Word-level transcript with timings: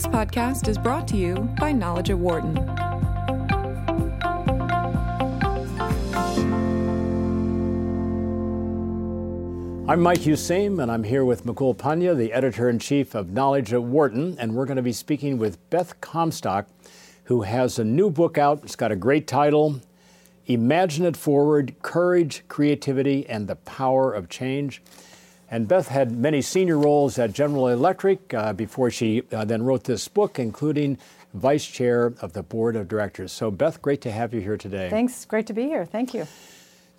This 0.00 0.08
podcast 0.08 0.66
is 0.66 0.78
brought 0.78 1.06
to 1.08 1.18
you 1.18 1.34
by 1.58 1.72
Knowledge 1.72 2.08
at 2.08 2.16
Wharton. 2.16 2.56
I'm 9.86 10.00
Mike 10.00 10.20
Useem, 10.20 10.82
and 10.82 10.90
I'm 10.90 11.04
here 11.04 11.26
with 11.26 11.44
Mukul 11.44 11.76
Pandya, 11.76 12.16
the 12.16 12.32
editor 12.32 12.70
in 12.70 12.78
chief 12.78 13.14
of 13.14 13.32
Knowledge 13.32 13.74
at 13.74 13.82
Wharton, 13.82 14.38
and 14.38 14.54
we're 14.54 14.64
going 14.64 14.78
to 14.78 14.82
be 14.82 14.94
speaking 14.94 15.36
with 15.36 15.58
Beth 15.68 16.00
Comstock, 16.00 16.66
who 17.24 17.42
has 17.42 17.78
a 17.78 17.84
new 17.84 18.08
book 18.08 18.38
out. 18.38 18.60
It's 18.62 18.76
got 18.76 18.90
a 18.90 18.96
great 18.96 19.26
title 19.26 19.82
Imagine 20.46 21.04
It 21.04 21.14
Forward 21.18 21.74
Courage, 21.82 22.42
Creativity, 22.48 23.28
and 23.28 23.46
the 23.46 23.56
Power 23.56 24.14
of 24.14 24.30
Change. 24.30 24.82
And 25.50 25.66
Beth 25.66 25.88
had 25.88 26.12
many 26.12 26.42
senior 26.42 26.78
roles 26.78 27.18
at 27.18 27.32
General 27.32 27.68
Electric 27.68 28.32
uh, 28.32 28.52
before 28.52 28.90
she 28.90 29.22
uh, 29.32 29.44
then 29.44 29.64
wrote 29.64 29.84
this 29.84 30.06
book, 30.06 30.38
including 30.38 30.96
vice 31.34 31.66
chair 31.66 32.14
of 32.20 32.32
the 32.32 32.42
board 32.42 32.76
of 32.76 32.86
directors. 32.86 33.32
So, 33.32 33.50
Beth, 33.50 33.82
great 33.82 34.00
to 34.02 34.12
have 34.12 34.32
you 34.32 34.40
here 34.40 34.56
today. 34.56 34.88
Thanks. 34.90 35.24
Great 35.24 35.46
to 35.48 35.52
be 35.52 35.64
here. 35.64 35.84
Thank 35.84 36.14
you. 36.14 36.26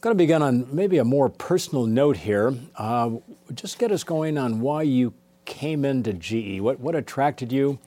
Going 0.02 0.16
to 0.16 0.18
begin 0.18 0.42
on 0.42 0.68
maybe 0.76 0.98
a 0.98 1.06
more 1.06 1.30
personal 1.30 1.86
note 1.86 2.18
here. 2.18 2.54
Uh, 2.76 3.12
just 3.54 3.80
get 3.80 3.92
us 3.92 4.04
going 4.04 4.38
on 4.38 4.60
why 4.60 4.82
you 4.82 5.14
came 5.46 5.86
into 5.86 6.14
GE. 6.14 6.60
What 6.60 6.80
what 6.80 6.96
attracted 6.96 7.52
you? 7.52 7.80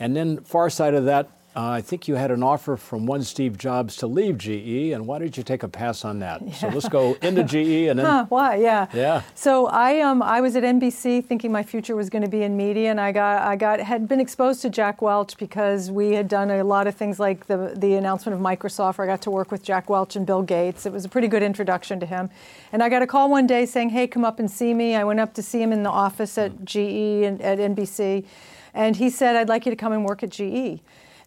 And 0.00 0.16
then 0.16 0.38
far 0.40 0.70
side 0.70 0.94
of 0.94 1.04
that, 1.04 1.30
uh, 1.54 1.68
I 1.68 1.82
think 1.82 2.08
you 2.08 2.14
had 2.14 2.30
an 2.30 2.42
offer 2.42 2.78
from 2.78 3.04
one 3.04 3.22
Steve 3.22 3.58
Jobs 3.58 3.96
to 3.96 4.06
leave 4.06 4.38
GE, 4.38 4.92
and 4.92 5.06
why 5.06 5.18
did 5.18 5.36
you 5.36 5.42
take 5.42 5.62
a 5.62 5.68
pass 5.68 6.02
on 6.02 6.18
that? 6.20 6.40
Yeah. 6.40 6.52
So 6.62 6.68
let's 6.68 6.88
go 6.88 7.14
into 7.20 7.44
GE 7.44 7.88
and 7.90 7.98
then. 7.98 8.06
Huh, 8.12 8.26
why? 8.28 8.56
Yeah. 8.56 8.86
Yeah. 8.94 9.22
So 9.34 9.66
I 9.66 10.00
um 10.00 10.22
I 10.22 10.40
was 10.40 10.56
at 10.56 10.62
NBC 10.62 11.24
thinking 11.24 11.52
my 11.52 11.62
future 11.62 11.94
was 11.96 12.08
going 12.08 12.22
to 12.22 12.28
be 12.30 12.42
in 12.42 12.56
media, 12.56 12.90
and 12.90 13.00
I 13.00 13.12
got 13.12 13.42
I 13.42 13.56
got 13.56 13.80
had 13.80 14.08
been 14.08 14.20
exposed 14.20 14.62
to 14.62 14.70
Jack 14.70 15.02
Welch 15.02 15.36
because 15.36 15.90
we 15.90 16.12
had 16.12 16.28
done 16.28 16.50
a 16.50 16.62
lot 16.64 16.86
of 16.86 16.94
things 16.94 17.18
like 17.20 17.46
the 17.48 17.74
the 17.76 17.94
announcement 17.94 18.34
of 18.34 18.40
Microsoft. 18.40 18.96
Where 18.98 19.06
I 19.06 19.10
got 19.12 19.22
to 19.22 19.30
work 19.30 19.50
with 19.50 19.62
Jack 19.62 19.90
Welch 19.90 20.16
and 20.16 20.24
Bill 20.24 20.42
Gates. 20.42 20.86
It 20.86 20.92
was 20.92 21.04
a 21.04 21.08
pretty 21.08 21.28
good 21.28 21.42
introduction 21.42 22.00
to 22.00 22.06
him, 22.06 22.30
and 22.72 22.82
I 22.82 22.88
got 22.88 23.02
a 23.02 23.06
call 23.06 23.28
one 23.28 23.46
day 23.46 23.66
saying, 23.66 23.90
"Hey, 23.90 24.06
come 24.06 24.24
up 24.24 24.38
and 24.38 24.50
see 24.50 24.72
me." 24.72 24.94
I 24.94 25.04
went 25.04 25.20
up 25.20 25.34
to 25.34 25.42
see 25.42 25.60
him 25.60 25.72
in 25.72 25.82
the 25.82 25.90
office 25.90 26.38
at 26.38 26.64
GE 26.64 27.24
and 27.26 27.42
at 27.42 27.58
NBC, 27.58 28.24
and 28.72 28.96
he 28.96 29.10
said, 29.10 29.36
"I'd 29.36 29.48
like 29.48 29.66
you 29.66 29.70
to 29.70 29.76
come 29.76 29.92
and 29.92 30.04
work 30.04 30.22
at 30.22 30.30
GE." 30.30 30.80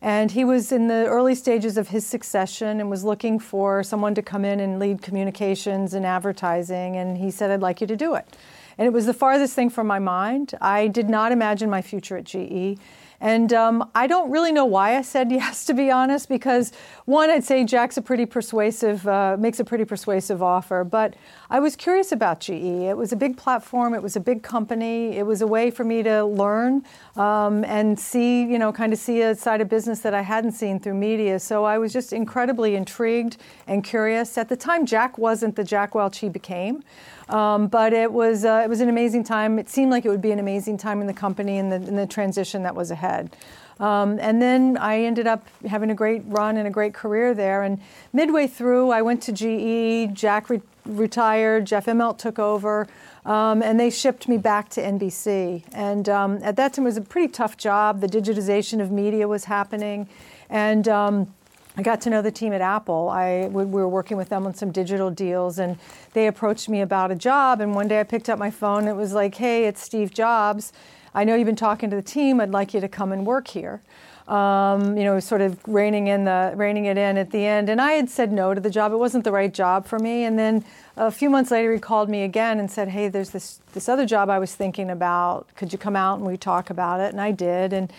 And 0.06 0.30
he 0.30 0.46
was 0.46 0.72
in 0.72 0.88
the 0.88 1.08
early 1.08 1.34
stages 1.34 1.78
of 1.80 1.88
his 1.88 2.06
succession 2.06 2.80
and 2.80 2.92
was 2.92 3.04
looking 3.04 3.40
for 3.40 3.82
someone 3.82 4.14
to 4.14 4.22
come 4.22 4.46
in 4.46 4.60
and 4.60 4.78
lead 4.78 5.02
communications 5.02 5.96
and 5.96 6.06
advertising. 6.06 6.96
And 6.96 7.18
he 7.18 7.32
said, 7.32 7.50
I'd 7.50 7.62
like 7.62 7.82
you 7.82 7.88
to 7.88 7.96
do 7.96 8.14
it. 8.14 8.38
And 8.78 8.86
it 8.86 8.94
was 8.94 9.08
the 9.08 9.16
farthest 9.16 9.56
thing 9.56 9.72
from 9.72 9.88
my 9.88 9.98
mind. 9.98 10.54
I 10.62 10.90
did 10.90 11.10
not 11.10 11.32
imagine 11.32 11.72
my 11.72 11.82
future 11.82 12.18
at 12.18 12.26
GE. 12.26 12.78
And 13.22 13.54
um, 13.54 13.90
I 13.96 14.08
don't 14.08 14.30
really 14.30 14.52
know 14.52 14.66
why 14.66 14.98
I 14.98 15.02
said 15.02 15.32
yes, 15.32 15.66
to 15.66 15.74
be 15.74 15.92
honest, 15.92 16.30
because 16.30 16.72
one, 17.06 17.30
I'd 17.30 17.44
say 17.44 17.64
Jack's 17.64 17.98
a 17.98 18.02
pretty 18.02 18.26
persuasive, 18.26 19.08
uh, 19.08 19.38
makes 19.40 19.60
a 19.60 19.64
pretty 19.64 19.86
persuasive 19.86 20.42
offer. 20.42 20.84
But 20.84 21.16
I 21.50 21.60
was 21.60 21.76
curious 21.76 22.12
about 22.12 22.40
GE. 22.40 22.52
It 22.52 22.98
was 22.98 23.12
a 23.12 23.16
big 23.16 23.38
platform, 23.38 23.94
it 23.94 24.02
was 24.02 24.16
a 24.16 24.20
big 24.20 24.44
company, 24.44 25.18
it 25.18 25.26
was 25.26 25.42
a 25.42 25.48
way 25.48 25.70
for 25.72 25.84
me 25.84 26.04
to 26.04 26.26
learn 26.26 26.84
um, 27.16 27.64
and 27.66 28.00
see, 28.00 28.42
you 28.44 28.58
know, 28.60 28.72
kind 28.72 28.94
of 28.94 29.00
see 29.00 29.22
a 29.22 29.36
side 29.36 29.62
of 29.62 29.70
business 29.70 30.00
that 30.00 30.14
I 30.14 30.22
hadn't 30.22 30.54
seen 30.54 30.80
through 30.80 30.96
media. 30.96 31.40
So 31.40 31.64
I 31.64 31.78
was 31.78 31.94
just 31.94 32.14
incredibly 32.14 32.76
intrigued 32.76 33.38
and 33.68 33.84
curious. 33.84 34.38
At 34.38 34.50
the 34.50 34.58
time, 34.58 34.86
Jack 34.86 35.18
wasn't 35.18 35.56
the 35.56 35.64
Jack 35.64 35.96
Welch 35.96 36.20
he 36.20 36.30
became. 36.30 36.84
Um, 37.30 37.68
but 37.68 37.94
it 37.94 38.12
was 38.12 38.46
uh, 38.46 38.62
it 38.64 38.70
was 38.70 38.82
an 38.82 38.90
amazing 38.90 39.24
time. 39.24 39.58
It 39.58 39.70
seemed 39.70 39.92
like 39.92 40.06
it 40.06 40.10
would 40.10 40.22
be 40.22 40.32
an 40.32 40.40
amazing 40.40 40.78
time 40.78 41.02
in 41.02 41.08
the 41.08 41.14
company 41.14 41.58
and 41.58 41.72
the, 41.72 41.80
the 41.80 42.06
transition 42.06 42.64
that 42.64 42.76
was 42.76 42.92
ahead. 42.92 43.36
Um, 43.80 44.20
and 44.20 44.42
then 44.42 44.78
I 44.78 45.02
ended 45.02 45.28
up 45.28 45.46
having 45.68 45.90
a 45.92 45.96
great 45.96 46.24
run 46.28 46.58
and 46.58 46.68
a 46.68 46.72
great 46.72 46.94
career 46.94 47.34
there. 47.34 47.64
And 47.64 47.80
midway 48.14 48.48
through, 48.48 48.92
I 48.92 49.02
went 49.02 49.22
to 49.24 49.32
GE. 49.32 50.14
Jack 50.14 50.50
re- 50.50 50.62
retired. 50.86 51.66
Jeff 51.66 51.88
Immelt 51.88 52.18
took 52.18 52.40
over. 52.40 52.88
Um, 53.26 53.62
and 53.64 53.80
they 53.80 53.90
shipped 53.90 54.28
me 54.28 54.38
back 54.38 54.70
to 54.70 54.82
NBC. 54.82 55.64
And 55.74 56.08
um, 56.08 56.40
at 56.44 56.56
that 56.58 56.74
time, 56.74 56.86
it 56.86 56.90
was 56.90 56.98
a 56.98 57.02
pretty 57.02 57.28
tough 57.28 57.58
job. 57.58 58.00
The 58.00 58.08
digitization 58.08 58.80
of 58.80 58.92
media 58.92 59.28
was 59.28 59.46
happening. 59.46 60.08
And 60.50 60.88
um, 60.88 61.34
I 61.78 61.82
got 61.82 62.00
to 62.02 62.10
know 62.10 62.22
the 62.22 62.32
team 62.32 62.54
at 62.54 62.62
Apple. 62.62 63.10
I, 63.10 63.48
we 63.48 63.66
were 63.66 63.90
working 63.90 64.16
with 64.16 64.30
them 64.30 64.46
on 64.46 64.54
some 64.54 64.72
digital 64.72 65.12
deals, 65.12 65.60
and 65.60 65.78
they 66.14 66.28
approached 66.28 66.70
me 66.70 66.82
about 66.82 67.12
a 67.12 67.16
job. 67.16 67.60
And 67.60 67.76
one 67.76 67.88
day 67.90 68.00
I 68.00 68.04
picked 68.04 68.30
up 68.30 68.40
my 68.40 68.50
phone. 68.50 68.88
It 68.88 68.96
was 68.96 69.14
like, 69.14 69.36
"Hey, 69.36 69.66
it's 69.66 69.82
Steve 69.82 70.14
Jobs. 70.14 70.72
I 71.14 71.24
know 71.26 71.36
you've 71.36 71.46
been 71.46 71.56
talking 71.56 71.90
to 71.90 71.96
the 71.96 72.02
team. 72.02 72.40
I'd 72.40 72.52
like 72.52 72.74
you 72.74 72.80
to 72.80 72.88
come 72.88 73.12
and 73.12 73.26
work 73.26 73.50
here." 73.50 73.82
Um, 74.28 74.98
you 74.98 75.04
know, 75.04 75.20
sort 75.20 75.42
of 75.42 75.60
reining 75.68 76.08
in 76.08 76.26
the 76.26 76.54
reining 76.56 76.86
it 76.86 76.98
in 76.98 77.18
at 77.18 77.32
the 77.32 77.46
end. 77.46 77.70
And 77.70 77.80
I 77.82 77.92
had 77.92 78.10
said 78.10 78.32
no 78.32 78.54
to 78.54 78.62
the 78.62 78.72
job. 78.72 78.92
It 78.92 78.98
wasn't 78.98 79.24
the 79.24 79.32
right 79.32 79.54
job 79.54 79.86
for 79.86 80.00
me. 80.00 80.24
And 80.24 80.40
then 80.40 80.64
a 80.98 81.12
few 81.12 81.30
months 81.30 81.52
later, 81.52 81.74
he 81.74 81.80
called 81.80 82.10
me 82.10 82.24
again 82.24 82.58
and 82.58 82.72
said, 82.72 82.88
"Hey, 82.88 83.10
there's 83.10 83.32
this 83.32 83.60
this 83.74 83.90
other 83.90 84.06
job 84.06 84.30
I 84.30 84.40
was 84.40 84.56
thinking 84.56 84.90
about. 84.90 85.54
Could 85.56 85.74
you 85.74 85.78
come 85.78 85.98
out 85.98 86.20
and 86.20 86.26
we 86.26 86.38
talk 86.38 86.70
about 86.70 87.02
it?" 87.02 87.12
And 87.12 87.20
I 87.20 87.32
did. 87.32 87.74
And 87.74 87.92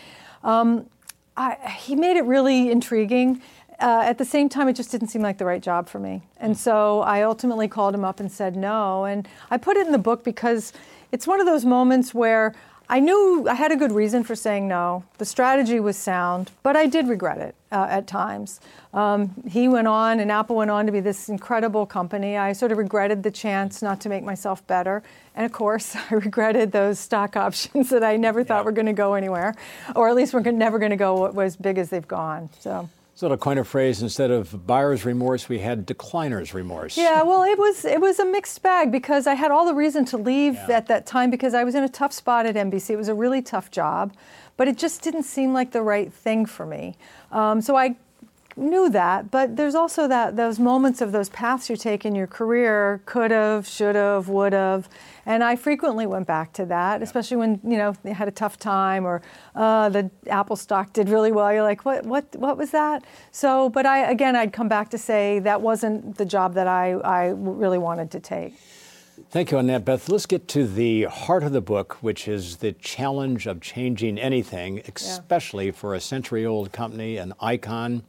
um, 0.43 0.87
I, 1.37 1.55
he 1.79 1.95
made 1.95 2.17
it 2.17 2.25
really 2.25 2.71
intriguing 2.71 3.43
uh, 3.81 4.03
at 4.05 4.19
the 4.19 4.25
same 4.25 4.49
time, 4.49 4.69
it 4.69 4.75
just 4.75 4.91
didn't 4.91 5.09
seem 5.09 5.23
like 5.23 5.39
the 5.39 5.45
right 5.45 5.63
job 5.63 5.89
for 5.89 5.99
me. 5.99 6.23
And 6.39 6.57
so 6.57 7.01
I 7.01 7.23
ultimately 7.23 7.69
called 7.69 7.95
him 7.95 8.05
up 8.05 8.21
and 8.21 8.31
said 8.31 8.57
no. 8.57 9.05
And 9.05 9.29
I 9.51 9.59
put 9.59 9.77
it 9.77 9.87
in 9.87 9.93
the 9.93 9.99
book 9.99 10.25
because 10.25 10.73
it's 11.13 11.27
one 11.27 11.41
of 11.41 11.47
those 11.47 11.65
moments 11.65 12.15
where 12.15 12.55
I 12.89 13.01
knew 13.01 13.47
I 13.51 13.55
had 13.55 13.73
a 13.73 13.77
good 13.77 13.91
reason 13.91 14.23
for 14.23 14.37
saying 14.37 14.69
no. 14.69 15.05
The 15.19 15.25
strategy 15.25 15.81
was 15.81 15.97
sound, 15.97 16.53
but 16.63 16.77
I 16.77 16.87
did 16.87 17.09
regret 17.09 17.39
it 17.39 17.57
uh, 17.73 17.89
at 17.91 18.07
times. 18.07 18.61
Um, 18.95 19.35
he 19.49 19.67
went 19.67 19.89
on, 19.89 20.21
and 20.21 20.31
Apple 20.31 20.55
went 20.55 20.71
on 20.71 20.87
to 20.87 20.93
be 20.93 21.01
this 21.01 21.29
incredible 21.29 21.85
company. 21.85 22.37
I 22.37 22.53
sort 22.53 22.71
of 22.71 22.79
regretted 22.79 23.25
the 23.25 23.33
chance 23.33 23.83
not 23.83 24.01
to 24.03 24.09
make 24.09 24.23
myself 24.23 24.65
better. 24.69 25.03
And 25.35 25.45
of 25.45 25.51
course, 25.51 25.97
I 26.11 26.15
regretted 26.15 26.71
those 26.71 27.01
stock 27.01 27.37
options 27.37 27.91
that 27.91 28.05
I 28.05 28.17
never 28.17 28.45
thought 28.45 28.61
yeah. 28.61 28.67
were 28.67 28.73
going 28.73 28.87
to 28.87 28.93
go 28.93 29.15
anywhere, 29.15 29.57
or 29.97 30.09
at 30.09 30.15
least 30.15 30.33
were 30.33 30.41
never 30.41 30.79
going 30.79 30.91
to 30.91 30.97
go 30.97 31.27
as 31.41 31.57
big 31.57 31.79
as 31.79 31.91
they've 31.91 32.07
gone. 32.07 32.49
So. 32.61 32.89
So 33.17 33.31
to 33.31 33.39
coin 33.39 33.57
a 33.57 33.65
phrase, 33.65 34.03
instead 34.03 34.31
of 34.31 34.67
buyer's 34.67 35.07
remorse, 35.07 35.49
we 35.49 35.61
had 35.61 35.87
decliner's 35.87 36.53
remorse. 36.53 36.99
Yeah, 36.99 37.23
well, 37.23 37.45
it 37.45 37.59
was 37.59 37.87
it 37.87 37.99
was 37.99 38.19
a 38.19 38.27
mixed 38.27 38.63
bag 38.63 38.93
because 38.93 39.27
I 39.27 39.33
had 39.33 39.51
all 39.51 39.65
the 39.65 39.75
reason 39.75 40.05
to 40.07 40.19
leave 40.19 40.53
yeah. 40.53 40.77
at 40.77 40.89
that 40.89 41.07
time 41.07 41.31
because 41.31 41.55
I 41.55 41.65
was 41.65 41.75
in 41.75 41.83
a 41.83 41.89
tough 41.89 42.13
spot 42.13 42.45
at 42.45 42.57
NBC. 42.57 42.91
It 42.91 42.97
was 42.97 43.09
a 43.09 43.15
really 43.15 43.41
tough 43.41 43.71
job, 43.71 44.13
but 44.59 44.69
it 44.69 44.77
just 44.77 45.01
didn't 45.01 45.23
seem 45.23 45.55
like 45.55 45.73
the 45.73 45.81
right 45.81 46.13
thing 46.13 46.45
for 46.45 46.67
me. 46.67 46.99
Um, 47.33 47.63
so 47.63 47.75
I 47.75 47.97
knew 48.57 48.89
that, 48.89 49.31
but 49.31 49.57
there's 49.57 49.75
also 49.75 50.09
that 50.09 50.37
those 50.37 50.59
moments 50.59 51.01
of 51.01 51.13
those 51.13 51.29
paths 51.29 51.69
you 51.69 51.77
take 51.77 52.07
in 52.07 52.15
your 52.15 52.27
career 52.27 53.03
could 53.05 53.31
have, 53.31 53.67
should 53.67 53.95
have, 53.95 54.29
would 54.29 54.55
have, 54.55 54.89
and 55.27 55.45
I 55.45 55.57
frequently 55.57 56.07
went 56.07 56.27
back 56.27 56.53
to 56.55 56.65
that, 56.67 57.03
especially 57.03 57.37
when 57.37 57.61
you 57.63 57.77
know 57.77 57.95
you 58.05 58.15
had 58.15 58.29
a 58.29 58.33
tough 58.33 58.59
time 58.59 59.05
or 59.05 59.21
uh, 59.55 59.89
the 59.91 60.11
Apple 60.29 60.57
stock 60.57 60.93
did 60.93 61.09
really 61.09 61.33
well. 61.33 61.53
You're 61.53 61.63
like, 61.63 61.85
what, 61.85 62.07
what, 62.07 62.35
what 62.37 62.57
was 62.57 62.71
that? 62.71 63.05
So, 63.31 63.69
but 63.69 63.85
I 63.85 64.11
again, 64.11 64.37
I'd 64.37 64.53
come 64.53 64.69
back 64.69 64.91
to 64.91 64.99
say 64.99 65.39
that 65.41 65.61
wasn't 65.61 66.17
the 66.17 66.25
job 66.25 66.55
that 66.55 66.67
I, 66.67 66.93
I 66.93 67.29
really 67.29 67.79
wanted 67.79 68.11
to 68.13 68.21
take. 68.21 68.55
Thank 69.31 69.51
you, 69.51 69.59
Annette. 69.59 69.85
Beth, 69.85 70.09
let's 70.09 70.27
get 70.27 70.47
to 70.49 70.67
the 70.67 71.05
heart 71.05 71.43
of 71.43 71.53
the 71.53 71.61
book, 71.61 71.95
which 72.03 72.29
is 72.29 72.59
the 72.59 72.73
challenge 72.73 73.47
of 73.47 73.61
changing 73.61 74.19
anything, 74.19 74.83
especially 74.95 75.67
yeah. 75.67 75.73
for 75.73 75.95
a 75.95 76.01
century 76.01 76.47
old 76.47 76.71
company, 76.71 77.17
an 77.17 77.33
icon. 77.41 78.03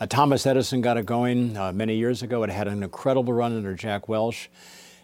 Uh, 0.00 0.06
Thomas 0.06 0.46
Edison 0.46 0.80
got 0.80 0.96
it 0.96 1.06
going 1.06 1.56
uh, 1.56 1.72
many 1.72 1.96
years 1.96 2.22
ago. 2.22 2.44
It 2.44 2.50
had 2.50 2.68
an 2.68 2.84
incredible 2.84 3.32
run 3.32 3.56
under 3.56 3.74
Jack 3.74 4.08
Welch. 4.08 4.48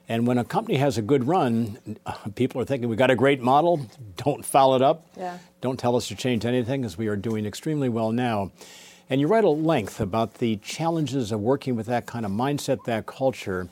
And 0.08 0.24
when 0.24 0.38
a 0.38 0.44
company 0.44 0.78
has 0.78 0.98
a 0.98 1.02
good 1.02 1.26
run, 1.26 1.78
people 2.36 2.60
are 2.60 2.64
thinking, 2.64 2.88
we've 2.88 2.98
got 2.98 3.10
a 3.10 3.16
great 3.16 3.40
model, 3.40 3.88
don't 4.16 4.44
foul 4.44 4.76
it 4.76 4.82
up. 4.82 5.06
Yeah. 5.16 5.38
Don't 5.60 5.80
tell 5.80 5.96
us 5.96 6.06
to 6.08 6.14
change 6.14 6.44
anything, 6.44 6.82
because 6.82 6.96
we 6.96 7.08
are 7.08 7.16
doing 7.16 7.44
extremely 7.44 7.88
well 7.88 8.12
now. 8.12 8.52
And 9.10 9.20
you 9.20 9.26
write 9.26 9.44
at 9.44 9.48
length 9.48 10.00
about 10.00 10.34
the 10.34 10.56
challenges 10.58 11.32
of 11.32 11.40
working 11.40 11.74
with 11.74 11.86
that 11.86 12.06
kind 12.06 12.24
of 12.24 12.30
mindset, 12.30 12.84
that 12.84 13.06
culture, 13.06 13.68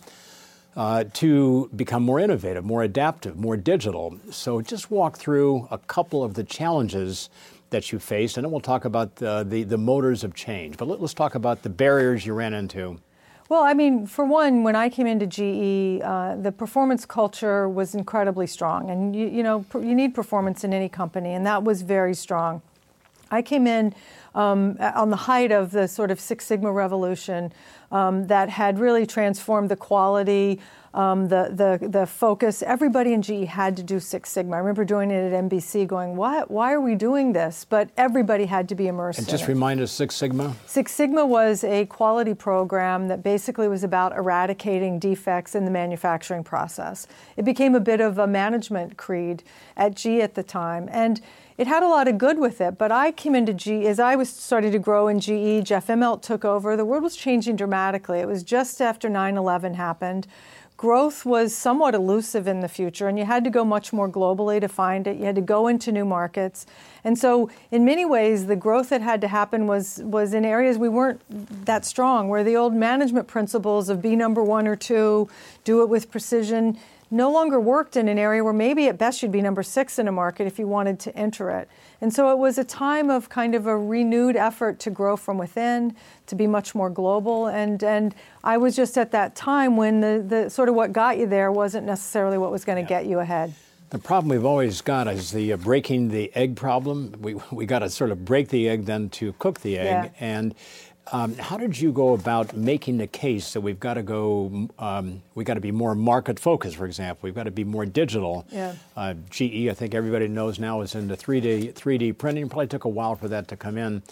uh, 0.75 1.05
to 1.13 1.71
become 1.77 2.03
more 2.03 2.19
innovative, 2.19 2.65
more 2.65 2.83
adaptive, 2.83 3.37
more 3.37 3.57
digital. 3.57 4.19
So 4.31 4.61
just 4.61 4.91
walk 4.91 5.19
through 5.19 5.69
a 5.71 5.79
couple 5.79 6.25
of 6.25 6.35
the 6.35 6.45
challenges 6.45 7.31
that 7.73 7.93
you 7.93 7.99
faced, 7.99 8.37
and 8.37 8.45
then 8.45 8.53
we'll 8.53 8.61
talk 8.61 8.85
about 8.85 9.17
the, 9.17 9.45
the, 9.47 9.65
the 9.65 9.77
motors 9.77 10.23
of 10.25 10.35
change. 10.35 10.77
But 10.77 10.89
let, 10.89 11.01
us 11.01 11.13
talk 11.13 11.35
about 11.35 11.63
the 11.63 11.69
barriers 11.69 12.25
you 12.25 12.33
ran 12.33 12.55
into. 12.55 12.99
Well, 13.49 13.65
I 13.65 13.75
mean, 13.75 14.07
for 14.07 14.25
one, 14.25 14.63
when 14.63 14.77
I 14.77 14.89
came 14.89 15.07
into 15.07 15.27
GE, 15.27 16.01
uh, 16.03 16.37
the 16.37 16.53
performance 16.53 17.05
culture 17.05 17.69
was 17.69 17.95
incredibly 17.95 18.47
strong, 18.47 18.89
and 18.89 19.15
you, 19.15 19.27
you 19.27 19.43
know 19.43 19.65
you 19.75 19.95
need 19.95 20.15
performance 20.15 20.65
in 20.65 20.73
any 20.73 20.89
company, 20.89 21.35
and 21.35 21.45
that 21.45 21.65
was 21.65 21.83
very 21.83 22.15
strong. 22.15 22.63
I 23.31 23.43
came 23.43 23.67
in 23.67 23.95
um, 24.35 24.77
on 24.81 25.11
the 25.11 25.17
height 25.17 25.53
of 25.53 25.71
the 25.71 25.89
sort 25.89 26.11
of 26.11 26.21
Six 26.21 26.47
Sigma 26.47 26.71
revolution 26.71 27.53
um, 27.91 28.27
that 28.29 28.49
had 28.49 28.79
really 28.79 29.07
transformed 29.07 29.71
the 29.71 29.77
quality, 29.77 30.61
um, 30.95 31.29
the, 31.29 31.79
the, 31.81 31.89
the 31.89 32.07
focus. 32.07 32.63
Everybody 32.63 33.13
in 33.13 33.23
GE 33.23 33.47
had 33.47 33.77
to 33.77 33.83
do 33.83 33.99
Six 33.99 34.31
Sigma. 34.31 34.57
I 34.57 34.59
remember 34.59 34.85
doing 34.85 35.11
it 35.11 35.33
at 35.33 35.45
NBC 35.45 35.87
going, 35.87 36.17
what? 36.17 36.51
Why 36.51 36.73
are 36.73 36.81
we 36.81 36.95
doing 36.95 37.33
this? 37.33 37.67
But 37.69 37.91
everybody 37.97 38.47
had 38.47 38.69
to 38.69 38.75
be 38.75 38.89
immersed 38.89 39.19
and 39.19 39.29
just 39.29 39.49
remind 39.49 39.81
us 39.81 39.91
Six 39.91 40.15
Sigma? 40.15 40.55
Six 40.67 40.93
Sigma 40.93 41.25
was 41.25 41.65
a 41.65 41.87
quality 41.87 42.35
program 42.35 43.09
that 43.09 43.23
basically 43.23 43.69
was 43.69 43.85
about 43.85 44.13
eradicating 44.13 44.99
defects 44.99 45.55
in 45.55 45.65
the 45.65 45.71
manufacturing 45.71 46.45
process. 46.45 47.07
It 47.37 47.45
became 47.45 47.75
a 47.75 47.81
bit 47.81 48.01
of 48.01 48.19
a 48.19 48.27
management 48.27 48.97
creed 48.97 49.43
at 49.77 49.95
GE 49.95 50.07
at 50.07 50.35
the 50.35 50.43
time. 50.43 50.89
And 50.93 51.21
it 51.59 51.67
had 51.67 51.83
a 51.83 51.89
lot 51.89 52.09
of 52.09 52.19
good 52.19 52.39
with 52.39 52.61
it, 52.61 52.79
but 52.79 52.91
I 52.91 53.13
came 53.13 53.35
into 53.35 53.53
GE, 53.53 53.85
as 53.85 54.01
I 54.01 54.17
was 54.17 54.31
starting 54.31 54.73
to 54.73 54.79
grow 54.79 55.07
in 55.07 55.21
GE, 55.21 55.65
Jeff 55.65 55.89
Immelt 55.89 56.23
took 56.23 56.45
over. 56.45 56.77
The 56.77 56.85
world 56.85 57.03
was 57.03 57.15
changing 57.15 57.57
dramatically. 57.57 58.21
It 58.21 58.27
was 58.27 58.43
just 58.43 58.81
after 58.81 59.09
9 59.09 59.37
11 59.37 59.75
happened 59.75 60.27
growth 60.83 61.25
was 61.25 61.55
somewhat 61.55 61.95
elusive 61.95 62.49
in 62.49 62.59
the 62.59 62.69
future, 62.69 63.07
and 63.07 63.17
you 63.17 63.25
had 63.25 63.45
to 63.45 63.51
go 63.51 63.65
much 63.65 63.93
more 63.93 64.09
globally 64.09 64.61
to 64.61 64.67
find 64.67 65.07
it. 65.07 65.17
You 65.17 65.27
had 65.27 65.37
to 65.37 65.41
go 65.41 65.69
into 65.69 65.93
new 65.93 66.05
markets. 66.05 66.67
And 67.05 67.17
so, 67.17 67.51
in 67.71 67.85
many 67.85 68.05
ways, 68.05 68.47
the 68.47 68.57
growth 68.57 68.89
that 68.89 69.01
had 69.01 69.21
to 69.21 69.29
happen 69.29 69.69
was, 69.69 70.01
was 70.03 70.35
in 70.35 70.45
areas 70.45 70.79
we 70.79 70.89
weren't 70.89 71.21
that 71.67 71.85
strong, 71.85 72.29
where 72.29 72.43
the 72.43 72.57
old 72.57 72.75
management 72.75 73.29
principles 73.29 73.89
of 73.89 74.03
be 74.03 74.17
number 74.17 74.43
one 74.43 74.67
or 74.67 74.75
two, 74.75 75.29
do 75.63 75.83
it 75.83 75.89
with 75.89 76.11
precision, 76.11 76.77
no 77.13 77.31
longer 77.31 77.61
worked 77.61 77.97
in 77.97 78.09
an 78.09 78.19
area 78.19 78.43
where 78.43 78.55
maybe 78.55 78.89
at 78.89 78.97
best 78.97 79.23
you'd 79.23 79.31
be 79.31 79.43
number 79.43 79.63
six 79.63 79.99
in 79.99 80.09
a 80.09 80.13
market 80.13 80.47
if 80.47 80.59
you 80.59 80.67
wanted 80.67 80.99
to 81.01 81.15
enter 81.15 81.51
it. 81.51 81.69
And 82.01 82.13
so 82.13 82.33
it 82.33 82.39
was 82.39 82.57
a 82.57 82.65
time 82.65 83.11
of 83.11 83.29
kind 83.29 83.55
of 83.55 83.67
a 83.67 83.77
renewed 83.77 84.35
effort 84.35 84.81
to 84.81 84.91
grow 84.91 85.17
from 85.17 85.37
within, 85.37 85.95
to 86.27 86.35
be 86.35 86.47
much 86.47 86.75
more 86.75 86.89
global. 86.89 87.49
And, 87.49 87.85
and 87.85 88.15
I 88.43 88.57
was 88.57 88.75
just 88.75 88.97
at 88.97 89.13
that 89.13 89.37
time 89.37 89.77
when 89.77 90.01
the, 90.01 90.25
the 90.27 90.51
sort 90.51 90.71
of 90.71 90.75
what 90.75 90.93
got 90.93 91.19
you 91.19 91.27
there 91.27 91.53
wasn't 91.53 91.87
necessarily 91.87 92.39
what 92.39 92.51
was 92.51 92.65
going 92.65 92.77
to 92.77 92.91
yeah. 92.91 93.01
get 93.01 93.07
you 93.07 93.19
ahead. 93.19 93.53
The 93.91 93.99
problem 93.99 94.31
we've 94.31 94.47
always 94.47 94.81
got 94.81 95.07
is 95.07 95.33
the 95.33 95.53
uh, 95.53 95.59
breaking 95.59 96.09
the 96.09 96.35
egg 96.35 96.57
problem. 96.57 97.15
We, 97.21 97.35
we 97.51 97.67
got 97.67 97.81
to 97.81 97.91
sort 97.91 98.11
of 98.11 98.25
break 98.25 98.49
the 98.49 98.71
egg 98.71 98.87
then 98.87 99.11
to 99.11 99.35
cook 99.35 99.61
the 99.61 99.79
egg. 99.79 99.87
Yeah. 99.87 100.11
And 100.19 100.55
um, 101.13 101.37
how 101.37 101.59
did 101.59 101.79
you 101.79 101.93
go 101.93 102.15
about 102.15 102.57
making 102.57 102.97
the 102.97 103.07
case 103.07 103.53
that 103.53 103.61
we've 103.61 103.79
got 103.79 103.95
to 103.95 104.03
go, 104.03 104.69
um, 104.79 105.23
we've 105.35 105.47
got 105.47 105.55
to 105.55 105.61
be 105.61 105.71
more 105.71 105.95
market 105.95 106.41
focused, 106.41 106.77
for 106.77 106.87
example? 106.87 107.21
We've 107.23 107.35
got 107.35 107.45
to 107.45 107.51
be 107.51 107.65
more 107.65 107.85
digital. 107.85 108.47
Yeah. 108.51 108.75
Uh, 108.97 109.15
GE, 109.29 109.69
I 109.69 109.75
think 109.75 109.95
everybody 109.95 110.27
knows 110.27 110.59
now, 110.59 110.81
is 110.81 110.95
into 110.95 111.15
3D, 111.15 111.75
3D 111.75 112.17
printing. 112.17 112.49
Probably 112.49 112.67
took 112.67 112.85
a 112.85 112.89
while 112.89 113.15
for 113.15 113.29
that 113.29 113.47
to 113.49 113.57
come 113.57 113.77
in. 113.77 114.03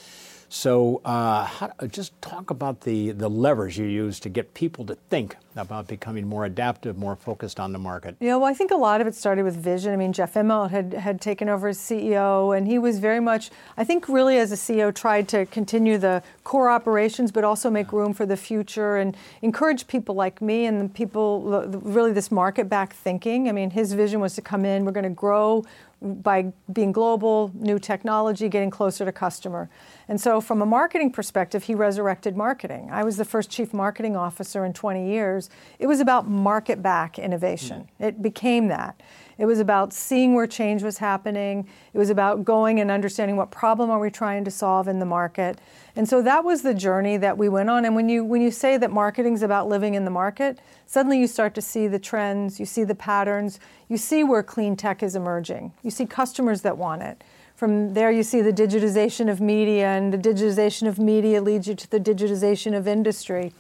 So, 0.50 1.00
uh, 1.05 1.44
how, 1.44 1.73
just 1.87 2.20
talk 2.20 2.50
about 2.50 2.82
the, 2.82 3.12
the 3.12 3.31
levers 3.31 3.79
you 3.79 3.87
use 3.87 4.20
to 4.20 4.29
get 4.29 4.52
people 4.52 4.85
to 4.87 4.97
think 5.08 5.37
about 5.56 5.88
becoming 5.88 6.29
more 6.29 6.44
adaptive, 6.44 6.97
more 6.97 7.17
focused 7.17 7.58
on 7.58 7.73
the 7.73 7.79
market. 7.79 8.17
Yeah, 8.20 8.37
well, 8.37 8.44
I 8.44 8.55
think 8.55 8.70
a 8.70 8.76
lot 8.76 9.00
of 9.00 9.06
it 9.06 9.14
started 9.14 9.44
with 9.44 9.56
vision. 9.56 9.93
I 9.93 9.97
mean, 9.97 10.12
Jeff 10.12 10.35
Immelt 10.35 10.70
had, 10.70 10.93
had 10.94 11.20
taken 11.20 11.49
over 11.49 11.69
as 11.69 11.79
CEO, 11.79 12.56
and 12.56 12.67
he 12.67 12.79
was 12.79 12.99
very 12.99 13.20
much, 13.20 13.50
I 13.76 13.85
think, 13.85 14.08
really 14.08 14.38
as 14.38 14.52
a 14.52 14.56
CEO, 14.56 14.94
tried 14.94 15.29
to 15.29 15.47
continue 15.47 15.99
the 15.99 16.23
core 16.44 16.70
operations, 16.70 17.32
but 17.32 17.44
also 17.44 17.70
make 17.70 17.93
room 17.93 18.14
for 18.14 18.26
the 18.26 18.37
future 18.37 18.97
and 18.97 19.17
encourage 19.43 19.87
people 19.87 20.14
like 20.14 20.41
me 20.41 20.67
and 20.67 20.81
the 20.81 20.88
people, 20.88 21.67
really, 21.82 22.12
this 22.12 22.31
market 22.31 22.69
back 22.69 22.94
thinking. 22.94 23.49
I 23.49 23.52
mean, 23.52 23.70
his 23.70 23.93
vision 23.93 24.20
was 24.20 24.35
to 24.37 24.43
come 24.43 24.64
in, 24.64 24.85
we're 24.85 24.93
going 24.93 25.05
to 25.05 25.11
grow 25.11 25.64
by 26.00 26.52
being 26.73 26.93
global, 26.93 27.50
new 27.55 27.79
technology, 27.79 28.49
getting 28.49 28.70
closer 28.70 29.05
to 29.05 29.12
customer. 29.12 29.69
And 30.08 30.20
so, 30.20 30.41
from 30.41 30.62
a 30.62 30.67
marketing 30.67 31.12
perspective, 31.12 31.64
he 31.64 31.75
resurrected 31.75 32.37
marketing. 32.37 32.88
I 32.91 33.05
was 33.05 33.17
the 33.17 33.25
first 33.25 33.50
chief 33.50 33.75
marketing 33.75 34.17
officer 34.17 34.64
in 34.64 34.73
20 34.73 35.08
years. 35.08 35.50
It 35.79 35.87
was 35.87 36.00
about 36.00 36.29
market 36.29 36.82
back 36.82 37.19
innovation. 37.19 37.88
Mm. 38.00 38.06
It 38.06 38.23
became 38.23 38.69
that. 38.69 39.00
It 39.38 39.47
was 39.47 39.58
about 39.58 39.94
seeing 39.94 40.35
where 40.35 40.47
change 40.47 40.82
was 40.82 40.99
happening. 40.99 41.67
It 41.94 41.99
was 41.99 42.11
about 42.11 42.44
going 42.44 42.79
and 42.79 42.91
understanding 42.91 43.37
what 43.37 43.50
problem 43.50 43.88
are 43.88 43.99
we 43.99 44.11
trying 44.11 44.44
to 44.44 44.50
solve 44.50 44.87
in 44.87 44.99
the 44.99 45.06
market. 45.06 45.58
And 45.97 46.06
so 46.06 46.20
that 46.20 46.44
was 46.44 46.61
the 46.61 46.75
journey 46.75 47.17
that 47.17 47.38
we 47.38 47.49
went 47.49 47.70
on. 47.70 47.87
And 47.87 47.94
when 47.94 48.11
you 48.11 48.23
when 48.23 48.43
you 48.43 48.50
say 48.50 48.76
that 48.76 48.91
marketing 48.91 49.32
is 49.32 49.43
about 49.43 49.67
living 49.67 49.94
in 49.94 50.05
the 50.05 50.11
market, 50.11 50.58
suddenly 50.85 51.19
you 51.19 51.26
start 51.26 51.55
to 51.55 51.62
see 51.62 51.88
the 51.88 51.99
trends, 51.99 52.61
you 52.61 52.67
see 52.67 52.85
the 52.85 52.94
patterns, 52.94 53.58
you 53.88 53.97
see 53.97 54.23
where 54.23 54.43
clean 54.43 54.76
tech 54.76 55.02
is 55.02 55.17
emerging. 55.17 55.73
You 55.82 55.91
see 55.91 56.05
customers 56.05 56.61
that 56.61 56.76
want 56.76 57.02
it. 57.02 57.25
From 57.61 57.93
there, 57.93 58.11
you 58.11 58.23
see 58.23 58.41
the 58.41 58.55
digitization 58.55 59.31
of 59.31 59.38
media, 59.41 59.87
and 59.87 60.14
the 60.14 60.19
digitization 60.19 60.88
of 60.88 60.99
media 60.99 61.43
leads 61.43 61.69
you 61.69 61.75
to 61.75 61.91
the 61.91 62.00
digitization 62.00 62.75
of 62.75 62.88
industry. 62.88 63.52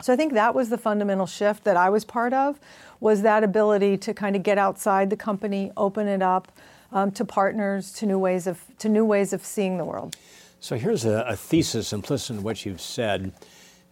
So 0.00 0.12
I 0.12 0.16
think 0.16 0.34
that 0.34 0.54
was 0.54 0.68
the 0.68 0.78
fundamental 0.78 1.26
shift 1.26 1.64
that 1.64 1.76
I 1.76 1.88
was 1.88 2.04
part 2.04 2.32
of, 2.32 2.58
was 3.00 3.22
that 3.22 3.44
ability 3.44 3.96
to 3.98 4.14
kind 4.14 4.36
of 4.36 4.42
get 4.42 4.58
outside 4.58 5.10
the 5.10 5.16
company, 5.16 5.72
open 5.76 6.08
it 6.08 6.22
up 6.22 6.52
um, 6.92 7.10
to 7.12 7.24
partners, 7.24 7.92
to 7.94 8.06
new 8.06 8.18
ways 8.18 8.46
of 8.46 8.60
to 8.78 8.88
new 8.88 9.04
ways 9.04 9.32
of 9.32 9.44
seeing 9.44 9.78
the 9.78 9.84
world. 9.84 10.16
So 10.60 10.76
here's 10.76 11.04
a, 11.04 11.24
a 11.28 11.36
thesis 11.36 11.92
implicit 11.92 12.36
in 12.36 12.42
what 12.42 12.64
you've 12.64 12.80
said. 12.80 13.32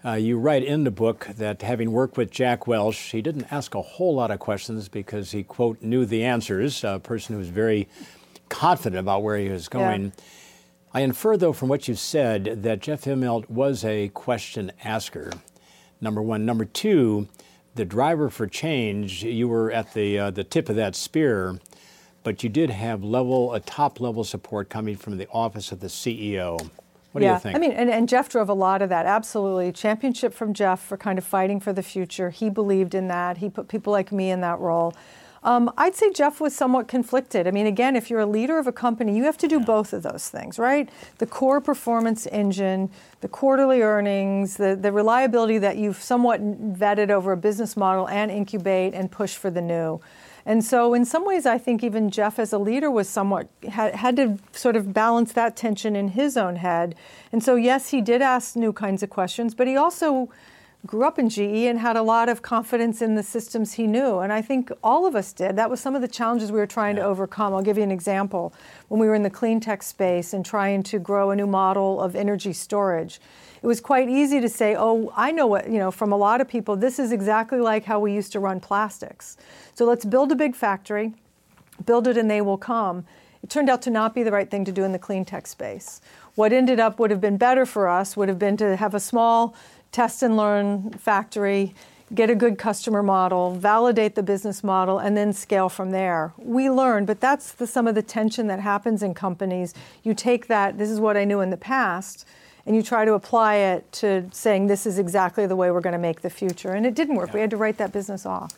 Uh, 0.05 0.15
you 0.15 0.37
write 0.37 0.65
in 0.65 0.83
the 0.83 0.91
book 0.91 1.29
that 1.37 1.63
having 1.63 1.93
worked 1.93 2.17
with 2.17 2.31
Jack 2.31 2.67
Welch, 2.67 2.97
he 2.97 3.23
didn't 3.23 3.53
ask 3.53 3.75
a 3.75 3.83
whole 3.83 4.15
lot 4.17 4.33
of 4.33 4.41
questions 4.41 4.89
because 4.89 5.31
he, 5.31 5.45
quote, 5.45 5.81
knew 5.81 6.05
the 6.05 6.25
answers, 6.25 6.83
a 6.83 6.99
person 6.99 7.35
who 7.35 7.39
was 7.39 7.51
very 7.51 7.89
confident 8.49 8.99
about 8.99 9.23
where 9.23 9.37
he 9.37 9.49
was 9.49 9.69
going. 9.69 10.07
Yeah. 10.07 10.11
I 10.93 11.01
infer, 11.03 11.37
though, 11.37 11.53
from 11.53 11.69
what 11.69 11.87
you've 11.87 12.01
said, 12.01 12.63
that 12.65 12.81
Jeff 12.81 13.05
Immelt 13.05 13.49
was 13.49 13.85
a 13.85 14.09
question 14.09 14.73
asker. 14.83 15.31
Number 16.03 16.21
one. 16.21 16.45
Number 16.45 16.65
two, 16.65 17.29
the 17.77 17.85
driver 17.85 18.29
for 18.29 18.47
change, 18.47 19.23
you 19.23 19.49
were 19.49 19.71
at 19.71 19.95
the, 19.95 20.19
uh, 20.19 20.31
the 20.31 20.45
tip 20.45 20.69
of 20.69 20.77
that 20.77 20.95
spear, 20.95 21.59
but 22.25 22.43
you 22.43 22.51
did 22.51 22.71
have 22.71 23.03
level, 23.03 23.55
a 23.55 23.61
top 23.61 24.01
level 24.01 24.25
support 24.25 24.69
coming 24.69 24.97
from 24.97 25.17
the 25.17 25.29
office 25.29 25.73
of 25.73 25.81
the 25.81 25.87
CEO. 25.87 26.61
What 27.13 27.23
yeah. 27.23 27.31
do 27.31 27.35
you 27.35 27.41
think? 27.41 27.57
I 27.57 27.59
mean, 27.59 27.73
and, 27.73 27.89
and 27.89 28.09
Jeff 28.09 28.29
drove 28.29 28.49
a 28.49 28.55
lot 28.55 28.83
of 28.83 28.89
that, 28.89 29.07
absolutely. 29.07 29.71
Championship 29.71 30.35
from 30.35 30.55
Jeff 30.55 30.83
for 30.83 30.97
kind 30.97 31.19
of 31.19 31.25
fighting 31.25 31.61
for 31.61 31.73
the 31.73 31.83
future. 31.83 32.31
He 32.31 32.51
believed 32.51 32.95
in 32.95 33.09
that. 33.09 33.39
He 33.39 33.49
put 33.49 33.69
people 33.69 33.93
like 33.93 34.11
me 34.11 34.31
in 34.31 34.41
that 34.41 34.59
role. 34.59 34.95
Um, 35.45 35.73
I'd 35.77 35.97
say 35.97 36.13
Jeff 36.13 36.41
was 36.41 36.55
somewhat 36.55 36.87
conflicted. 36.87 37.47
I 37.47 37.51
mean, 37.51 37.67
again, 37.67 37.97
if 37.97 38.11
you're 38.11 38.21
a 38.21 38.27
leader 38.27 38.59
of 38.59 38.67
a 38.67 38.73
company, 38.73 39.17
you 39.17 39.25
have 39.25 39.39
to 39.39 39.49
do 39.49 39.59
yeah. 39.59 39.65
both 39.65 39.93
of 39.93 40.03
those 40.03 40.29
things, 40.29 40.59
right? 40.59 40.89
The 41.19 41.27
core 41.27 41.61
performance 41.61 42.27
engine, 42.27 42.91
the 43.23 43.29
quarterly 43.29 43.83
earnings, 43.83 44.57
the, 44.57 44.77
the 44.77 44.93
reliability 44.93 45.59
that 45.59 45.77
you've 45.77 46.01
somewhat 46.01 46.41
vetted 46.79 47.11
over 47.11 47.33
a 47.33 47.37
business 47.37 47.77
model 47.77 48.09
and 48.09 48.31
incubate 48.31 48.95
and 48.95 49.11
push 49.11 49.35
for 49.35 49.51
the 49.51 49.61
new. 49.61 50.01
And 50.45 50.65
so, 50.65 50.93
in 50.93 51.05
some 51.05 51.25
ways, 51.25 51.47
I 51.47 51.57
think 51.57 51.85
even 51.85 52.11
Jeff, 52.11 52.39
as 52.39 52.53
a 52.53 52.59
leader, 52.59 52.91
was 52.91 53.09
somewhat 53.09 53.49
had, 53.69 53.95
had 53.95 54.17
to 54.17 54.39
sort 54.53 54.75
of 54.75 54.93
balance 54.93 55.33
that 55.35 55.57
tension 55.57 55.95
in 55.95 56.09
his 56.09 56.37
own 56.37 56.57
head. 56.57 56.97
And 57.31 57.45
so, 57.45 57.55
yes, 57.55 57.91
he 57.91 58.01
did 58.01 58.23
ask 58.23 58.57
new 58.57 58.73
kinds 58.73 59.05
of 59.05 59.11
questions, 59.11 59.55
but 59.55 59.69
he 59.69 59.77
also 59.77 60.31
grew 60.85 61.05
up 61.05 61.19
in 61.19 61.29
GE 61.29 61.39
and 61.41 61.79
had 61.79 61.97
a 61.97 62.03
lot 62.03 62.29
of 62.29 62.43
confidence 62.43 63.01
in 63.01 63.15
the 63.15 63.23
systems 63.23 63.75
he 63.75 63.87
knew. 63.87 64.19
And 64.19 64.33
I 64.33 64.43
think 64.43 64.73
all 64.83 65.07
of 65.07 65.15
us 65.15 65.33
did. 65.33 65.55
That 65.55 65.71
was 65.71 65.81
some 65.81 65.95
of 65.95 66.03
the 66.03 66.09
challenges 66.09 66.51
we 66.51 66.59
were 66.59 66.67
trying 66.67 66.97
yeah. 66.97 67.03
to 67.03 67.09
overcome. 67.09 67.55
I'll 67.55 67.63
give 67.63 67.77
you 67.77 67.85
an 67.85 67.93
example. 67.93 68.53
When 68.89 69.01
we 69.01 69.07
were 69.07 69.15
in 69.15 69.23
the 69.23 69.31
clean 69.31 69.61
tech 69.61 69.83
space 69.83 70.33
and 70.33 70.45
trying 70.45 70.83
to 70.85 70.99
grow 70.99 71.31
a 71.31 71.37
new 71.37 71.47
model 71.47 72.01
of 72.01 72.17
energy 72.17 72.53
storage, 72.53 73.21
it 73.63 73.67
was 73.67 73.81
quite 73.81 74.09
easy 74.09 74.41
to 74.41 74.49
say, 74.49 74.75
oh, 74.77 75.13
I 75.17 75.31
know 75.31 75.47
what, 75.47 75.71
you 75.71 75.79
know, 75.79 75.93
from 75.93 76.11
a 76.11 76.17
lot 76.17 76.41
of 76.41 76.49
people, 76.49 76.75
this 76.75 76.99
is 76.99 77.13
exactly 77.13 77.61
like 77.61 77.85
how 77.85 78.01
we 78.01 78.13
used 78.13 78.33
to 78.33 78.41
run 78.41 78.59
plastics. 78.59 79.37
So 79.75 79.85
let's 79.85 80.05
build 80.05 80.33
a 80.33 80.37
big 80.37 80.57
factory, 80.57 81.13
build 81.87 82.09
it 82.09 82.17
and 82.17 82.29
they 82.29 82.41
will 82.41 82.59
come. 82.59 83.05
It 83.45 83.51
turned 83.51 83.71
out 83.71 83.83
to 83.83 83.91
not 83.91 84.17
be 84.17 84.25
the 84.25 84.33
right 84.33 84.51
thing 84.51 84.65
to 84.65 84.73
do 84.73 84.83
in 84.83 84.91
the 84.91 84.99
clean 84.99 85.25
tech 85.25 85.47
space. 85.47 86.01
What 86.35 86.53
ended 86.53 86.81
up 86.81 86.99
would 86.99 87.11
have 87.11 87.21
been 87.21 87.37
better 87.37 87.65
for 87.65 87.89
us 87.89 88.17
would 88.17 88.29
have 88.29 88.39
been 88.39 88.57
to 88.57 88.77
have 88.77 88.95
a 88.95 89.01
small 89.01 89.55
test 89.93 90.23
and 90.23 90.37
learn 90.37 90.91
factory, 90.93 91.75
get 92.15 92.29
a 92.29 92.35
good 92.35 92.59
customer 92.59 93.03
model, 93.03 93.55
validate 93.55 94.15
the 94.15 94.23
business 94.23 94.65
model, 94.65 94.99
and 94.99 95.17
then 95.17 95.33
scale 95.33 95.69
from 95.69 95.91
there. 95.91 96.33
We 96.39 96.69
learn, 96.69 97.05
but 97.05 97.21
that's 97.21 97.53
the, 97.53 97.67
some 97.67 97.87
of 97.87 97.95
the 97.95 98.03
tension 98.03 98.47
that 98.49 98.61
happens 98.61 99.03
in 99.03 99.15
companies. 99.15 99.75
You 100.03 100.15
take 100.15 100.49
that, 100.49 100.79
this 100.79 100.91
is 100.91 101.01
what 101.01 101.17
I 101.17 101.25
knew 101.25 101.41
in 101.41 101.51
the 101.51 101.57
past, 101.57 102.27
and 102.67 102.77
you 102.77 102.83
try 102.83 103.05
to 103.05 103.15
apply 103.15 103.57
it 103.57 103.91
to 103.93 104.29
saying 104.33 104.67
this 104.67 104.87
is 104.87 104.99
exactly 104.99 105.47
the 105.47 105.57
way 105.57 105.71
we're 105.71 105.81
going 105.81 105.95
to 105.95 105.99
make 105.99 106.21
the 106.21 106.31
future. 106.31 106.73
And 106.73 106.87
it 106.87 106.95
didn't 106.95 107.17
work. 107.17 107.29
Yeah. 107.29 107.35
We 107.35 107.41
had 107.41 107.51
to 107.51 107.57
write 107.57 107.79
that 107.79 107.93
business 107.93 108.25
off. 108.27 108.53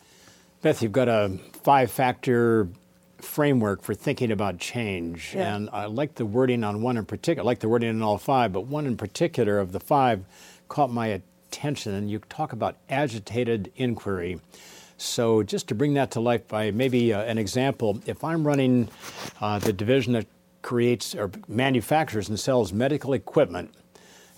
Beth, 0.61 0.81
you've 0.81 0.91
got 0.91 1.07
a 1.07 1.37
five 1.63 1.91
factor 1.91 2.67
framework 3.17 3.81
for 3.81 3.93
thinking 3.93 4.31
about 4.31 4.59
change. 4.59 5.33
Yeah. 5.33 5.55
And 5.55 5.69
I 5.71 5.85
like 5.85 6.15
the 6.15 6.25
wording 6.25 6.63
on 6.63 6.81
one 6.81 6.97
in 6.97 7.05
particular, 7.05 7.45
I 7.45 7.45
like 7.45 7.59
the 7.59 7.69
wording 7.69 7.89
on 7.89 8.01
all 8.01 8.17
five, 8.17 8.53
but 8.53 8.61
one 8.61 8.85
in 8.85 8.97
particular 8.97 9.59
of 9.59 9.71
the 9.71 9.79
five 9.79 10.25
caught 10.67 10.91
my 10.91 11.07
attention. 11.07 11.93
And 11.93 12.09
you 12.09 12.19
talk 12.29 12.53
about 12.53 12.77
agitated 12.89 13.71
inquiry. 13.75 14.39
So, 14.97 15.43
just 15.43 15.67
to 15.67 15.75
bring 15.75 15.93
that 15.95 16.11
to 16.11 16.21
life 16.21 16.47
by 16.47 16.71
maybe 16.71 17.13
uh, 17.13 17.21
an 17.23 17.37
example, 17.37 17.99
if 18.05 18.23
I'm 18.23 18.47
running 18.47 18.87
uh, 19.41 19.59
the 19.59 19.73
division 19.73 20.13
that 20.13 20.25
creates 20.61 21.13
or 21.13 21.29
manufactures 21.47 22.29
and 22.29 22.39
sells 22.39 22.71
medical 22.71 23.11
equipment, 23.13 23.73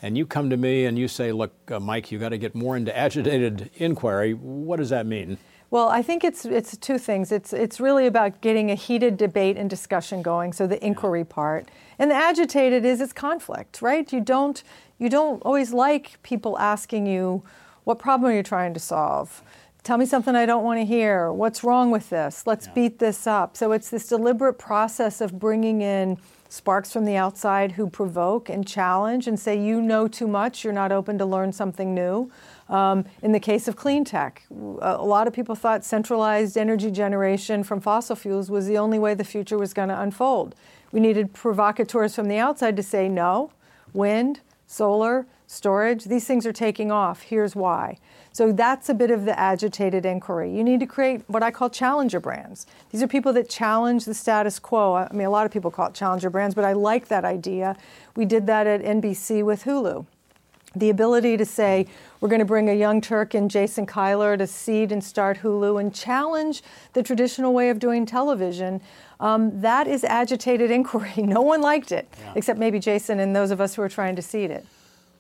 and 0.02 0.18
you 0.18 0.26
come 0.26 0.50
to 0.50 0.58
me 0.58 0.86
and 0.86 0.98
you 0.98 1.08
say, 1.08 1.32
"Look, 1.32 1.54
uh, 1.70 1.80
Mike, 1.80 2.12
you 2.12 2.18
got 2.18 2.30
to 2.30 2.38
get 2.40 2.56
more 2.56 2.76
into 2.76 2.96
agitated 2.96 3.70
inquiry." 3.76 4.34
What 4.34 4.78
does 4.78 4.90
that 4.90 5.06
mean? 5.06 5.38
Well, 5.70 5.90
I 5.90 6.02
think 6.02 6.24
it's 6.24 6.46
it's 6.46 6.78
two 6.78 6.98
things. 6.98 7.32
It's 7.32 7.52
it's 7.52 7.80
really 7.80 8.08
about 8.08 8.40
getting 8.42 8.72
a 8.72 8.76
heated 8.76 9.18
debate 9.18 9.58
and 9.58 9.70
discussion 9.70 10.22
going. 10.22 10.54
So 10.54 10.66
the 10.66 10.84
inquiry 10.86 11.26
part, 11.26 11.70
and 12.00 12.10
the 12.10 12.16
agitated 12.16 12.86
is 12.86 13.02
it's 13.02 13.14
conflict, 13.14 13.82
right? 13.82 14.12
You 14.12 14.22
don't 14.22 14.64
you 14.98 15.10
don't 15.10 15.42
always 15.44 15.74
like 15.74 16.22
people 16.24 16.58
asking 16.58 17.06
you, 17.06 17.44
"What 17.84 18.00
problem 18.00 18.32
are 18.32 18.36
you 18.36 18.44
trying 18.44 18.74
to 18.76 18.80
solve?" 18.80 19.44
Tell 19.84 19.98
me 19.98 20.06
something 20.06 20.36
I 20.36 20.46
don't 20.46 20.64
want 20.64 20.80
to 20.80 20.86
hear. 20.86 21.32
What's 21.32 21.64
wrong 21.64 21.92
with 21.92 22.10
this? 22.10 22.46
Let's 22.46 22.68
yeah. 22.68 22.74
beat 22.74 23.00
this 23.00 23.26
up. 23.26 23.56
So 23.56 23.72
it's 23.72 23.90
this 23.90 24.08
deliberate 24.08 24.56
process 24.56 25.22
of 25.22 25.40
bringing 25.40 25.82
in 25.82 26.18
sparks 26.50 26.92
from 26.92 27.06
the 27.06 27.16
outside 27.16 27.74
who 27.74 27.90
provoke 27.90 28.50
and 28.50 28.68
challenge 28.68 29.28
and 29.28 29.40
say, 29.40 29.58
you 29.58 29.82
know 29.82 30.08
too 30.08 30.28
much, 30.28 30.64
you're 30.64 30.74
not 30.74 30.92
open 30.92 31.18
to 31.18 31.26
learn 31.26 31.52
something 31.52 31.94
new. 31.94 32.30
Um, 32.70 33.06
in 33.22 33.32
the 33.32 33.40
case 33.40 33.68
of 33.68 33.76
clean 33.76 34.04
tech, 34.04 34.44
a 34.52 35.04
lot 35.04 35.28
of 35.28 35.34
people 35.34 35.56
thought 35.56 35.86
centralized 35.86 36.58
energy 36.58 36.92
generation 36.92 37.64
from 37.64 37.80
fossil 37.80 38.16
fuels 38.16 38.52
was 38.52 38.68
the 38.68 38.78
only 38.78 39.00
way 39.00 39.14
the 39.14 39.24
future 39.24 39.58
was 39.58 39.74
going 39.74 39.90
to 39.90 40.00
unfold. 40.00 40.54
We 40.92 41.00
needed 41.00 41.34
provocateurs 41.34 42.16
from 42.16 42.28
the 42.28 42.38
outside 42.38 42.76
to 42.78 42.84
say, 42.84 43.08
no, 43.08 43.52
wind, 43.94 44.42
solar, 44.66 45.26
storage, 45.48 46.04
these 46.06 46.26
things 46.26 46.46
are 46.46 46.54
taking 46.54 46.92
off. 46.92 47.22
Here's 47.24 47.56
why. 47.56 47.98
So 48.34 48.52
that's 48.52 48.90
a 48.90 48.94
bit 48.94 49.10
of 49.10 49.26
the 49.26 49.38
agitated 49.40 50.06
inquiry. 50.06 50.56
You 50.56 50.64
need 50.64 50.80
to 50.82 50.86
create 50.86 51.22
what 51.28 51.42
I 51.42 51.50
call 51.50 51.70
challenger 51.70 52.20
brands. 52.20 52.68
These 52.92 53.02
are 53.02 53.08
people 53.08 53.34
that 53.34 53.50
challenge 53.50 54.06
the 54.06 54.14
status 54.14 54.60
quo. 54.60 54.94
I 54.94 55.12
mean, 55.12 55.26
a 55.26 55.30
lot 55.30 55.46
of 55.46 55.52
people 55.52 55.72
call 55.72 55.88
it 55.88 55.94
challenger 55.94 56.30
brands, 56.30 56.54
but 56.54 56.66
I 56.66 56.74
like 56.74 57.08
that 57.08 57.26
idea. 57.26 57.76
We 58.16 58.26
did 58.26 58.46
that 58.48 58.68
at 58.68 58.84
NBC 58.84 59.44
with 59.44 59.64
Hulu. 59.64 60.06
The 60.76 60.90
ability 60.90 61.38
to 61.38 61.46
say, 61.46 61.88
we're 62.20 62.30
going 62.30 62.40
to 62.40 62.46
bring 62.46 62.70
a 62.70 62.74
young 62.74 63.02
Turk 63.02 63.36
in 63.36 63.50
Jason 63.50 63.86
Kilar 63.86 64.38
to 64.38 64.48
seed 64.48 64.92
and 64.92 65.04
start 65.04 65.40
Hulu 65.40 65.80
and 65.80 65.94
challenge 65.94 66.64
the 66.94 67.04
traditional 67.04 67.54
way 67.54 67.70
of 67.70 67.80
doing 67.80 68.06
television. 68.06 68.82
Um, 69.20 69.62
that 69.62 69.88
is 69.88 70.04
agitated 70.04 70.72
inquiry. 70.78 71.24
No 71.24 71.42
one 71.42 71.62
liked 71.62 71.92
it, 71.92 72.08
yeah. 72.20 72.34
except 72.36 72.60
maybe 72.60 72.80
Jason 72.80 73.20
and 73.20 73.36
those 73.36 73.52
of 73.52 73.62
us 73.62 73.76
who 73.76 73.82
are 73.82 73.90
trying 73.90 74.16
to 74.16 74.22
seed 74.22 74.52
it. 74.52 74.66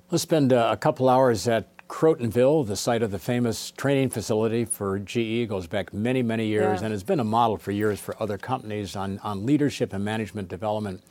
Let's 0.09 0.23
spend 0.23 0.53
uh, 0.53 0.69
a 0.71 0.77
couple 0.77 1.09
hours 1.09 1.47
at 1.47 1.67
Crotonville, 1.87 2.67
the 2.67 2.75
site 2.75 3.01
of 3.01 3.11
the 3.11 3.19
famous 3.19 3.71
training 3.71 4.09
facility 4.09 4.65
for 4.65 4.99
GE, 4.99 5.47
goes 5.47 5.67
back 5.67 5.93
many, 5.93 6.21
many 6.21 6.45
years 6.47 6.79
yeah. 6.79 6.85
and 6.85 6.91
has 6.91 7.03
been 7.03 7.19
a 7.19 7.23
model 7.23 7.57
for 7.57 7.71
years 7.71 7.99
for 7.99 8.21
other 8.21 8.37
companies 8.37 8.95
on, 8.95 9.19
on 9.19 9.45
leadership 9.45 9.93
and 9.93 10.03
management 10.03 10.49
development. 10.49 11.01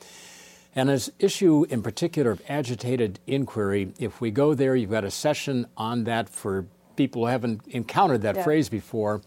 And 0.76 0.90
as 0.90 1.10
issue 1.18 1.64
in 1.70 1.82
particular 1.82 2.30
of 2.30 2.42
agitated 2.48 3.18
inquiry, 3.26 3.94
if 3.98 4.20
we 4.20 4.30
go 4.30 4.52
there, 4.52 4.76
you've 4.76 4.90
got 4.90 5.04
a 5.04 5.10
session 5.10 5.66
on 5.76 6.04
that 6.04 6.28
for 6.28 6.66
people 6.96 7.22
who 7.22 7.28
haven't 7.28 7.66
encountered 7.68 8.20
that 8.22 8.36
yeah. 8.36 8.44
phrase 8.44 8.68
before. 8.68 9.22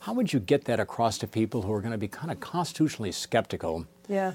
How 0.00 0.12
would 0.12 0.32
you 0.32 0.40
get 0.40 0.64
that 0.64 0.80
across 0.80 1.16
to 1.18 1.28
people 1.28 1.62
who 1.62 1.72
are 1.72 1.80
going 1.80 1.92
to 1.92 1.98
be 1.98 2.08
kind 2.08 2.32
of 2.32 2.40
constitutionally 2.40 3.12
skeptical? 3.12 3.86
Yeah. 4.08 4.32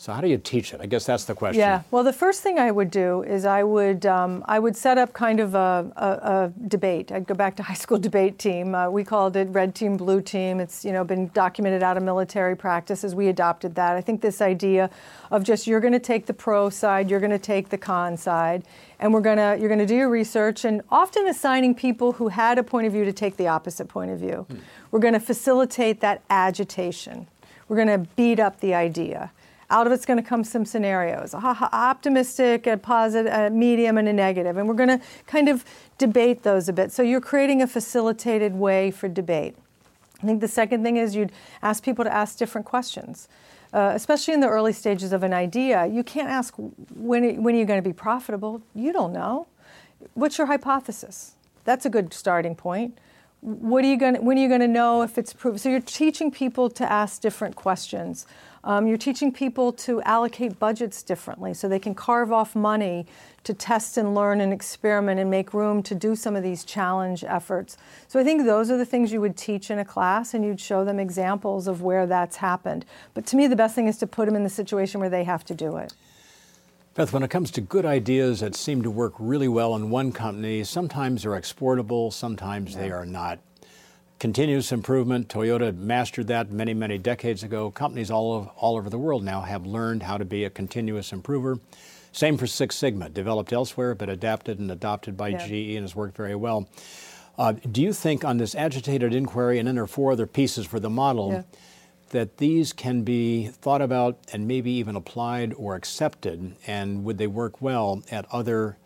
So 0.00 0.14
how 0.14 0.22
do 0.22 0.28
you 0.28 0.38
teach 0.38 0.72
it? 0.72 0.80
I 0.80 0.86
guess 0.86 1.04
that's 1.04 1.24
the 1.24 1.34
question. 1.34 1.60
Yeah. 1.60 1.82
Well, 1.90 2.02
the 2.02 2.12
first 2.14 2.40
thing 2.42 2.58
I 2.58 2.70
would 2.70 2.90
do 2.90 3.22
is 3.22 3.44
I 3.44 3.62
would 3.62 4.06
um, 4.06 4.42
I 4.48 4.58
would 4.58 4.74
set 4.74 4.96
up 4.96 5.12
kind 5.12 5.40
of 5.40 5.54
a, 5.54 5.92
a, 5.94 6.06
a, 6.06 6.52
debate. 6.68 7.12
I'd 7.12 7.26
go 7.26 7.34
back 7.34 7.54
to 7.56 7.62
high 7.70 7.74
school 7.74 7.98
debate 7.98 8.38
team. 8.38 8.74
Uh, 8.74 8.88
we 8.88 9.04
called 9.04 9.36
it 9.36 9.48
red 9.50 9.74
team, 9.74 9.98
blue 9.98 10.22
team. 10.22 10.58
It's 10.58 10.86
you 10.86 10.92
know 10.92 11.04
been 11.04 11.28
documented 11.34 11.82
out 11.82 11.98
of 11.98 12.02
military 12.02 12.56
practices. 12.56 13.14
We 13.14 13.28
adopted 13.28 13.74
that. 13.74 13.94
I 13.94 14.00
think 14.00 14.22
this 14.22 14.40
idea 14.40 14.88
of 15.30 15.44
just 15.44 15.66
you're 15.66 15.80
going 15.80 15.92
to 15.92 15.98
take 15.98 16.24
the 16.24 16.32
pro 16.32 16.70
side, 16.70 17.10
you're 17.10 17.20
going 17.20 17.28
to 17.28 17.38
take 17.38 17.68
the 17.68 17.76
con 17.76 18.16
side, 18.16 18.64
and 19.00 19.12
we're 19.12 19.20
gonna 19.20 19.58
you're 19.60 19.68
going 19.68 19.80
to 19.80 19.86
do 19.86 19.96
your 19.96 20.08
research, 20.08 20.64
and 20.64 20.80
often 20.88 21.28
assigning 21.28 21.74
people 21.74 22.12
who 22.12 22.28
had 22.28 22.56
a 22.56 22.62
point 22.62 22.86
of 22.86 22.94
view 22.94 23.04
to 23.04 23.12
take 23.12 23.36
the 23.36 23.48
opposite 23.48 23.88
point 23.88 24.10
of 24.10 24.18
view. 24.18 24.46
Hmm. 24.48 24.60
We're 24.92 25.00
going 25.00 25.12
to 25.12 25.20
facilitate 25.20 26.00
that 26.00 26.22
agitation. 26.30 27.26
We're 27.68 27.76
going 27.76 27.88
to 27.88 28.08
beat 28.16 28.40
up 28.40 28.60
the 28.60 28.72
idea 28.72 29.30
out 29.70 29.86
of 29.86 29.92
it's 29.92 30.04
going 30.04 30.16
to 30.16 30.28
come 30.28 30.44
some 30.44 30.64
scenarios 30.64 31.34
optimistic, 31.34 32.66
a 32.66 32.76
positive, 32.76 33.32
a 33.32 33.50
medium, 33.50 33.98
and 33.98 34.08
a 34.08 34.12
negative. 34.12 34.56
And 34.56 34.68
we're 34.68 34.74
going 34.74 34.88
to 34.88 35.00
kind 35.26 35.48
of 35.48 35.64
debate 35.98 36.42
those 36.42 36.68
a 36.68 36.72
bit. 36.72 36.92
So 36.92 37.02
you're 37.02 37.20
creating 37.20 37.62
a 37.62 37.66
facilitated 37.66 38.54
way 38.54 38.90
for 38.90 39.08
debate. 39.08 39.56
I 40.22 40.26
think 40.26 40.40
the 40.40 40.48
second 40.48 40.82
thing 40.82 40.96
is 40.96 41.14
you'd 41.14 41.32
ask 41.62 41.82
people 41.82 42.04
to 42.04 42.12
ask 42.12 42.36
different 42.36 42.66
questions. 42.66 43.28
Uh, 43.72 43.92
especially 43.94 44.34
in 44.34 44.40
the 44.40 44.48
early 44.48 44.72
stages 44.72 45.12
of 45.12 45.22
an 45.22 45.32
idea, 45.32 45.86
you 45.86 46.02
can't 46.02 46.28
ask 46.28 46.54
when, 46.56 47.42
when 47.42 47.54
are 47.54 47.58
you 47.58 47.64
going 47.64 47.82
to 47.82 47.88
be 47.88 47.92
profitable? 47.92 48.60
You 48.74 48.92
don't 48.92 49.12
know. 49.12 49.46
What's 50.14 50.38
your 50.38 50.48
hypothesis? 50.48 51.34
That's 51.64 51.86
a 51.86 51.90
good 51.90 52.12
starting 52.12 52.56
point 52.56 52.98
what 53.40 53.84
are 53.84 53.88
you 53.88 53.96
going 53.96 54.16
when 54.24 54.38
are 54.38 54.40
you 54.40 54.48
going 54.48 54.60
to 54.60 54.68
know 54.68 55.02
if 55.02 55.16
it's 55.16 55.32
proven? 55.32 55.58
So 55.58 55.68
you're 55.68 55.80
teaching 55.80 56.30
people 56.30 56.68
to 56.70 56.90
ask 56.90 57.20
different 57.20 57.56
questions. 57.56 58.26
Um, 58.62 58.86
you're 58.86 58.98
teaching 58.98 59.32
people 59.32 59.72
to 59.72 60.02
allocate 60.02 60.58
budgets 60.58 61.02
differently 61.02 61.54
so 61.54 61.68
they 61.68 61.78
can 61.78 61.94
carve 61.94 62.30
off 62.30 62.54
money 62.54 63.06
to 63.44 63.54
test 63.54 63.96
and 63.96 64.14
learn 64.14 64.40
and 64.40 64.52
experiment 64.52 65.18
and 65.18 65.30
make 65.30 65.54
room 65.54 65.82
to 65.84 65.94
do 65.94 66.14
some 66.14 66.36
of 66.36 66.42
these 66.42 66.62
challenge 66.64 67.24
efforts. 67.24 67.78
So 68.06 68.20
I 68.20 68.24
think 68.24 68.44
those 68.44 68.70
are 68.70 68.76
the 68.76 68.84
things 68.84 69.12
you 69.12 69.20
would 69.22 69.36
teach 69.36 69.70
in 69.70 69.78
a 69.78 69.84
class 69.84 70.34
and 70.34 70.44
you'd 70.44 70.60
show 70.60 70.84
them 70.84 71.00
examples 71.00 71.66
of 71.66 71.80
where 71.80 72.06
that's 72.06 72.36
happened. 72.36 72.84
But 73.14 73.24
to 73.26 73.36
me, 73.36 73.46
the 73.46 73.56
best 73.56 73.74
thing 73.74 73.88
is 73.88 73.96
to 73.98 74.06
put 74.06 74.26
them 74.26 74.36
in 74.36 74.44
the 74.44 74.50
situation 74.50 75.00
where 75.00 75.10
they 75.10 75.24
have 75.24 75.44
to 75.46 75.54
do 75.54 75.78
it. 75.78 75.94
Beth, 76.94 77.12
when 77.12 77.22
it 77.22 77.30
comes 77.30 77.50
to 77.52 77.60
good 77.60 77.86
ideas 77.86 78.40
that 78.40 78.54
seem 78.54 78.82
to 78.82 78.90
work 78.90 79.14
really 79.18 79.48
well 79.48 79.76
in 79.76 79.90
one 79.90 80.12
company, 80.12 80.64
sometimes 80.64 81.22
they're 81.22 81.36
exportable, 81.36 82.10
sometimes 82.10 82.74
yeah. 82.74 82.80
they 82.80 82.90
are 82.90 83.06
not. 83.06 83.38
Continuous 84.20 84.70
improvement, 84.70 85.28
Toyota 85.28 85.74
mastered 85.74 86.26
that 86.26 86.52
many, 86.52 86.74
many 86.74 86.98
decades 86.98 87.42
ago. 87.42 87.70
Companies 87.70 88.10
all, 88.10 88.36
of, 88.36 88.48
all 88.48 88.76
over 88.76 88.90
the 88.90 88.98
world 88.98 89.24
now 89.24 89.40
have 89.40 89.64
learned 89.64 90.02
how 90.02 90.18
to 90.18 90.26
be 90.26 90.44
a 90.44 90.50
continuous 90.50 91.10
improver. 91.10 91.58
Same 92.12 92.36
for 92.36 92.46
Six 92.46 92.76
Sigma, 92.76 93.08
developed 93.08 93.50
elsewhere 93.50 93.94
but 93.94 94.10
adapted 94.10 94.58
and 94.58 94.70
adopted 94.70 95.16
by 95.16 95.28
yeah. 95.28 95.46
GE 95.46 95.74
and 95.74 95.84
has 95.84 95.96
worked 95.96 96.18
very 96.18 96.34
well. 96.34 96.68
Uh, 97.38 97.52
do 97.52 97.80
you 97.80 97.94
think 97.94 98.22
on 98.22 98.36
this 98.36 98.54
agitated 98.54 99.14
inquiry, 99.14 99.58
and 99.58 99.66
then 99.66 99.76
there 99.76 99.84
are 99.84 99.86
four 99.86 100.12
other 100.12 100.26
pieces 100.26 100.66
for 100.66 100.78
the 100.78 100.90
model, 100.90 101.32
yeah. 101.32 101.42
that 102.10 102.36
these 102.36 102.74
can 102.74 103.04
be 103.04 103.46
thought 103.46 103.80
about 103.80 104.18
and 104.34 104.46
maybe 104.46 104.70
even 104.70 104.96
applied 104.96 105.54
or 105.54 105.76
accepted? 105.76 106.56
And 106.66 107.04
would 107.04 107.16
they 107.16 107.26
work 107.26 107.62
well 107.62 108.02
at 108.10 108.26
other 108.30 108.76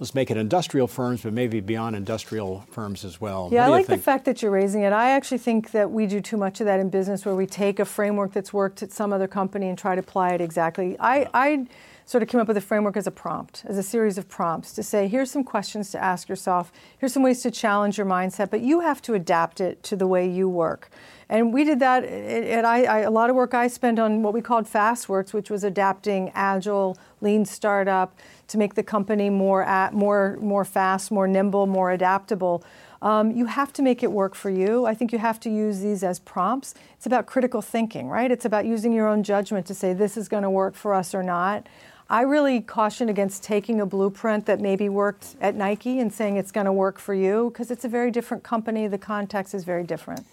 let's 0.00 0.14
make 0.14 0.30
it 0.30 0.36
industrial 0.36 0.86
firms, 0.86 1.22
but 1.22 1.32
maybe 1.32 1.60
beyond 1.60 1.96
industrial 1.96 2.64
firms 2.70 3.04
as 3.04 3.20
well. 3.20 3.48
Yeah, 3.52 3.66
I 3.66 3.68
like 3.68 3.86
the 3.86 3.98
fact 3.98 4.24
that 4.24 4.42
you're 4.42 4.50
raising 4.50 4.82
it. 4.82 4.92
I 4.92 5.10
actually 5.10 5.38
think 5.38 5.70
that 5.70 5.90
we 5.90 6.06
do 6.06 6.20
too 6.20 6.36
much 6.36 6.60
of 6.60 6.66
that 6.66 6.80
in 6.80 6.90
business 6.90 7.24
where 7.24 7.34
we 7.34 7.46
take 7.46 7.78
a 7.78 7.84
framework 7.84 8.32
that's 8.32 8.52
worked 8.52 8.82
at 8.82 8.92
some 8.92 9.12
other 9.12 9.28
company 9.28 9.68
and 9.68 9.78
try 9.78 9.94
to 9.94 10.00
apply 10.00 10.30
it 10.30 10.40
exactly. 10.40 10.96
I, 10.98 11.28
I 11.32 11.66
sort 12.06 12.22
of 12.22 12.28
came 12.28 12.40
up 12.40 12.48
with 12.48 12.56
a 12.56 12.60
framework 12.60 12.96
as 12.96 13.06
a 13.06 13.10
prompt, 13.10 13.64
as 13.66 13.78
a 13.78 13.82
series 13.82 14.18
of 14.18 14.28
prompts 14.28 14.72
to 14.72 14.82
say, 14.82 15.08
here's 15.08 15.30
some 15.30 15.44
questions 15.44 15.90
to 15.90 16.02
ask 16.02 16.28
yourself, 16.28 16.70
here's 16.98 17.12
some 17.12 17.22
ways 17.22 17.42
to 17.42 17.50
challenge 17.50 17.96
your 17.96 18.06
mindset, 18.06 18.50
but 18.50 18.60
you 18.60 18.80
have 18.80 19.00
to 19.02 19.14
adapt 19.14 19.60
it 19.60 19.82
to 19.82 19.96
the 19.96 20.06
way 20.06 20.28
you 20.28 20.48
work. 20.48 20.90
And 21.30 21.54
we 21.54 21.64
did 21.64 21.78
that, 21.78 22.04
and 22.04 22.66
I, 22.66 22.82
I, 22.82 22.98
a 23.00 23.10
lot 23.10 23.30
of 23.30 23.36
work 23.36 23.54
I 23.54 23.68
spent 23.68 23.98
on 23.98 24.22
what 24.22 24.34
we 24.34 24.42
called 24.42 24.66
FastWorks, 24.66 25.32
which 25.32 25.48
was 25.48 25.64
adapting 25.64 26.30
agile, 26.34 26.98
lean 27.22 27.46
startup 27.46 28.14
to 28.48 28.58
make 28.58 28.74
the 28.74 28.82
company 28.82 29.30
more, 29.30 29.62
at, 29.64 29.94
more, 29.94 30.36
more 30.40 30.66
fast, 30.66 31.10
more 31.10 31.26
nimble, 31.26 31.66
more 31.66 31.90
adaptable. 31.90 32.62
Um, 33.00 33.30
you 33.30 33.46
have 33.46 33.72
to 33.74 33.82
make 33.82 34.02
it 34.02 34.12
work 34.12 34.34
for 34.34 34.50
you. 34.50 34.86
I 34.86 34.94
think 34.94 35.12
you 35.12 35.18
have 35.18 35.40
to 35.40 35.50
use 35.50 35.80
these 35.80 36.02
as 36.02 36.18
prompts. 36.18 36.74
It's 36.96 37.06
about 37.06 37.26
critical 37.26 37.62
thinking, 37.62 38.08
right? 38.08 38.30
It's 38.30 38.44
about 38.44 38.66
using 38.66 38.92
your 38.92 39.08
own 39.08 39.22
judgment 39.22 39.66
to 39.66 39.74
say 39.74 39.92
this 39.92 40.16
is 40.16 40.28
going 40.28 40.42
to 40.42 40.50
work 40.50 40.74
for 40.74 40.94
us 40.94 41.14
or 41.14 41.22
not. 41.22 41.66
I 42.10 42.22
really 42.22 42.60
caution 42.60 43.08
against 43.08 43.42
taking 43.42 43.80
a 43.80 43.86
blueprint 43.86 44.46
that 44.46 44.60
maybe 44.60 44.88
worked 44.88 45.36
at 45.40 45.54
Nike 45.54 46.00
and 46.00 46.12
saying 46.12 46.36
it's 46.36 46.52
going 46.52 46.66
to 46.66 46.72
work 46.72 46.98
for 46.98 47.14
you 47.14 47.50
because 47.50 47.70
it's 47.70 47.84
a 47.84 47.88
very 47.88 48.10
different 48.10 48.42
company. 48.42 48.86
The 48.86 48.98
context 48.98 49.54
is 49.54 49.64
very 49.64 49.84
different. 49.84 50.26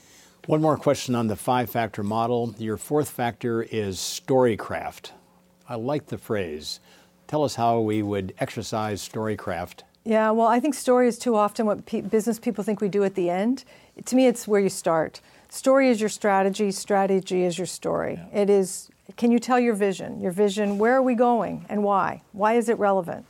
One 0.47 0.61
more 0.61 0.75
question 0.75 1.15
on 1.15 1.27
the 1.27 1.35
five 1.35 1.69
factor 1.69 2.03
model. 2.03 2.55
Your 2.57 2.75
fourth 2.75 3.09
factor 3.09 3.61
is 3.63 3.97
storycraft. 3.97 5.11
I 5.69 5.75
like 5.75 6.07
the 6.07 6.17
phrase. 6.17 6.79
Tell 7.27 7.43
us 7.43 7.55
how 7.55 7.79
we 7.79 8.01
would 8.01 8.33
exercise 8.39 9.07
storycraft. 9.07 9.83
Yeah, 10.03 10.31
well, 10.31 10.47
I 10.47 10.59
think 10.59 10.73
story 10.73 11.07
is 11.07 11.19
too 11.19 11.35
often 11.35 11.65
what 11.65 11.85
pe- 11.85 12.01
business 12.01 12.39
people 12.39 12.63
think 12.63 12.81
we 12.81 12.89
do 12.89 13.03
at 13.03 13.15
the 13.15 13.29
end. 13.29 13.63
To 14.05 14.15
me, 14.15 14.25
it's 14.25 14.47
where 14.47 14.59
you 14.59 14.67
start. 14.69 15.21
Story 15.47 15.89
is 15.89 15.99
your 15.99 16.09
strategy, 16.09 16.71
strategy 16.71 17.43
is 17.43 17.57
your 17.57 17.67
story. 17.67 18.15
Yeah. 18.15 18.41
It 18.41 18.49
is, 18.49 18.89
can 19.17 19.31
you 19.31 19.39
tell 19.39 19.59
your 19.59 19.73
vision? 19.73 20.19
Your 20.21 20.31
vision, 20.31 20.77
where 20.77 20.95
are 20.95 21.01
we 21.01 21.15
going 21.15 21.65
and 21.69 21.83
why? 21.83 22.21
Why 22.31 22.53
is 22.53 22.69
it 22.69 22.77
relevant? 22.79 23.25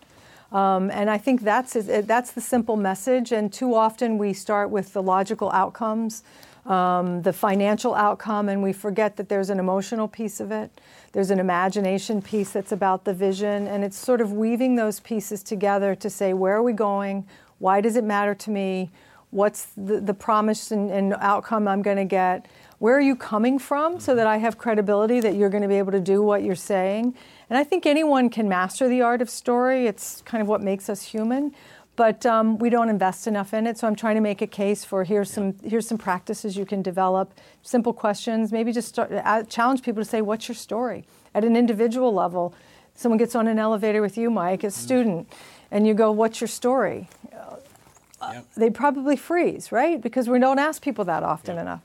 Um, 0.51 0.91
and 0.91 1.09
I 1.09 1.17
think 1.17 1.41
that's, 1.41 1.73
that's 1.73 2.31
the 2.31 2.41
simple 2.41 2.75
message. 2.75 3.31
And 3.31 3.51
too 3.51 3.73
often 3.73 4.17
we 4.17 4.33
start 4.33 4.69
with 4.69 4.93
the 4.93 5.01
logical 5.01 5.49
outcomes 5.51 6.23
um, 6.65 7.21
the 7.23 7.33
financial 7.33 7.95
outcome, 7.95 8.49
and 8.49 8.61
we 8.61 8.73
forget 8.73 9.15
that 9.17 9.29
there's 9.29 9.49
an 9.49 9.59
emotional 9.59 10.07
piece 10.07 10.39
of 10.39 10.51
it. 10.51 10.79
There's 11.11 11.31
an 11.31 11.39
imagination 11.39 12.21
piece 12.21 12.51
that's 12.51 12.71
about 12.71 13.03
the 13.03 13.13
vision, 13.13 13.67
and 13.67 13.83
it's 13.83 13.97
sort 13.97 14.21
of 14.21 14.33
weaving 14.33 14.75
those 14.75 14.99
pieces 14.99 15.43
together 15.43 15.95
to 15.95 16.09
say, 16.09 16.33
where 16.33 16.55
are 16.55 16.63
we 16.63 16.73
going? 16.73 17.27
Why 17.59 17.81
does 17.81 17.95
it 17.95 18.03
matter 18.03 18.35
to 18.35 18.51
me? 18.51 18.91
What's 19.31 19.67
the, 19.77 19.99
the 19.99 20.13
promise 20.13 20.71
and, 20.71 20.91
and 20.91 21.13
outcome 21.19 21.67
I'm 21.67 21.81
going 21.81 21.97
to 21.97 22.05
get? 22.05 22.47
Where 22.81 22.97
are 22.97 23.01
you 23.01 23.15
coming 23.15 23.59
from 23.59 23.99
so 23.99 24.15
that 24.15 24.25
I 24.25 24.37
have 24.37 24.57
credibility 24.57 25.19
that 25.19 25.35
you're 25.35 25.51
going 25.51 25.61
to 25.61 25.67
be 25.67 25.75
able 25.75 25.91
to 25.91 25.99
do 25.99 26.23
what 26.23 26.41
you're 26.41 26.55
saying? 26.55 27.13
And 27.47 27.59
I 27.59 27.63
think 27.63 27.85
anyone 27.85 28.27
can 28.27 28.49
master 28.49 28.87
the 28.87 29.03
art 29.03 29.21
of 29.21 29.29
story. 29.29 29.85
It's 29.85 30.23
kind 30.23 30.41
of 30.41 30.47
what 30.47 30.63
makes 30.63 30.89
us 30.89 31.03
human 31.03 31.53
but 31.95 32.25
um, 32.25 32.57
we 32.57 32.71
don't 32.71 32.89
invest 32.89 33.27
enough 33.27 33.53
in 33.53 33.67
it. 33.67 33.77
So 33.77 33.85
I'm 33.85 33.95
trying 33.95 34.15
to 34.15 34.21
make 34.21 34.41
a 34.41 34.47
case 34.47 34.83
for 34.83 35.03
here's 35.03 35.29
some 35.29 35.53
here's 35.63 35.87
some 35.87 35.99
practices 35.99 36.57
you 36.57 36.65
can 36.65 36.81
develop, 36.81 37.31
simple 37.61 37.93
questions, 37.93 38.51
maybe 38.51 38.71
just 38.71 38.87
start, 38.87 39.11
uh, 39.11 39.43
challenge 39.43 39.83
people 39.83 40.01
to 40.01 40.09
say, 40.09 40.19
"What's 40.19 40.47
your 40.47 40.55
story?" 40.55 41.05
At 41.35 41.43
an 41.43 41.55
individual 41.55 42.11
level, 42.11 42.55
someone 42.95 43.19
gets 43.19 43.35
on 43.35 43.47
an 43.47 43.59
elevator 43.59 44.01
with 44.01 44.17
you, 44.17 44.31
Mike, 44.31 44.63
a 44.63 44.67
mm. 44.67 44.71
student, 44.71 45.31
and 45.69 45.85
you 45.85 45.93
go, 45.93 46.11
"What's 46.11 46.41
your 46.41 46.47
story?" 46.47 47.07
Uh, 47.31 48.31
yep. 48.33 48.45
They 48.55 48.71
probably 48.71 49.15
freeze, 49.15 49.71
right? 49.71 50.01
Because 50.01 50.27
we 50.27 50.39
don't 50.39 50.59
ask 50.59 50.81
people 50.81 51.05
that 51.05 51.21
often 51.21 51.57
yep. 51.57 51.63
enough. 51.63 51.81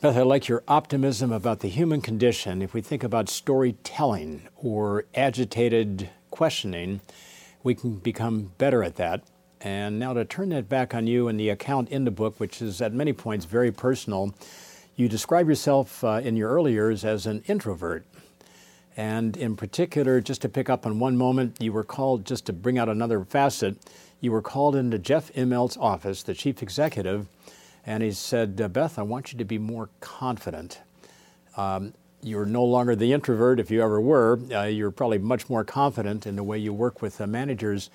Beth, 0.00 0.16
I 0.16 0.22
like 0.22 0.46
your 0.46 0.62
optimism 0.68 1.32
about 1.32 1.58
the 1.58 1.66
human 1.66 2.00
condition. 2.00 2.62
If 2.62 2.72
we 2.72 2.80
think 2.80 3.02
about 3.02 3.28
storytelling 3.28 4.42
or 4.54 5.06
agitated 5.12 6.08
questioning, 6.30 7.00
we 7.64 7.74
can 7.74 7.96
become 7.96 8.52
better 8.58 8.84
at 8.84 8.94
that. 8.94 9.24
And 9.60 9.98
now 9.98 10.12
to 10.12 10.24
turn 10.24 10.50
that 10.50 10.68
back 10.68 10.94
on 10.94 11.08
you 11.08 11.26
and 11.26 11.38
the 11.38 11.48
account 11.48 11.88
in 11.88 12.04
the 12.04 12.12
book, 12.12 12.38
which 12.38 12.62
is 12.62 12.80
at 12.80 12.92
many 12.92 13.12
points 13.12 13.44
very 13.44 13.72
personal, 13.72 14.36
you 14.94 15.08
describe 15.08 15.48
yourself 15.48 16.04
uh, 16.04 16.20
in 16.22 16.36
your 16.36 16.50
early 16.50 16.74
years 16.74 17.04
as 17.04 17.26
an 17.26 17.42
introvert. 17.48 18.06
And 18.96 19.36
in 19.36 19.56
particular, 19.56 20.20
just 20.20 20.42
to 20.42 20.48
pick 20.48 20.70
up 20.70 20.86
on 20.86 21.00
one 21.00 21.16
moment, 21.16 21.56
you 21.60 21.72
were 21.72 21.82
called, 21.82 22.24
just 22.24 22.46
to 22.46 22.52
bring 22.52 22.78
out 22.78 22.88
another 22.88 23.24
facet, 23.24 23.76
you 24.20 24.30
were 24.30 24.42
called 24.42 24.76
into 24.76 24.96
Jeff 24.96 25.32
Immelt's 25.34 25.76
office, 25.76 26.22
the 26.22 26.34
chief 26.34 26.62
executive, 26.62 27.26
and 27.88 28.02
he 28.02 28.12
said, 28.12 28.60
uh, 28.60 28.68
Beth, 28.68 28.98
I 28.98 29.02
want 29.02 29.32
you 29.32 29.38
to 29.38 29.46
be 29.46 29.56
more 29.56 29.88
confident. 30.00 30.80
Um, 31.56 31.94
you're 32.22 32.44
no 32.44 32.62
longer 32.62 32.94
the 32.94 33.14
introvert 33.14 33.58
if 33.58 33.70
you 33.70 33.82
ever 33.82 33.98
were. 33.98 34.38
Uh, 34.52 34.64
you're 34.64 34.90
probably 34.90 35.16
much 35.16 35.48
more 35.48 35.64
confident 35.64 36.26
in 36.26 36.36
the 36.36 36.44
way 36.44 36.58
you 36.58 36.74
work 36.74 37.00
with 37.00 37.18
managers. 37.26 37.88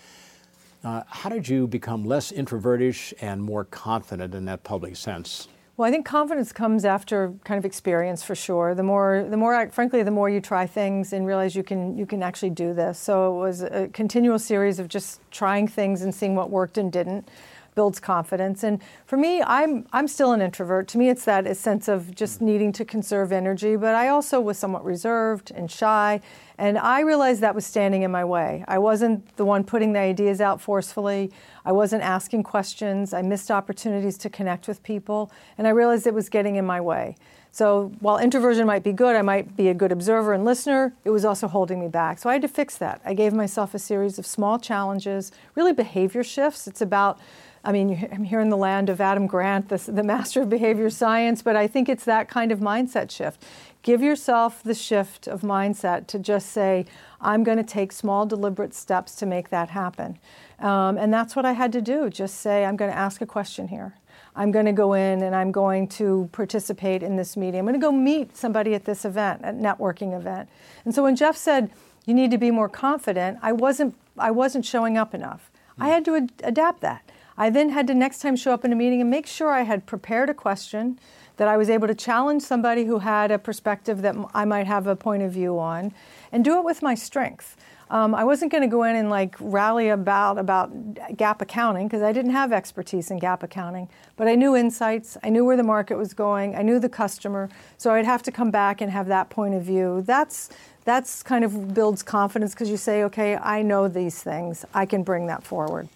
Uh, 0.83 1.03
how 1.07 1.29
did 1.29 1.47
you 1.47 1.67
become 1.67 2.05
less 2.05 2.31
introvertish 2.31 3.13
and 3.21 3.43
more 3.43 3.65
confident 3.65 4.33
in 4.33 4.45
that 4.45 4.63
public 4.63 4.95
sense? 4.95 5.47
Well, 5.77 5.88
I 5.88 5.91
think 5.91 6.07
confidence 6.07 6.51
comes 6.51 6.85
after 6.85 7.31
kind 7.43 7.59
of 7.59 7.65
experience 7.65 8.23
for 8.23 8.33
sure. 8.33 8.73
The 8.73 8.83
more, 8.83 9.27
the 9.29 9.38
more, 9.38 9.69
frankly, 9.69 10.01
the 10.01 10.12
more 10.12 10.27
you 10.27 10.41
try 10.41 10.65
things 10.65 11.13
and 11.13 11.27
realize 11.27 11.55
you 11.55 11.63
can, 11.63 11.95
you 12.00 12.07
can 12.07 12.23
actually 12.23 12.50
do 12.50 12.73
this. 12.73 12.97
So 12.97 13.35
it 13.35 13.39
was 13.39 13.62
a 13.62 13.89
continual 13.93 14.39
series 14.39 14.79
of 14.79 14.88
just 14.88 15.19
trying 15.29 15.67
things 15.67 16.01
and 16.01 16.13
seeing 16.13 16.33
what 16.35 16.50
worked 16.50 16.79
and 16.79 16.91
didn't 16.91 17.29
builds 17.75 17.99
confidence. 17.99 18.63
And 18.63 18.81
for 19.05 19.17
me, 19.17 19.41
I'm 19.41 19.85
I'm 19.91 20.07
still 20.07 20.31
an 20.33 20.41
introvert. 20.41 20.87
To 20.89 20.97
me, 20.97 21.09
it's 21.09 21.25
that 21.25 21.55
sense 21.57 21.87
of 21.87 22.13
just 22.15 22.39
mm. 22.39 22.43
needing 22.43 22.71
to 22.73 22.85
conserve 22.85 23.31
energy. 23.31 23.75
But 23.75 23.95
I 23.95 24.09
also 24.09 24.39
was 24.41 24.57
somewhat 24.57 24.83
reserved 24.83 25.51
and 25.51 25.69
shy, 25.69 26.21
and 26.57 26.77
I 26.77 27.01
realized 27.01 27.41
that 27.41 27.55
was 27.55 27.65
standing 27.65 28.03
in 28.03 28.11
my 28.11 28.25
way. 28.25 28.63
I 28.67 28.79
wasn't 28.79 29.35
the 29.37 29.45
one 29.45 29.63
putting 29.63 29.93
the 29.93 29.99
ideas 29.99 30.41
out 30.41 30.61
forcefully. 30.61 31.31
I 31.65 31.71
wasn't 31.71 32.03
asking 32.03 32.43
questions. 32.43 33.13
I 33.13 33.21
missed 33.21 33.51
opportunities 33.51 34.17
to 34.19 34.29
connect 34.29 34.67
with 34.67 34.83
people, 34.83 35.31
and 35.57 35.67
I 35.67 35.71
realized 35.71 36.07
it 36.07 36.13
was 36.13 36.29
getting 36.29 36.55
in 36.55 36.65
my 36.65 36.81
way. 36.81 37.15
So 37.53 37.91
while 37.99 38.17
introversion 38.17 38.65
might 38.65 38.81
be 38.81 38.93
good, 38.93 39.15
I 39.15 39.21
might 39.21 39.55
be 39.55 39.67
a 39.67 39.75
good 39.75 39.91
observer 39.91 40.33
and 40.33 40.43
listener, 40.43 40.91
it 41.05 41.11
was 41.11 41.23
also 41.23 41.47
holding 41.47 41.79
me 41.79 41.87
back. 41.87 42.17
So 42.17 42.27
I 42.27 42.33
had 42.33 42.41
to 42.41 42.47
fix 42.47 42.79
that. 42.79 42.99
I 43.05 43.13
gave 43.13 43.31
myself 43.31 43.75
a 43.75 43.79
series 43.79 44.17
of 44.17 44.25
small 44.25 44.57
challenges, 44.57 45.31
really 45.53 45.71
behavior 45.71 46.23
shifts. 46.23 46.67
It's 46.67 46.81
about 46.81 47.19
I 47.65 47.72
mean, 47.72 48.10
I'm 48.12 48.25
here 48.25 48.41
in 48.41 48.50
the 48.50 48.58
land 48.58 48.89
of 48.89 49.00
Adam 49.00 49.25
Grant, 49.25 49.70
the, 49.70 49.77
the 49.77 50.03
master 50.03 50.41
of 50.41 50.50
behavior 50.50 50.89
science, 50.89 51.41
but 51.41 51.55
I 51.55 51.65
think 51.65 51.88
it's 51.88 52.03
that 52.03 52.27
kind 52.27 52.51
of 52.51 52.60
mindset 52.60 53.10
shift. 53.10 53.41
Give 53.84 54.01
yourself 54.01 54.62
the 54.63 54.74
shift 54.74 55.27
of 55.27 55.41
mindset 55.41 56.08
to 56.08 56.20
just 56.20 56.50
say, 56.50 56.86
I'm 57.22 57.43
going 57.43 57.58
to 57.58 57.63
take 57.63 57.93
small, 57.93 58.25
deliberate 58.25 58.74
steps 58.74 59.15
to 59.15 59.25
make 59.25 59.50
that 59.50 59.70
happen. 59.70 60.19
Um, 60.60 60.97
and 60.97 61.13
that's 61.13 61.36
what 61.36 61.45
I 61.45 61.54
had 61.54 61.71
to 61.73 61.82
do. 61.82 62.10
Just 62.10 62.39
say, 62.41 62.65
I'm 62.65 62.76
going 62.76 62.91
to 62.91 62.97
ask 62.97 63.21
a 63.21 63.26
question 63.26 63.69
here. 63.69 63.95
I'm 64.36 64.52
going 64.52 64.65
to 64.65 64.73
go 64.73 64.93
in 64.93 65.21
and 65.21 65.36
I'm 65.36 65.52
going 65.52 65.88
to 65.89 66.30
participate 66.32 67.04
in 67.04 67.15
this 67.15 67.38
meeting. 67.38 67.60
I'm 67.60 67.65
going 67.65 67.80
to 67.80 67.86
go 67.86 67.91
meet 67.91 68.36
somebody 68.36 68.73
at 68.73 68.84
this 68.84 69.06
event, 69.06 69.41
a 69.43 69.54
networking 69.54 70.17
event. 70.17 70.49
And 70.86 70.93
so 70.93 71.04
when 71.04 71.15
Jeff 71.15 71.38
said, 71.38 71.69
you 72.06 72.13
need 72.13 72.32
to 72.32 72.38
be 72.38 72.52
more 72.52 72.67
confident, 72.67 73.38
I 73.41 73.54
wasn't, 73.54 73.95
I 74.17 74.32
wasn't 74.32 74.65
showing 74.65 74.97
up 74.97 75.13
enough. 75.13 75.49
Mm. 75.78 75.86
I 75.86 75.89
had 75.89 76.06
to 76.06 76.15
ad- 76.15 76.34
adapt 76.43 76.82
that. 76.82 77.10
I 77.38 77.50
then 77.50 77.69
had 77.69 77.88
to 77.88 77.93
next 77.93 78.19
time 78.19 78.36
show 78.36 78.54
up 78.54 78.63
in 78.63 78.72
a 78.72 78.76
meeting 78.76 79.02
and 79.02 79.10
make 79.10 79.28
sure 79.28 79.50
I 79.50 79.63
had 79.63 79.86
prepared 79.86 80.30
a 80.30 80.34
question, 80.34 81.00
that 81.38 81.48
I 81.48 81.58
was 81.58 81.69
able 81.69 81.88
to 81.88 81.96
challenge 81.96 82.43
somebody 82.43 82.86
who 82.86 83.00
had 83.00 83.32
a 83.32 83.39
perspective 83.39 84.02
that 84.04 84.15
I 84.34 84.46
might 84.46 84.67
have 84.67 84.88
a 84.88 84.96
point 84.96 85.24
of 85.24 85.32
view 85.32 85.58
on, 85.60 85.93
and 86.32 86.43
do 86.43 86.58
it 86.58 86.63
with 86.63 86.82
my 86.82 86.96
strength. 86.96 87.58
Um, 87.89 88.15
I 88.15 88.24
wasn't 88.24 88.52
going 88.52 88.63
to 88.63 88.67
go 88.67 88.84
in 88.84 88.96
and 88.96 89.10
like 89.10 89.36
rally 89.39 89.89
about 89.89 90.38
about 90.38 90.72
GAAP 90.93 91.41
accounting 91.41 91.88
because 91.88 92.02
I 92.02 92.12
didn't 92.12 92.32
have 92.32 92.52
expertise 92.52 93.12
in 93.12 93.19
GAAP 93.19 93.43
accounting, 93.43 93.88
but 94.15 94.28
I 94.28 94.36
knew 94.36 94.56
insights. 94.56 95.17
I 95.22 95.30
knew 95.30 95.46
where 95.46 95.58
the 95.58 95.63
market 95.63 95.98
was 95.98 96.13
going. 96.13 96.56
I 96.56 96.62
knew 96.62 96.80
the 96.80 96.89
customer, 96.89 97.50
so 97.78 97.91
I'd 97.91 98.06
have 98.06 98.24
to 98.24 98.32
come 98.32 98.50
back 98.52 98.82
and 98.82 98.91
have 98.91 99.08
that 99.08 99.30
point 99.30 99.54
of 99.54 99.63
view. 99.63 100.04
That's 100.06 100.50
that's 100.86 101.24
kind 101.24 101.46
of 101.46 101.74
builds 101.74 102.04
confidence 102.04 102.54
because 102.54 102.69
you 102.69 102.78
say, 102.78 103.04
okay, 103.04 103.38
I 103.38 103.62
know 103.62 103.88
these 103.88 104.22
things. 104.22 104.65
I 104.74 104.86
can 104.86 105.04
bring 105.04 105.28
that 105.28 105.43
forward. 105.43 105.88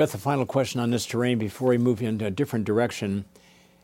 Beth, 0.00 0.12
the 0.12 0.16
final 0.16 0.46
question 0.46 0.80
on 0.80 0.90
this 0.90 1.04
terrain 1.04 1.36
before 1.36 1.68
we 1.68 1.76
move 1.76 2.00
into 2.00 2.24
a 2.24 2.30
different 2.30 2.64
direction. 2.64 3.26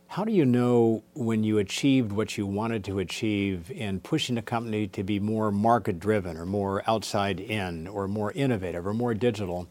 How 0.07 0.25
do 0.25 0.33
you 0.33 0.47
know 0.47 1.03
when 1.13 1.45
you 1.45 1.59
achieved 1.59 2.11
what 2.11 2.39
you 2.39 2.47
wanted 2.47 2.85
to 2.85 3.01
achieve 3.01 3.71
in 3.71 4.01
pushing 4.01 4.39
a 4.39 4.41
company 4.41 4.87
to 4.87 5.05
be 5.05 5.21
more 5.21 5.53
market 5.53 6.01
driven 6.01 6.39
or 6.39 6.47
more 6.47 6.83
outside 6.87 7.39
in 7.39 7.87
or 7.87 8.09
more 8.09 8.33
innovative 8.33 8.87
or 8.87 8.95
more 8.95 9.13
digital? 9.13 9.69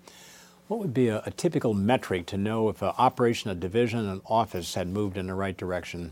What 0.67 0.79
would 0.81 0.93
be 0.93 1.07
a, 1.07 1.23
a 1.25 1.31
typical 1.31 1.73
metric 1.73 2.27
to 2.27 2.37
know 2.37 2.69
if 2.69 2.83
an 2.83 2.91
operation, 2.95 3.49
a 3.49 3.55
division, 3.55 4.07
an 4.07 4.21
office 4.27 4.75
had 4.75 4.87
moved 4.87 5.17
in 5.17 5.25
the 5.25 5.33
right 5.33 5.57
direction? 5.57 6.11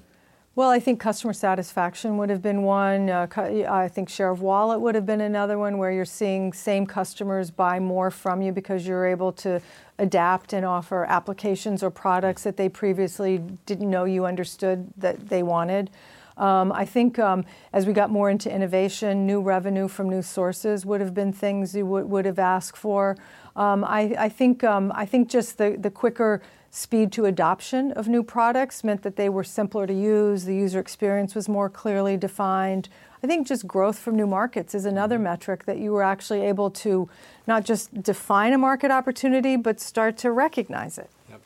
Well, 0.55 0.69
I 0.69 0.79
think 0.79 0.99
customer 0.99 1.33
satisfaction 1.33 2.17
would 2.17 2.29
have 2.29 2.43
been 2.43 2.61
one. 2.61 3.09
Uh, 3.09 3.25
I 3.35 3.87
think 3.87 4.07
share 4.07 4.29
of 4.29 4.41
wallet 4.41 4.81
would 4.81 4.93
have 4.93 5.05
been 5.05 5.21
another 5.21 5.57
one 5.57 5.79
where 5.79 5.91
you're 5.91 6.05
seeing 6.05 6.53
same 6.53 6.85
customers 6.85 7.49
buy 7.49 7.79
more 7.79 8.11
from 8.11 8.43
you 8.43 8.51
because 8.51 8.85
you're 8.85 9.07
able 9.07 9.31
to 9.31 9.59
adapt 9.97 10.53
and 10.53 10.63
offer 10.63 11.05
applications 11.05 11.81
or 11.81 11.89
products 11.89 12.43
that 12.43 12.55
they 12.55 12.69
previously 12.69 13.39
didn't 13.65 13.89
know 13.89 14.03
you 14.03 14.25
understood 14.25 14.93
that 14.95 15.27
they 15.27 15.41
wanted. 15.41 15.89
Um, 16.37 16.71
I 16.71 16.85
think 16.85 17.17
um, 17.17 17.45
as 17.73 17.87
we 17.87 17.93
got 17.93 18.11
more 18.11 18.29
into 18.29 18.53
innovation, 18.53 19.25
new 19.25 19.41
revenue 19.41 19.87
from 19.87 20.07
new 20.07 20.21
sources 20.21 20.85
would 20.85 21.01
have 21.01 21.15
been 21.15 21.33
things 21.33 21.73
you 21.73 21.87
would, 21.87 22.05
would 22.05 22.25
have 22.25 22.37
asked 22.37 22.77
for. 22.77 23.17
Um, 23.55 23.83
I, 23.83 24.15
I, 24.19 24.29
think 24.29 24.63
um, 24.63 24.91
I 24.93 25.07
think 25.07 25.29
just 25.29 25.57
the, 25.57 25.77
the 25.79 25.89
quicker 25.89 26.43
speed 26.75 27.11
to 27.11 27.25
adoption 27.25 27.91
of 27.91 28.07
new 28.07 28.23
products 28.23 28.83
meant 28.83 29.03
that 29.03 29.15
they 29.15 29.29
were 29.29 29.43
simpler 29.43 29.85
to 29.85 29.93
use, 29.93 30.45
the 30.45 30.55
user 30.55 30.79
experience 30.79 31.35
was 31.35 31.47
more 31.47 31.69
clearly 31.69 32.17
defined. 32.17 32.89
I 33.23 33.27
think 33.27 33.45
just 33.45 33.67
growth 33.67 33.99
from 33.99 34.15
new 34.15 34.25
markets 34.25 34.73
is 34.73 34.85
another 34.85 35.17
mm-hmm. 35.17 35.25
metric 35.25 35.65
that 35.65 35.77
you 35.77 35.91
were 35.91 36.01
actually 36.01 36.41
able 36.41 36.71
to 36.71 37.07
not 37.45 37.63
just 37.63 38.01
define 38.01 38.53
a 38.53 38.57
market 38.57 38.89
opportunity, 38.89 39.55
but 39.55 39.79
start 39.79 40.17
to 40.17 40.31
recognize 40.31 40.97
it. 40.97 41.11
Yep. 41.29 41.41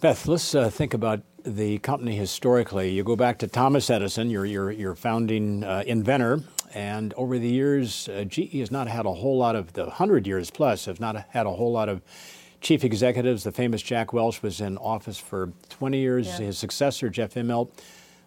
Beth, 0.00 0.28
let's 0.28 0.54
uh, 0.54 0.68
think 0.68 0.92
about 0.92 1.22
the 1.42 1.78
company 1.78 2.16
historically. 2.16 2.90
You 2.90 3.02
go 3.02 3.16
back 3.16 3.38
to 3.38 3.46
Thomas 3.46 3.88
Edison, 3.88 4.28
your, 4.28 4.44
your, 4.44 4.70
your 4.72 4.94
founding 4.94 5.64
uh, 5.64 5.84
inventor, 5.86 6.42
and 6.74 7.14
over 7.14 7.38
the 7.38 7.48
years, 7.48 8.10
uh, 8.10 8.24
GE 8.24 8.52
has 8.52 8.70
not 8.70 8.88
had 8.88 9.06
a 9.06 9.12
whole 9.12 9.38
lot 9.38 9.56
of, 9.56 9.72
the 9.72 9.84
100 9.84 10.26
years 10.26 10.50
plus, 10.50 10.84
have 10.84 11.00
not 11.00 11.24
had 11.30 11.46
a 11.46 11.52
whole 11.52 11.72
lot 11.72 11.88
of 11.88 12.02
chief 12.64 12.82
executives. 12.82 13.44
The 13.44 13.52
famous 13.52 13.82
Jack 13.82 14.12
Welch 14.12 14.42
was 14.42 14.60
in 14.60 14.76
office 14.78 15.18
for 15.18 15.52
20 15.68 15.98
years. 15.98 16.26
Yeah. 16.26 16.46
His 16.46 16.58
successor, 16.58 17.10
Jeff 17.10 17.34
Immelt, 17.34 17.70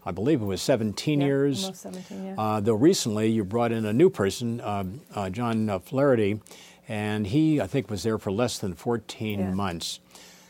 I 0.05 0.11
believe 0.11 0.41
it 0.41 0.45
was 0.45 0.61
17 0.61 1.19
yeah, 1.19 1.27
years. 1.27 1.63
Almost 1.65 1.81
17, 1.81 2.25
yeah. 2.25 2.35
Uh, 2.37 2.59
though 2.61 2.75
recently 2.75 3.27
you 3.27 3.43
brought 3.43 3.73
in 3.73 3.85
a 3.85 3.91
new 3.91 4.09
person, 4.09 4.61
uh, 4.61 4.85
uh, 5.13 5.29
John 5.29 5.69
uh, 5.69 5.79
Flannery, 5.79 6.39
and 6.87 7.27
he, 7.27 7.59
I 7.59 7.67
think, 7.67 7.89
was 7.89 8.03
there 8.03 8.17
for 8.17 8.31
less 8.31 8.59
than 8.59 8.73
14 8.73 9.39
yeah. 9.39 9.51
months. 9.51 9.99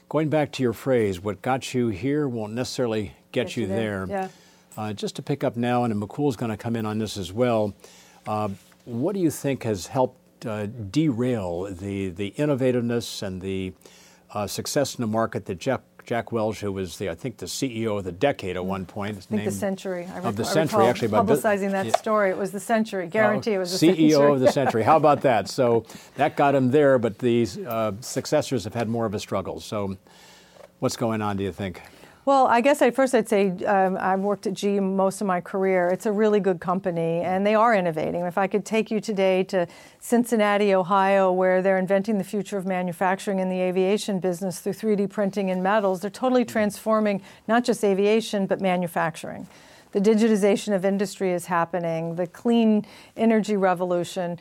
Going 0.10 0.30
back 0.30 0.52
to 0.54 0.63
your 0.63 0.73
phrase, 0.73 1.19
what 1.19 1.41
got 1.41 1.73
you 1.73 1.88
here 1.88 2.28
won't 2.28 2.54
necessarily 2.54 3.13
get, 3.32 3.47
get 3.47 3.58
you, 3.58 3.63
you, 3.63 3.67
there. 3.69 4.06
there. 4.06 4.17
Yeah. 4.17 4.28
Uh, 4.78 4.93
just 4.93 5.15
to 5.15 5.23
pick 5.23 5.43
up 5.43 5.58
now, 5.58 5.86
and 5.86 5.93
Mukul's 5.95 6.36
going 6.36 6.52
to 6.52 6.58
come 6.58 6.76
in 6.76 6.86
on 6.86 7.00
this 7.00 7.17
as 7.17 7.34
well. 7.34 7.73
Uh, 8.28 8.50
what 8.86 9.15
do 9.15 9.19
you 9.19 9.32
think 9.32 9.63
has 9.63 9.88
helped 9.88 10.19
uh, 10.45 10.65
derail 10.65 11.63
the, 11.73 12.10
the 12.10 12.32
innovativeness 12.38 13.23
and 13.23 13.41
the 13.41 13.73
uh, 14.32 14.47
success 14.47 14.95
in 14.95 15.02
the 15.02 15.08
market 15.08 15.45
that 15.45 15.60
Jeff, 15.60 15.82
Jack 16.06 16.32
Welch, 16.32 16.62
who 16.62 16.71
was 16.71 16.97
the 16.97 17.10
I 17.10 17.15
think 17.15 17.38
the 17.38 17.47
CEO 17.47 17.97
of 17.97 18.06
the 18.06 18.12
decade 18.12 18.56
at 18.56 18.65
one 18.65 18.86
point. 18.86 19.17
I 19.17 19.19
think 19.19 19.43
the 19.43 19.52
century. 19.52 20.06
I 20.06 20.15
recall, 20.15 20.30
of 20.30 20.36
the 20.38 20.45
century, 20.45 20.86
actually. 20.86 21.10
Publicizing 21.10 21.71
that 21.71 21.88
yeah. 21.88 21.97
story, 21.97 22.30
it 22.30 22.38
was 22.38 22.52
the 22.52 22.60
century. 22.62 23.08
Guarantee 23.08 23.54
it 23.54 23.58
was 23.58 23.78
the 23.78 23.88
CEO 23.88 24.12
century. 24.12 24.32
Of 24.32 24.39
the 24.39 24.52
century. 24.52 24.84
How 24.84 24.97
about 24.97 25.21
that? 25.21 25.50
So 25.58 25.86
that 26.15 26.38
got 26.38 26.54
him 26.54 26.69
there, 26.71 27.00
but 27.00 27.17
these 27.17 27.58
uh, 27.58 27.93
successors 28.00 28.63
have 28.63 28.76
had 28.76 28.88
more 28.88 29.06
of 29.06 29.15
a 29.15 29.19
struggle. 29.19 29.60
So 29.60 29.97
what's 30.80 30.95
going 30.95 31.21
on? 31.21 31.38
Do 31.38 31.43
you 31.43 31.52
think? 31.52 31.82
Well, 32.27 32.47
I 32.47 32.59
guess 32.59 32.81
at 32.81 32.93
first 32.93 33.15
I'd 33.15 33.29
say 33.29 33.51
um, 33.63 33.97
I've 34.01 34.19
worked 34.19 34.47
at 34.47 34.53
GE 34.53 34.81
most 34.81 35.21
of 35.21 35.27
my 35.27 35.39
career. 35.39 35.87
It's 35.87 36.05
a 36.05 36.11
really 36.11 36.41
good 36.41 36.59
company, 36.59 37.21
and 37.21 37.47
they 37.47 37.55
are 37.55 37.73
innovating. 37.73 38.19
If 38.23 38.37
I 38.37 38.47
could 38.47 38.65
take 38.65 38.91
you 38.91 38.99
today 38.99 39.45
to 39.45 39.65
Cincinnati, 40.01 40.73
Ohio, 40.73 41.31
where 41.31 41.61
they're 41.61 41.77
inventing 41.77 42.17
the 42.17 42.25
future 42.25 42.57
of 42.57 42.65
manufacturing 42.65 43.39
in 43.39 43.47
the 43.47 43.61
aviation 43.61 44.19
business 44.19 44.59
through 44.59 44.73
3D 44.73 45.09
printing 45.09 45.51
and 45.51 45.63
metals, 45.63 46.01
they're 46.01 46.09
totally 46.09 46.43
transforming 46.43 47.21
not 47.47 47.63
just 47.63 47.81
aviation, 47.81 48.45
but 48.45 48.59
manufacturing. 48.59 49.47
The 49.93 50.01
digitization 50.01 50.75
of 50.75 50.83
industry 50.83 51.31
is 51.31 51.45
happening, 51.45 52.15
the 52.15 52.27
clean 52.27 52.85
energy 53.15 53.55
revolution 53.55 54.37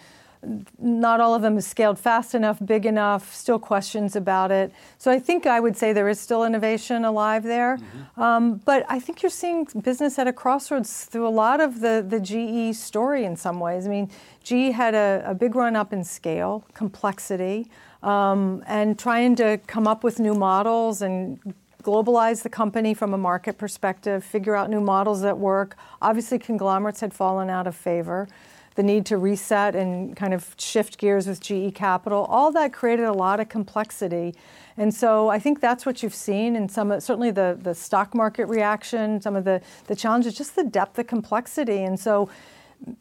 not 0.79 1.21
all 1.21 1.35
of 1.35 1.43
them 1.43 1.59
is 1.59 1.67
scaled 1.67 1.99
fast 1.99 2.35
enough, 2.35 2.59
big 2.65 2.87
enough, 2.87 3.35
still 3.35 3.59
questions 3.59 4.17
about 4.17 4.51
it. 4.51 4.73
So 4.99 5.11
I 5.11 5.19
think 5.19 5.47
I 5.47 5.61
would 5.61 5.77
say 5.77 5.93
there 5.93 6.09
is 6.09 6.21
still 6.21 6.45
innovation 6.45 7.05
alive 7.05 7.43
there. 7.43 7.77
Mm-hmm. 7.77 8.23
Um, 8.23 8.61
but 8.65 8.85
I 8.89 8.99
think 8.99 9.23
you're 9.23 9.31
seeing 9.31 9.67
business 9.83 10.19
at 10.19 10.27
a 10.27 10.33
crossroads 10.33 11.05
through 11.05 11.27
a 11.27 11.31
lot 11.31 11.61
of 11.61 11.81
the, 11.81 12.05
the 12.07 12.21
GE 12.21 12.77
story 12.77 13.25
in 13.25 13.37
some 13.37 13.61
ways. 13.61 13.87
I 13.87 13.91
mean, 13.91 14.11
GE 14.43 14.75
had 14.75 14.95
a, 14.95 15.23
a 15.27 15.35
big 15.35 15.55
run 15.55 15.77
up 15.77 15.93
in 15.93 16.05
scale, 16.05 16.65
complexity, 16.75 17.71
um, 18.03 18.63
and 18.67 18.99
trying 18.99 19.37
to 19.37 19.59
come 19.67 19.87
up 19.87 20.05
with 20.05 20.21
new 20.21 20.35
models 20.35 21.03
and 21.03 21.41
globalize 21.83 22.43
the 22.43 22.49
company 22.49 22.95
from 22.95 23.15
a 23.15 23.19
market 23.19 23.59
perspective, 23.59 24.25
figure 24.25 24.57
out 24.57 24.69
new 24.69 24.81
models 24.81 25.23
that 25.23 25.39
work. 25.39 25.77
Obviously, 26.03 26.39
conglomerates 26.39 27.01
had 27.01 27.15
fallen 27.15 27.49
out 27.49 27.67
of 27.67 27.77
favor 27.77 28.29
the 28.77 28.83
need 28.83 29.05
to 29.07 29.17
reset 29.19 29.75
and 29.75 30.15
kind 30.15 30.33
of 30.33 30.55
shift 30.59 30.99
gears 30.99 31.27
with 31.27 31.41
GE 31.41 31.75
Capital, 31.75 32.25
all 32.31 32.53
that 32.53 32.73
created 32.73 33.07
a 33.07 33.13
lot 33.13 33.41
of 33.41 33.49
complexity. 33.49 34.35
And 34.77 34.95
so 34.95 35.29
I 35.29 35.39
think 35.39 35.61
that's 35.61 35.87
what 35.87 36.03
you've 36.03 36.15
seen 36.15 36.55
in 36.55 36.69
some, 36.69 37.01
certainly 37.01 37.31
the, 37.31 37.59
the 37.61 37.75
stock 37.75 38.15
market 38.15 38.47
reaction, 38.47 39.21
some 39.21 39.35
of 39.35 39.45
the, 39.45 39.63
the 39.87 39.97
challenges, 39.97 40.35
just 40.35 40.55
the 40.55 40.65
depth 40.65 40.99
of 40.99 41.07
complexity. 41.07 41.83
And 41.83 41.99
so 41.99 42.29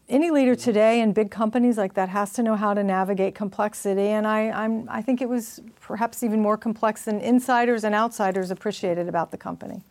any 0.08 0.32
leader 0.32 0.56
today 0.56 1.02
in 1.02 1.12
big 1.12 1.32
companies 1.32 1.78
like 1.78 1.94
that 1.96 2.08
has 2.10 2.32
to 2.34 2.44
know 2.44 2.56
how 2.56 2.74
to 2.74 2.82
navigate 2.82 3.36
complexity. 3.36 4.08
And 4.08 4.26
I, 4.26 4.50
I'm, 4.52 4.88
I 4.90 5.02
think 5.02 5.22
it 5.22 5.28
was 5.28 5.62
perhaps 5.82 6.24
even 6.24 6.42
more 6.42 6.58
complex 6.58 7.04
than 7.04 7.20
insiders 7.20 7.84
and 7.84 7.94
outsiders 7.94 8.52
appreciated 8.52 9.10
about 9.10 9.32
the 9.32 9.38
company. 9.38 9.82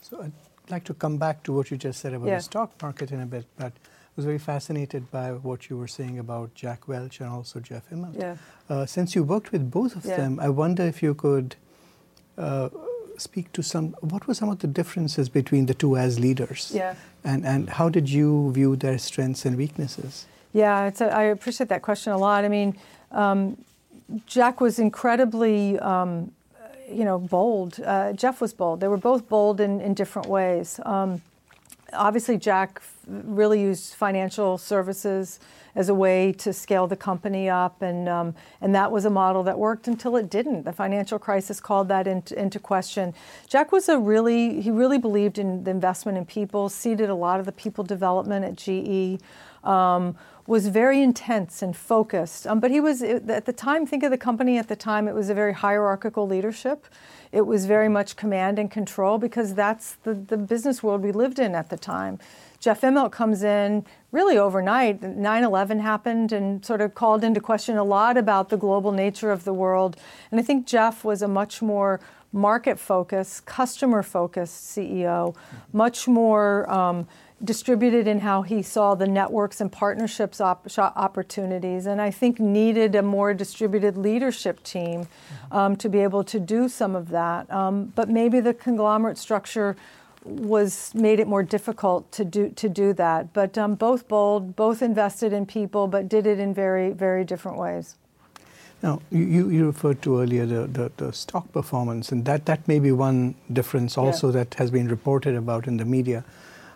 So 0.00 0.22
I'd 0.22 0.32
like 0.70 0.84
to 0.84 0.94
come 0.94 1.16
back 1.18 1.42
to 1.44 1.52
what 1.52 1.72
you 1.72 1.76
just 1.76 2.00
said 2.00 2.14
about 2.14 2.28
yeah. 2.28 2.36
the 2.36 2.42
stock 2.42 2.80
market 2.80 3.10
in 3.10 3.20
a 3.20 3.26
bit, 3.26 3.44
but 3.56 3.72
was 4.16 4.24
very 4.24 4.38
fascinated 4.38 5.10
by 5.10 5.32
what 5.32 5.70
you 5.70 5.76
were 5.76 5.88
saying 5.88 6.18
about 6.18 6.54
Jack 6.54 6.86
Welch 6.88 7.20
and 7.20 7.30
also 7.30 7.60
Jeff 7.60 7.88
Immelt. 7.90 8.18
Yeah. 8.18 8.36
Uh, 8.68 8.86
since 8.86 9.14
you 9.14 9.22
worked 9.24 9.52
with 9.52 9.70
both 9.70 9.96
of 9.96 10.04
yeah. 10.04 10.16
them, 10.16 10.38
I 10.40 10.48
wonder 10.48 10.82
if 10.82 11.02
you 11.02 11.14
could 11.14 11.56
uh, 12.36 12.68
speak 13.16 13.52
to 13.52 13.62
some. 13.62 13.94
What 14.00 14.26
were 14.26 14.34
some 14.34 14.50
of 14.50 14.58
the 14.58 14.66
differences 14.66 15.28
between 15.28 15.66
the 15.66 15.74
two 15.74 15.96
as 15.96 16.20
leaders? 16.20 16.72
Yeah. 16.74 16.94
And 17.24 17.46
and 17.46 17.70
how 17.70 17.88
did 17.88 18.10
you 18.10 18.52
view 18.52 18.76
their 18.76 18.98
strengths 18.98 19.46
and 19.46 19.56
weaknesses? 19.56 20.26
Yeah, 20.52 20.86
it's 20.86 21.00
a, 21.00 21.06
I 21.06 21.22
appreciate 21.24 21.68
that 21.70 21.82
question 21.82 22.12
a 22.12 22.18
lot. 22.18 22.44
I 22.44 22.48
mean, 22.48 22.76
um, 23.10 23.56
Jack 24.26 24.60
was 24.60 24.78
incredibly. 24.78 25.78
Um, 25.78 26.32
you 26.90 27.04
know, 27.04 27.18
bold. 27.18 27.80
Uh, 27.80 28.12
Jeff 28.12 28.40
was 28.42 28.52
bold. 28.52 28.80
They 28.80 28.88
were 28.88 28.98
both 28.98 29.26
bold 29.26 29.60
in, 29.60 29.80
in 29.80 29.94
different 29.94 30.28
ways. 30.28 30.78
Um, 30.84 31.22
obviously, 31.92 32.38
Jack 32.38 32.82
really 33.06 33.60
used 33.60 33.94
financial 33.94 34.58
services 34.58 35.40
as 35.74 35.88
a 35.88 35.94
way 35.94 36.32
to 36.32 36.52
scale 36.52 36.86
the 36.86 36.96
company 36.96 37.48
up, 37.48 37.80
and 37.80 38.08
um, 38.08 38.34
and 38.60 38.74
that 38.74 38.92
was 38.92 39.04
a 39.04 39.10
model 39.10 39.42
that 39.44 39.58
worked 39.58 39.88
until 39.88 40.16
it 40.16 40.28
didn't. 40.28 40.64
The 40.64 40.72
financial 40.72 41.18
crisis 41.18 41.60
called 41.60 41.88
that 41.88 42.06
into, 42.06 42.38
into 42.38 42.58
question. 42.58 43.14
Jack 43.48 43.72
was 43.72 43.88
a 43.88 43.98
really 43.98 44.60
he 44.60 44.70
really 44.70 44.98
believed 44.98 45.38
in 45.38 45.64
the 45.64 45.70
investment 45.70 46.18
in 46.18 46.26
people, 46.26 46.68
seeded 46.68 47.08
a 47.08 47.14
lot 47.14 47.40
of 47.40 47.46
the 47.46 47.52
people 47.52 47.84
development 47.84 48.44
at 48.44 48.56
GE. 48.56 49.20
Um, 49.66 50.16
was 50.46 50.68
very 50.68 51.02
intense 51.02 51.62
and 51.62 51.76
focused. 51.76 52.46
Um, 52.46 52.58
but 52.58 52.70
he 52.70 52.80
was, 52.80 53.02
at 53.02 53.44
the 53.44 53.52
time, 53.52 53.86
think 53.86 54.02
of 54.02 54.10
the 54.10 54.18
company 54.18 54.58
at 54.58 54.68
the 54.68 54.76
time, 54.76 55.06
it 55.06 55.14
was 55.14 55.30
a 55.30 55.34
very 55.34 55.52
hierarchical 55.52 56.26
leadership. 56.26 56.86
It 57.30 57.46
was 57.46 57.66
very 57.66 57.88
much 57.88 58.16
command 58.16 58.58
and 58.58 58.70
control 58.70 59.18
because 59.18 59.54
that's 59.54 59.94
the, 60.02 60.14
the 60.14 60.36
business 60.36 60.82
world 60.82 61.02
we 61.02 61.12
lived 61.12 61.38
in 61.38 61.54
at 61.54 61.70
the 61.70 61.76
time. 61.76 62.18
Jeff 62.60 62.82
Immelt 62.82 63.10
comes 63.10 63.42
in 63.42 63.84
really 64.12 64.38
overnight. 64.38 65.02
9 65.02 65.44
11 65.44 65.80
happened 65.80 66.32
and 66.32 66.64
sort 66.64 66.80
of 66.80 66.94
called 66.94 67.24
into 67.24 67.40
question 67.40 67.76
a 67.76 67.84
lot 67.84 68.16
about 68.16 68.50
the 68.50 68.56
global 68.56 68.92
nature 68.92 69.30
of 69.30 69.44
the 69.44 69.52
world. 69.52 69.96
And 70.30 70.38
I 70.38 70.42
think 70.42 70.66
Jeff 70.66 71.04
was 71.04 71.22
a 71.22 71.28
much 71.28 71.62
more 71.62 72.00
market 72.32 72.78
focused, 72.78 73.46
customer 73.46 74.02
focused 74.02 74.76
CEO, 74.76 75.34
much 75.72 76.08
more. 76.08 76.70
Um, 76.70 77.06
distributed 77.44 78.06
in 78.06 78.20
how 78.20 78.42
he 78.42 78.62
saw 78.62 78.94
the 78.94 79.06
networks 79.06 79.60
and 79.60 79.70
partnerships 79.70 80.40
op- 80.40 80.68
opportunities, 80.78 81.86
and 81.86 82.00
I 82.00 82.10
think 82.10 82.38
needed 82.38 82.94
a 82.94 83.02
more 83.02 83.34
distributed 83.34 83.96
leadership 83.96 84.62
team 84.62 85.08
um, 85.50 85.76
to 85.76 85.88
be 85.88 86.00
able 86.00 86.24
to 86.24 86.38
do 86.38 86.68
some 86.68 86.94
of 86.94 87.08
that. 87.10 87.50
Um, 87.52 87.92
but 87.94 88.08
maybe 88.08 88.40
the 88.40 88.54
conglomerate 88.54 89.18
structure 89.18 89.76
was 90.24 90.94
made 90.94 91.18
it 91.18 91.26
more 91.26 91.42
difficult 91.42 92.10
to 92.12 92.24
do 92.24 92.48
to 92.50 92.68
do 92.68 92.92
that. 92.92 93.32
But 93.32 93.58
um, 93.58 93.74
both 93.74 94.06
bold, 94.06 94.54
both 94.54 94.80
invested 94.80 95.32
in 95.32 95.46
people, 95.46 95.88
but 95.88 96.08
did 96.08 96.26
it 96.26 96.38
in 96.38 96.54
very 96.54 96.92
very 96.92 97.24
different 97.24 97.58
ways. 97.58 97.96
Now, 98.82 99.00
you, 99.12 99.48
you 99.48 99.66
referred 99.66 100.02
to 100.02 100.20
earlier 100.20 100.44
the, 100.44 100.66
the, 100.66 100.92
the, 100.96 101.12
stock 101.12 101.52
performance, 101.52 102.10
and 102.10 102.24
that, 102.24 102.46
that 102.46 102.66
may 102.66 102.80
be 102.80 102.90
one 102.90 103.36
difference 103.52 103.96
also 103.96 104.26
yeah. 104.26 104.38
that 104.38 104.54
has 104.54 104.72
been 104.72 104.88
reported 104.88 105.36
about 105.36 105.68
in 105.68 105.76
the 105.76 105.84
media. 105.84 106.24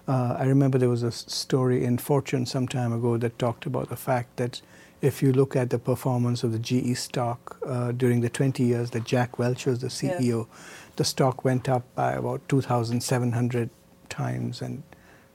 Uh, 0.09 0.37
I 0.38 0.45
remember 0.45 0.79
there 0.79 0.88
was 0.88 1.03
a 1.03 1.12
story 1.12 1.85
in 1.85 1.99
Fortune 1.99 2.47
some 2.47 2.69
time 2.69 2.92
ago 2.92 3.16
that 3.16 3.38
talked 3.38 3.66
about 3.66 3.88
the 3.88 3.97
fact 3.97 4.37
that 4.37 4.61
if 5.03 5.23
you 5.23 5.33
look 5.33 5.57
at 5.57 5.71
the 5.71 5.79
performance 5.79 6.42
of 6.42 6.53
the 6.53 6.59
GE 6.59 6.97
stock 6.97 7.59
uh, 7.66 7.92
during 7.92 8.21
the 8.21 8.31
20 8.31 8.62
years 8.62 8.90
that 8.90 9.05
Jack 9.05 9.38
Welch 9.38 9.66
was 9.66 9.81
the 9.81 9.88
CEO, 9.88 10.47
yeah 10.47 10.57
the 10.97 11.05
stock 11.05 11.45
went 11.45 11.69
up 11.69 11.85
by 11.95 12.12
about 12.12 12.47
2,700 12.49 13.71
times, 14.09 14.61
and 14.61 14.83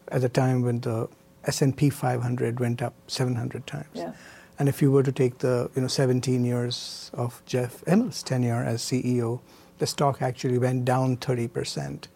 at 0.10 0.22
the 0.22 0.30
time 0.30 0.62
when 0.64 0.82
the 0.82 1.08
S&P 1.46 1.90
500 1.90 2.60
went 2.60 2.82
up 2.82 2.94
700 3.08 3.66
times. 3.66 3.88
Yeah. 3.94 4.14
And 4.60 4.68
if 4.70 4.82
you 4.82 4.92
were 4.92 5.04
to 5.04 5.12
take 5.12 5.40
the 5.40 5.72
you 5.76 5.82
know 5.82 5.88
17 5.88 6.46
years 6.46 7.10
of 7.14 7.42
Jeff 7.46 7.84
Immelt's 7.86 8.22
tenure 8.22 8.64
as 8.64 8.82
CEO, 8.82 9.40
the 9.80 9.88
stock 9.88 10.22
actually 10.22 10.60
went 10.60 10.86
down 10.86 11.18
30 11.18 11.48
percent. 11.48 12.08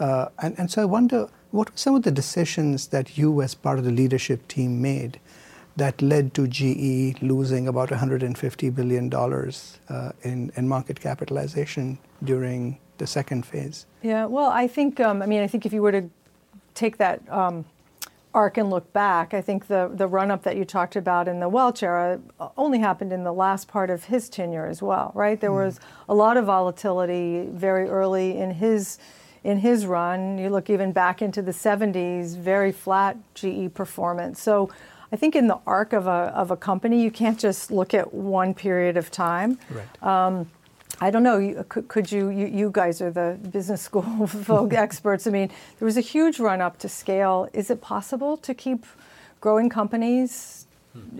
Uh, 0.00 0.30
and, 0.42 0.58
and 0.58 0.70
so 0.70 0.82
I 0.82 0.86
wonder 0.86 1.28
what 1.50 1.70
were 1.70 1.76
some 1.76 1.94
of 1.94 2.02
the 2.02 2.10
decisions 2.10 2.88
that 2.88 3.18
you, 3.18 3.42
as 3.42 3.54
part 3.54 3.78
of 3.78 3.84
the 3.84 3.90
leadership 3.90 4.48
team, 4.48 4.80
made 4.80 5.20
that 5.76 6.02
led 6.02 6.34
to 6.34 6.48
GE 6.48 7.22
losing 7.22 7.68
about 7.68 7.90
150 7.90 8.70
billion 8.70 9.08
dollars 9.08 9.78
uh, 9.88 10.12
in, 10.22 10.50
in 10.56 10.68
market 10.68 11.00
capitalization 11.00 11.98
during 12.24 12.78
the 12.98 13.06
second 13.06 13.46
phase? 13.46 13.86
Yeah, 14.02 14.26
well, 14.26 14.50
I 14.50 14.66
think, 14.66 15.00
um, 15.00 15.22
I 15.22 15.26
mean, 15.26 15.42
I 15.42 15.46
think 15.46 15.66
if 15.66 15.72
you 15.72 15.82
were 15.82 15.92
to 15.92 16.10
take 16.74 16.98
that 16.98 17.20
um, 17.30 17.64
arc 18.34 18.58
and 18.58 18.70
look 18.70 18.92
back, 18.92 19.34
I 19.34 19.40
think 19.40 19.66
the, 19.66 19.90
the 19.92 20.06
run 20.06 20.30
up 20.30 20.42
that 20.44 20.56
you 20.56 20.64
talked 20.64 20.96
about 20.96 21.28
in 21.28 21.40
the 21.40 21.48
Welch 21.48 21.82
era 21.82 22.20
only 22.56 22.78
happened 22.78 23.12
in 23.12 23.24
the 23.24 23.32
last 23.32 23.68
part 23.68 23.90
of 23.90 24.04
his 24.04 24.28
tenure 24.28 24.66
as 24.66 24.82
well, 24.82 25.12
right? 25.14 25.40
There 25.40 25.50
mm. 25.50 25.64
was 25.64 25.80
a 26.08 26.14
lot 26.14 26.36
of 26.36 26.46
volatility 26.46 27.46
very 27.50 27.88
early 27.88 28.36
in 28.36 28.52
his 28.52 28.98
in 29.44 29.58
his 29.58 29.86
run. 29.86 30.38
You 30.38 30.50
look 30.50 30.70
even 30.70 30.92
back 30.92 31.22
into 31.22 31.42
the 31.42 31.52
70s, 31.52 32.36
very 32.36 32.72
flat 32.72 33.16
GE 33.34 33.72
performance. 33.74 34.40
So 34.40 34.70
I 35.12 35.16
think 35.16 35.34
in 35.34 35.48
the 35.48 35.58
arc 35.66 35.92
of 35.92 36.06
a, 36.06 36.32
of 36.34 36.50
a 36.50 36.56
company, 36.56 37.02
you 37.02 37.10
can't 37.10 37.38
just 37.38 37.70
look 37.70 37.94
at 37.94 38.12
one 38.14 38.54
period 38.54 38.96
of 38.96 39.10
time. 39.10 39.58
Right. 39.70 40.02
Um, 40.02 40.50
I 41.00 41.10
don't 41.10 41.22
know. 41.22 41.64
Could, 41.68 41.88
could 41.88 42.12
you, 42.12 42.28
you, 42.28 42.46
you? 42.46 42.70
guys 42.70 43.00
are 43.00 43.10
the 43.10 43.38
business 43.50 43.80
school 43.88 44.26
folk 44.26 44.74
experts. 44.74 45.26
I 45.26 45.30
mean, 45.30 45.48
there 45.78 45.86
was 45.86 45.96
a 45.96 46.02
huge 46.02 46.38
run 46.38 46.60
up 46.60 46.78
to 46.80 46.88
scale. 46.88 47.48
Is 47.52 47.70
it 47.70 47.80
possible 47.80 48.36
to 48.38 48.54
keep 48.54 48.84
growing 49.40 49.70
companies, 49.70 50.66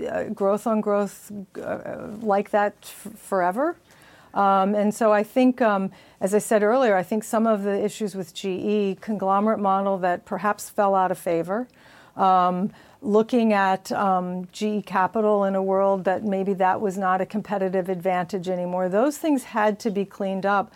uh, 0.08 0.24
growth 0.24 0.66
on 0.66 0.80
growth, 0.82 1.32
uh, 1.60 2.08
like 2.20 2.50
that 2.50 2.74
f- 2.82 3.12
forever? 3.16 3.76
Um, 4.34 4.74
and 4.74 4.94
so 4.94 5.12
I 5.12 5.22
think, 5.22 5.60
um, 5.60 5.90
as 6.20 6.34
I 6.34 6.38
said 6.38 6.62
earlier, 6.62 6.96
I 6.96 7.02
think 7.02 7.24
some 7.24 7.46
of 7.46 7.62
the 7.62 7.84
issues 7.84 8.14
with 8.14 8.32
GE 8.34 9.00
conglomerate 9.00 9.58
model 9.58 9.98
that 9.98 10.24
perhaps 10.24 10.70
fell 10.70 10.94
out 10.94 11.10
of 11.10 11.18
favor. 11.18 11.68
Um, 12.16 12.70
looking 13.02 13.52
at 13.52 13.90
um, 13.92 14.46
GE 14.52 14.84
Capital 14.84 15.44
in 15.44 15.54
a 15.54 15.62
world 15.62 16.04
that 16.04 16.22
maybe 16.22 16.52
that 16.54 16.80
was 16.80 16.98
not 16.98 17.20
a 17.20 17.26
competitive 17.26 17.88
advantage 17.88 18.48
anymore. 18.48 18.88
Those 18.88 19.16
things 19.16 19.44
had 19.44 19.78
to 19.80 19.90
be 19.90 20.04
cleaned 20.04 20.44
up. 20.44 20.72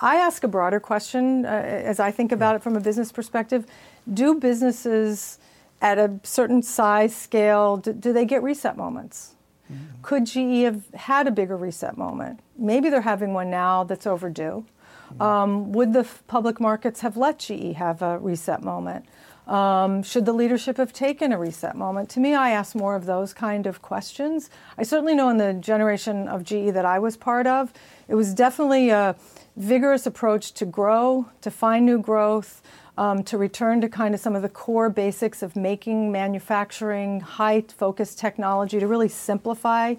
I 0.00 0.16
ask 0.16 0.44
a 0.44 0.48
broader 0.48 0.80
question 0.80 1.44
uh, 1.44 1.48
as 1.48 1.98
I 1.98 2.10
think 2.10 2.32
about 2.32 2.56
it 2.56 2.62
from 2.62 2.76
a 2.76 2.80
business 2.80 3.10
perspective. 3.10 3.66
Do 4.12 4.34
businesses 4.34 5.38
at 5.80 5.98
a 5.98 6.18
certain 6.22 6.62
size, 6.62 7.14
scale, 7.14 7.76
do, 7.76 7.92
do 7.92 8.12
they 8.12 8.24
get 8.24 8.42
reset 8.42 8.76
moments? 8.76 9.34
Mm-hmm. 9.72 10.02
Could 10.02 10.26
GE 10.26 10.64
have 10.64 10.94
had 10.94 11.26
a 11.26 11.30
bigger 11.30 11.56
reset 11.56 11.96
moment? 11.96 12.40
Maybe 12.56 12.90
they're 12.90 13.00
having 13.00 13.32
one 13.32 13.50
now 13.50 13.84
that's 13.84 14.06
overdue. 14.06 14.66
Mm-hmm. 15.12 15.22
Um, 15.22 15.72
would 15.72 15.92
the 15.92 16.00
f- 16.00 16.22
public 16.26 16.60
markets 16.60 17.00
have 17.00 17.16
let 17.16 17.38
GE 17.38 17.74
have 17.76 18.02
a 18.02 18.18
reset 18.18 18.62
moment? 18.62 19.06
Um, 19.46 20.02
should 20.02 20.24
the 20.24 20.32
leadership 20.32 20.78
have 20.78 20.92
taken 20.92 21.30
a 21.32 21.38
reset 21.38 21.76
moment? 21.76 22.08
To 22.10 22.20
me, 22.20 22.34
I 22.34 22.50
ask 22.50 22.74
more 22.74 22.96
of 22.96 23.04
those 23.04 23.34
kind 23.34 23.66
of 23.66 23.82
questions. 23.82 24.48
I 24.78 24.84
certainly 24.84 25.14
know 25.14 25.28
in 25.28 25.36
the 25.36 25.52
generation 25.52 26.28
of 26.28 26.44
GE 26.44 26.72
that 26.72 26.86
I 26.86 26.98
was 26.98 27.16
part 27.16 27.46
of, 27.46 27.72
it 28.08 28.14
was 28.14 28.32
definitely 28.32 28.88
a 28.88 29.16
vigorous 29.56 30.06
approach 30.06 30.52
to 30.54 30.64
grow, 30.64 31.28
to 31.42 31.50
find 31.50 31.84
new 31.84 31.98
growth, 31.98 32.62
um, 32.96 33.22
to 33.24 33.38
return 33.38 33.80
to 33.80 33.88
kind 33.88 34.14
of 34.14 34.20
some 34.20 34.36
of 34.36 34.42
the 34.42 34.48
core 34.48 34.88
basics 34.88 35.42
of 35.42 35.56
making, 35.56 36.12
manufacturing, 36.12 37.20
high 37.20 37.62
focused 37.62 38.18
technology 38.18 38.78
to 38.78 38.86
really 38.86 39.08
simplify 39.08 39.94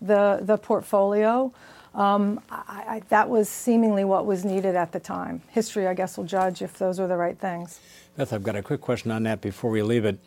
the, 0.00 0.40
the 0.42 0.58
portfolio. 0.58 1.52
Um, 1.94 2.40
I, 2.50 2.84
I, 2.88 3.02
that 3.08 3.28
was 3.28 3.48
seemingly 3.48 4.04
what 4.04 4.26
was 4.26 4.44
needed 4.44 4.74
at 4.74 4.92
the 4.92 5.00
time. 5.00 5.42
History, 5.50 5.86
I 5.86 5.94
guess, 5.94 6.16
will 6.16 6.24
judge 6.24 6.60
if 6.60 6.76
those 6.78 6.98
are 6.98 7.06
the 7.06 7.16
right 7.16 7.38
things. 7.38 7.80
Beth, 8.16 8.32
I've 8.32 8.42
got 8.42 8.56
a 8.56 8.62
quick 8.62 8.80
question 8.80 9.10
on 9.10 9.22
that 9.24 9.40
before 9.40 9.70
we 9.70 9.82
leave 9.82 10.04
it. 10.04 10.18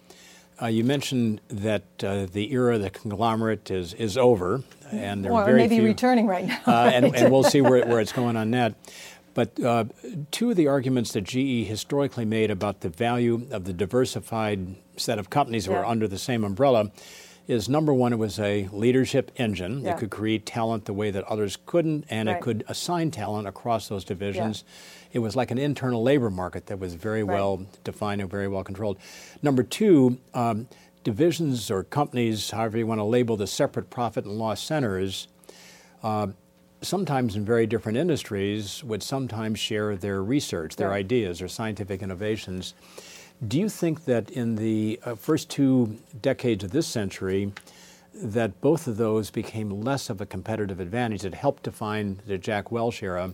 Uh, 0.60 0.67
you 0.67 0.84
mentioned 0.84 1.39
that 1.49 1.84
uh, 2.03 2.25
the 2.25 2.51
era 2.51 2.75
of 2.75 2.82
the 2.82 2.89
conglomerate 2.89 3.69
is, 3.69 3.93
is 3.93 4.17
over, 4.17 4.63
and 4.91 5.23
there 5.23 5.32
or 5.32 5.41
are 5.41 5.45
very 5.45 5.60
maybe 5.60 5.77
few, 5.77 5.86
returning 5.86 6.25
right 6.25 6.47
now. 6.47 6.60
uh, 6.65 6.89
and, 6.91 7.15
and, 7.15 7.32
we'll 7.32 7.43
see 7.43 7.62
where, 7.62 7.86
where 7.88 7.99
it's 7.99 8.12
going 8.12 8.36
on 8.36 8.49
that. 8.51 8.73
But 9.38 9.60
uh, 9.60 9.86
two 10.32 10.50
of 10.50 10.56
the 10.56 10.65
arguments 10.65 11.12
that 11.12 11.21
GE 11.21 11.67
historically 11.67 12.26
made 12.26 12.50
about 12.50 12.82
the 12.82 12.89
value 12.89 13.45
of 13.52 13.65
the 13.65 13.71
diversified 13.71 14.78
set 14.95 15.19
of 15.19 15.30
companies 15.30 15.65
that 15.65 15.73
yeah. 15.73 15.78
were 15.82 15.86
under 15.86 16.08
the 16.08 16.17
same 16.17 16.43
umbrella 16.43 16.89
is 17.47 17.69
number 17.69 17.93
one, 17.93 18.13
it 18.13 18.15
was 18.15 18.39
a 18.39 18.67
leadership 18.71 19.32
engine. 19.36 19.82
Yeah. 19.82 19.91
It 19.91 20.00
could 20.00 20.10
create 20.10 20.47
talent 20.47 20.86
the 20.86 20.93
way 20.93 21.12
that 21.12 21.23
others 21.26 21.56
couldn't, 21.67 22.06
and 22.10 22.28
right. 22.28 22.38
it 22.38 22.41
could 22.41 22.63
assign 22.67 23.12
talent 23.12 23.47
across 23.47 23.88
those 23.89 24.04
divisions. 24.04 24.63
Yeah. 24.65 25.12
It 25.13 25.19
was 25.19 25.36
like 25.36 25.52
an 25.52 25.60
internal 25.60 26.02
labor 26.02 26.32
market 26.32 26.65
that 26.65 26.80
was 26.80 26.95
very 26.95 27.21
right. 27.21 27.36
well 27.36 27.63
defined 27.84 28.21
and 28.21 28.32
very 28.32 28.47
well 28.47 28.63
controlled. 28.63 28.97
Number 29.43 29.62
two, 29.62 30.17
um, 30.34 30.67
divisions 31.04 31.69
or 31.69 31.84
companies, 31.84 32.50
however 32.50 32.80
you 32.80 32.88
want 32.88 33.02
to 33.02 33.04
label 33.04 33.38
the 33.38 33.45
separate 33.45 33.91
profit 33.91 34.26
and 34.26 34.39
loss 34.39 34.63
centers, 34.63 35.28
uh, 36.02 36.30
sometimes 36.82 37.36
in 37.36 37.46
very 37.46 37.66
different 37.66 37.98
industries, 37.98 38.84
would 38.84 39.04
sometimes 39.04 39.60
share 39.60 39.96
their 39.96 40.24
research, 40.24 40.76
their 40.76 40.90
right. 40.90 41.00
ideas, 41.00 41.40
their 41.40 41.48
scientific 41.48 42.02
innovations. 42.02 42.74
Do 43.48 43.60
you 43.60 43.70
think 43.70 44.06
that 44.06 44.30
in 44.32 44.56
the 44.56 45.00
uh, 45.04 45.16
first 45.16 45.50
two 45.50 45.98
decades 46.22 46.63
of 46.63 46.72
this 46.72 46.88
century, 46.88 47.52
that 48.13 48.60
both 48.62 48.88
of 48.88 48.98
those 48.98 49.30
became 49.30 49.82
less 49.82 50.10
of 50.10 50.22
a 50.22 50.26
competitive 50.26 50.80
advantage 50.80 51.22
that 51.22 51.36
helped 51.36 51.63
define 51.63 52.20
the 52.26 52.38
Jack 52.38 52.72
Welch 52.72 53.04
era, 53.04 53.34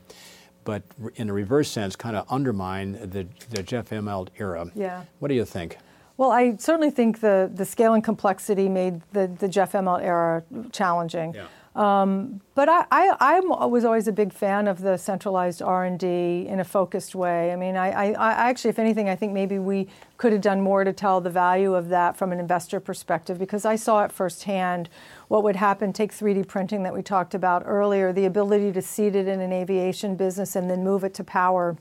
but 0.65 0.83
in 1.15 1.29
a 1.29 1.33
reverse 1.33 1.69
sense, 1.69 1.95
kind 1.95 2.15
of 2.15 2.25
undermine 2.29 2.93
the, 3.09 3.27
the 3.49 3.63
Jeff 3.63 3.89
Immelt 3.89 4.29
era? 4.37 4.69
Yeah. 4.75 5.03
What 5.19 5.29
do 5.29 5.35
you 5.35 5.45
think? 5.45 5.77
Well, 6.17 6.31
I 6.31 6.57
certainly 6.57 6.91
think 6.91 7.21
the, 7.21 7.49
the 7.53 7.65
scale 7.65 7.93
and 7.93 8.03
complexity 8.03 8.69
made 8.69 9.01
the, 9.13 9.27
the 9.27 9.47
Jeff 9.47 9.71
Immelt 9.71 10.01
era 10.01 10.43
challenging. 10.71 11.33
Yeah. 11.33 11.47
Um, 11.75 12.39
but 12.53 12.69
I, 12.69 12.85
I, 12.91 13.15
I, 13.19 13.39
was 13.39 13.83
always 13.83 14.07
a 14.07 14.11
big 14.11 14.31
fan 14.31 14.67
of 14.67 14.81
the 14.81 14.95
centralized 14.95 15.59
R&D 15.59 16.45
in 16.47 16.59
a 16.59 16.63
focused 16.63 17.15
way. 17.15 17.51
I 17.51 17.55
mean, 17.55 17.75
I, 17.75 18.13
I, 18.13 18.31
actually, 18.31 18.69
if 18.69 18.77
anything, 18.77 19.09
I 19.09 19.15
think 19.15 19.33
maybe 19.33 19.57
we 19.57 19.87
could 20.17 20.33
have 20.33 20.41
done 20.41 20.61
more 20.61 20.83
to 20.83 20.93
tell 20.93 21.19
the 21.19 21.31
value 21.31 21.73
of 21.73 21.89
that 21.89 22.15
from 22.15 22.31
an 22.31 22.39
investor 22.39 22.79
perspective 22.79 23.39
because 23.39 23.65
I 23.65 23.75
saw 23.75 24.03
it 24.03 24.11
firsthand 24.11 24.87
what 25.29 25.43
would 25.43 25.55
happen. 25.55 25.93
Take 25.93 26.11
3D 26.11 26.47
printing 26.47 26.83
that 26.83 26.93
we 26.93 27.01
talked 27.01 27.33
about 27.33 27.63
earlier, 27.65 28.13
the 28.13 28.25
ability 28.25 28.71
to 28.73 28.81
seed 28.81 29.15
it 29.15 29.27
in 29.27 29.41
an 29.41 29.51
aviation 29.51 30.15
business 30.15 30.55
and 30.55 30.69
then 30.69 30.83
move 30.83 31.03
it 31.03 31.15
to 31.15 31.23
power 31.23 31.75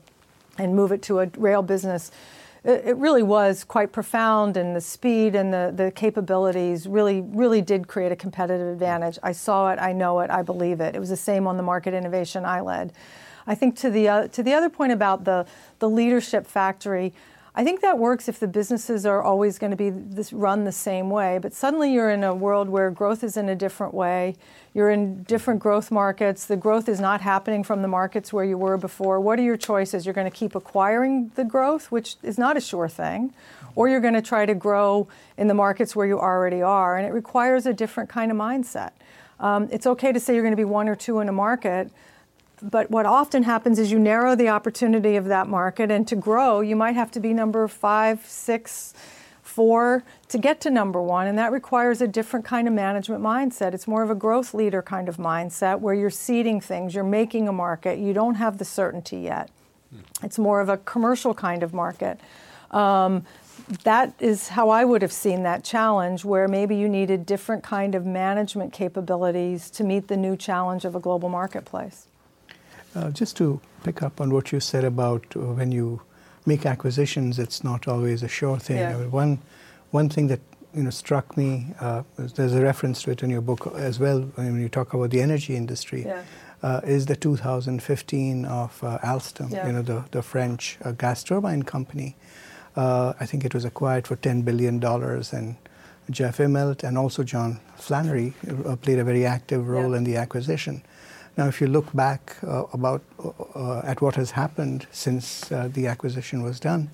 and 0.57 0.75
move 0.75 0.91
it 0.91 1.03
to 1.03 1.19
a 1.19 1.27
rail 1.37 1.61
business 1.61 2.09
it 2.63 2.95
really 2.95 3.23
was 3.23 3.65
quite 3.65 3.91
profound, 3.91 4.55
and 4.55 4.73
the 4.73 4.81
speed 4.81 5.35
and 5.35 5.53
the, 5.53 5.73
the 5.75 5.91
capabilities 5.91 6.87
really, 6.87 7.19
really 7.21 7.61
did 7.61 7.87
create 7.87 8.11
a 8.11 8.15
competitive 8.15 8.67
advantage. 8.67 9.19
I 9.21 9.33
saw 9.33 9.71
it, 9.71 9.79
I 9.79 9.91
know 9.91 10.21
it, 10.21 10.29
I 10.29 10.43
believe 10.43 10.79
it. 10.79 10.95
It 10.95 10.99
was 10.99 11.09
the 11.09 11.17
same 11.17 11.45
on 11.45 11.57
the 11.57 11.63
market 11.63 11.93
innovation 11.93 12.45
I 12.45 12.61
led. 12.61 12.93
I 13.45 13.55
think 13.55 13.75
to 13.79 13.89
the, 13.89 14.07
uh, 14.07 14.27
to 14.29 14.41
the 14.41 14.53
other 14.53 14.69
point 14.69 14.93
about 14.93 15.25
the, 15.25 15.45
the 15.79 15.89
leadership 15.89 16.47
factory, 16.47 17.13
I 17.55 17.63
think 17.63 17.81
that 17.81 17.99
works 17.99 18.27
if 18.27 18.39
the 18.39 18.47
businesses 18.47 19.05
are 19.05 19.21
always 19.21 19.59
going 19.59 19.69
to 19.69 19.77
be 19.77 19.91
this 19.91 20.33
run 20.33 20.63
the 20.63 20.71
same 20.71 21.11
way. 21.11 21.37
But 21.37 21.53
suddenly 21.53 21.93
you're 21.93 22.09
in 22.09 22.23
a 22.23 22.33
world 22.33 22.67
where 22.67 22.89
growth 22.89 23.23
is 23.23 23.37
in 23.37 23.47
a 23.47 23.55
different 23.55 23.93
way. 23.93 24.35
You're 24.73 24.89
in 24.89 25.21
different 25.23 25.59
growth 25.59 25.91
markets. 25.91 26.47
The 26.47 26.57
growth 26.57 26.89
is 26.89 26.99
not 26.99 27.21
happening 27.21 27.63
from 27.63 27.83
the 27.83 27.87
markets 27.87 28.33
where 28.33 28.43
you 28.43 28.57
were 28.57 28.77
before. 28.77 29.19
What 29.19 29.37
are 29.37 29.43
your 29.43 29.57
choices? 29.57 30.03
You're 30.03 30.15
going 30.15 30.29
to 30.29 30.35
keep 30.35 30.55
acquiring 30.55 31.31
the 31.35 31.43
growth, 31.43 31.91
which 31.91 32.15
is 32.23 32.39
not 32.39 32.57
a 32.57 32.61
sure 32.61 32.89
thing, 32.89 33.35
or 33.75 33.87
you're 33.87 34.01
going 34.01 34.15
to 34.15 34.21
try 34.21 34.47
to 34.47 34.55
grow 34.55 35.07
in 35.37 35.47
the 35.47 35.53
markets 35.53 35.95
where 35.95 36.07
you 36.07 36.19
already 36.19 36.63
are. 36.63 36.97
And 36.97 37.05
it 37.05 37.13
requires 37.13 37.67
a 37.67 37.73
different 37.73 38.09
kind 38.09 38.31
of 38.31 38.37
mindset. 38.37 38.93
Um, 39.39 39.69
it's 39.71 39.85
okay 39.85 40.11
to 40.11 40.19
say 40.19 40.33
you're 40.33 40.43
going 40.43 40.53
to 40.53 40.57
be 40.57 40.65
one 40.65 40.89
or 40.89 40.95
two 40.95 41.19
in 41.19 41.29
a 41.29 41.33
market, 41.33 41.91
but 42.63 42.89
what 42.89 43.05
often 43.05 43.43
happens 43.43 43.77
is 43.77 43.91
you 43.91 43.99
narrow 43.99 44.35
the 44.35 44.49
opportunity 44.49 45.15
of 45.17 45.25
that 45.25 45.47
market, 45.47 45.91
and 45.91 46.07
to 46.07 46.15
grow, 46.15 46.61
you 46.61 46.75
might 46.75 46.95
have 46.95 47.11
to 47.11 47.19
be 47.19 47.33
number 47.33 47.67
five, 47.67 48.25
six, 48.25 48.93
four 49.41 50.03
to 50.29 50.37
get 50.37 50.61
to 50.61 50.69
number 50.69 51.01
one, 51.01 51.27
and 51.27 51.37
that 51.37 51.51
requires 51.51 52.01
a 52.01 52.07
different 52.07 52.45
kind 52.45 52.67
of 52.67 52.73
management 52.73 53.21
mindset. 53.21 53.73
It's 53.73 53.87
more 53.87 54.01
of 54.01 54.09
a 54.09 54.15
growth 54.15 54.53
leader 54.53 54.81
kind 54.81 55.09
of 55.09 55.17
mindset 55.17 55.81
where 55.81 55.93
you're 55.93 56.09
seeding 56.09 56.61
things, 56.61 56.95
you're 56.95 57.03
making 57.03 57.47
a 57.47 57.53
market, 57.53 57.99
you 57.99 58.13
don't 58.13 58.35
have 58.35 58.57
the 58.57 58.65
certainty 58.65 59.17
yet. 59.17 59.49
It's 60.23 60.39
more 60.39 60.61
of 60.61 60.69
a 60.69 60.77
commercial 60.77 61.33
kind 61.33 61.61
of 61.61 61.73
market. 61.73 62.19
Um, 62.71 63.25
that 63.83 64.13
is 64.19 64.47
how 64.49 64.69
I 64.69 64.85
would 64.85 65.01
have 65.01 65.11
seen 65.11 65.43
that 65.43 65.63
challenge, 65.63 66.25
where 66.25 66.47
maybe 66.47 66.75
you 66.75 66.89
needed 66.89 67.25
different 67.25 67.63
kind 67.63 67.93
of 67.93 68.05
management 68.05 68.73
capabilities 68.73 69.69
to 69.71 69.83
meet 69.83 70.07
the 70.07 70.17
new 70.17 70.35
challenge 70.35 70.85
of 70.85 70.95
a 70.95 70.99
global 70.99 71.29
marketplace. 71.29 72.07
Uh, 72.95 73.09
just 73.09 73.35
to 73.37 73.59
pick 73.83 74.03
up 74.03 74.21
on 74.21 74.31
what 74.31 74.51
you 74.51 74.59
said 74.59 74.83
about 74.83 75.25
uh, 75.35 75.39
when 75.39 75.71
you 75.71 76.01
make 76.45 76.65
acquisitions, 76.65 77.39
it's 77.39 77.63
not 77.63 77.87
always 77.87 78.21
a 78.21 78.27
sure 78.27 78.59
thing. 78.59 78.77
Yeah. 78.77 78.95
I 78.95 78.99
mean, 78.99 79.11
one, 79.11 79.39
one 79.91 80.09
thing 80.09 80.27
that 80.27 80.41
you 80.75 80.83
know 80.83 80.89
struck 80.89 81.35
me, 81.35 81.67
uh, 81.79 82.03
there's 82.17 82.53
a 82.53 82.61
reference 82.61 83.03
to 83.03 83.11
it 83.11 83.23
in 83.23 83.29
your 83.29 83.41
book 83.41 83.73
as 83.75 83.99
well 83.99 84.21
when 84.35 84.59
you 84.59 84.69
talk 84.69 84.93
about 84.93 85.09
the 85.09 85.21
energy 85.21 85.55
industry, 85.55 86.03
yeah. 86.05 86.23
Uh, 86.61 86.79
is 86.85 87.07
the 87.07 87.15
2015 87.17 88.45
of 88.45 88.81
uh, 88.85 88.97
Alstom, 88.99 89.51
yeah. 89.51 89.67
you 89.67 89.73
know, 89.73 89.81
the, 89.81 90.05
the 90.11 90.21
French 90.21 90.77
uh, 90.85 90.93
gas 90.93 91.21
turbine 91.21 91.63
company. 91.63 92.15
I 92.77 93.25
think 93.25 93.43
it 93.43 93.53
was 93.53 93.65
acquired 93.65 94.07
for 94.07 94.15
$10 94.15 94.45
billion 94.45 94.81
and 94.81 95.57
Jeff 96.09 96.37
Immelt 96.37 96.83
and 96.83 96.97
also 96.97 97.23
John 97.23 97.59
Flannery 97.75 98.33
played 98.81 98.97
a 98.97 99.03
very 99.03 99.25
active 99.25 99.67
role 99.67 99.93
in 99.93 100.05
the 100.05 100.15
acquisition. 100.15 100.83
Now, 101.35 101.47
if 101.47 101.59
you 101.61 101.67
look 101.67 101.91
back 101.93 102.37
uh, 102.43 102.65
about 102.73 103.01
uh, 103.55 103.79
at 103.79 104.01
what 104.01 104.15
has 104.15 104.31
happened 104.31 104.85
since 104.91 105.51
uh, 105.51 105.67
the 105.73 105.87
acquisition 105.87 106.43
was 106.43 106.59
done, 106.59 106.91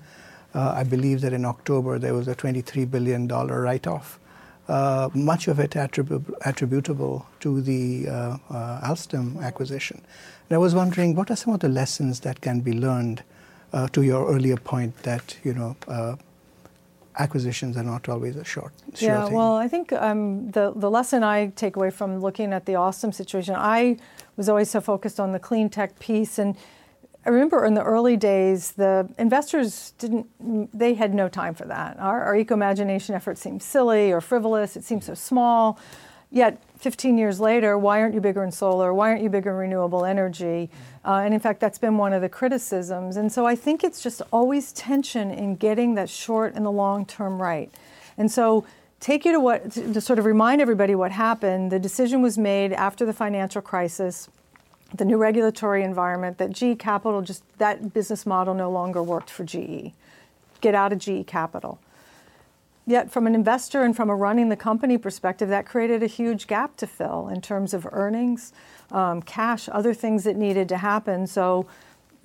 uh, 0.54 0.72
I 0.76 0.82
believe 0.82 1.20
that 1.20 1.32
in 1.32 1.44
October 1.44 1.98
there 1.98 2.14
was 2.14 2.26
a 2.26 2.34
$23 2.34 2.90
billion 2.90 3.28
write-off, 3.28 4.18
uh, 4.68 5.10
much 5.14 5.46
of 5.46 5.58
it 5.60 5.72
attribu- 5.72 6.32
attributable 6.46 7.26
to 7.40 7.60
the 7.60 8.08
uh, 8.08 8.38
Alstom 8.82 9.42
acquisition. 9.42 10.00
And 10.48 10.54
I 10.54 10.58
was 10.58 10.74
wondering, 10.74 11.14
what 11.14 11.30
are 11.30 11.36
some 11.36 11.52
of 11.52 11.60
the 11.60 11.68
lessons 11.68 12.20
that 12.20 12.40
can 12.40 12.60
be 12.60 12.72
learned 12.72 13.22
to 13.92 14.02
your 14.02 14.28
earlier 14.28 14.56
point 14.56 14.96
that 15.04 15.36
you 15.44 15.54
know 15.54 15.76
acquisitions 17.18 17.76
are 17.76 17.82
not 17.82 18.08
always 18.08 18.36
a 18.36 18.44
short, 18.44 18.72
sure 18.94 19.08
yeah, 19.08 19.24
thing. 19.24 19.34
well, 19.34 19.54
I 19.54 19.68
think 19.68 19.92
um, 19.92 20.50
the, 20.50 20.72
the 20.74 20.90
lesson 20.90 21.22
I 21.22 21.48
take 21.48 21.76
away 21.76 21.90
from 21.90 22.20
looking 22.20 22.52
at 22.52 22.66
the 22.66 22.72
Alstom 22.72 23.12
situation, 23.12 23.54
I 23.56 23.98
was 24.36 24.48
always 24.48 24.70
so 24.70 24.80
focused 24.80 25.18
on 25.18 25.32
the 25.32 25.38
clean 25.38 25.68
tech 25.68 25.98
piece. 25.98 26.38
And 26.38 26.56
I 27.26 27.30
remember 27.30 27.64
in 27.64 27.74
the 27.74 27.82
early 27.82 28.16
days, 28.16 28.72
the 28.72 29.08
investors 29.18 29.92
didn't, 29.98 30.26
they 30.76 30.94
had 30.94 31.12
no 31.12 31.28
time 31.28 31.54
for 31.54 31.66
that. 31.66 31.98
Our, 31.98 32.22
our 32.22 32.34
ecomagination 32.34 33.14
effort 33.14 33.38
seemed 33.38 33.62
silly 33.62 34.12
or 34.12 34.20
frivolous, 34.20 34.76
it 34.76 34.84
seemed 34.84 35.04
so 35.04 35.14
small. 35.14 35.78
Yet 36.30 36.62
15 36.80 37.18
years 37.18 37.40
later, 37.40 37.76
why 37.76 38.00
aren't 38.00 38.14
you 38.14 38.20
bigger 38.20 38.42
in 38.42 38.50
solar? 38.50 38.92
Why 38.94 39.10
aren't 39.10 39.22
you 39.22 39.28
bigger 39.28 39.50
in 39.50 39.56
renewable 39.56 40.04
energy? 40.04 40.70
Uh, 41.04 41.16
and 41.16 41.34
in 41.34 41.40
fact, 41.40 41.60
that's 41.60 41.78
been 41.78 41.98
one 41.98 42.12
of 42.12 42.22
the 42.22 42.28
criticisms. 42.28 43.16
And 43.16 43.30
so 43.30 43.46
I 43.46 43.54
think 43.54 43.84
it's 43.84 44.02
just 44.02 44.22
always 44.32 44.72
tension 44.72 45.30
in 45.30 45.56
getting 45.56 45.94
that 45.94 46.08
short 46.08 46.54
and 46.54 46.64
the 46.64 46.70
long 46.70 47.04
term 47.04 47.40
right. 47.40 47.70
And 48.16 48.30
so 48.32 48.64
take 48.98 49.24
you 49.24 49.32
to 49.32 49.40
what 49.40 49.72
to, 49.72 50.00
sort 50.00 50.18
of 50.18 50.24
remind 50.24 50.60
everybody 50.60 50.94
what 50.94 51.12
happened. 51.12 51.70
The 51.70 51.78
decision 51.78 52.22
was 52.22 52.38
made 52.38 52.72
after 52.72 53.04
the 53.04 53.12
financial 53.12 53.62
crisis 53.62 54.28
the 54.94 55.04
new 55.04 55.16
regulatory 55.16 55.82
environment, 55.82 56.38
that 56.38 56.50
GE 56.50 56.78
Capital 56.78 57.22
just 57.22 57.42
that 57.58 57.94
business 57.94 58.26
model 58.26 58.54
no 58.54 58.70
longer 58.70 59.02
worked 59.02 59.30
for 59.30 59.44
GE. 59.44 59.92
Get 60.60 60.74
out 60.74 60.92
of 60.92 60.98
GE 60.98 61.26
Capital. 61.26 61.78
Yet, 62.86 63.10
from 63.10 63.26
an 63.26 63.34
investor 63.34 63.82
and 63.82 63.94
from 63.94 64.10
a 64.10 64.16
running 64.16 64.48
the 64.48 64.56
company 64.56 64.98
perspective, 64.98 65.48
that 65.48 65.66
created 65.66 66.02
a 66.02 66.06
huge 66.06 66.46
gap 66.46 66.76
to 66.78 66.86
fill 66.86 67.28
in 67.28 67.40
terms 67.40 67.74
of 67.74 67.86
earnings, 67.92 68.52
um, 68.90 69.22
cash, 69.22 69.68
other 69.70 69.94
things 69.94 70.24
that 70.24 70.36
needed 70.36 70.68
to 70.70 70.78
happen. 70.78 71.26
So, 71.26 71.66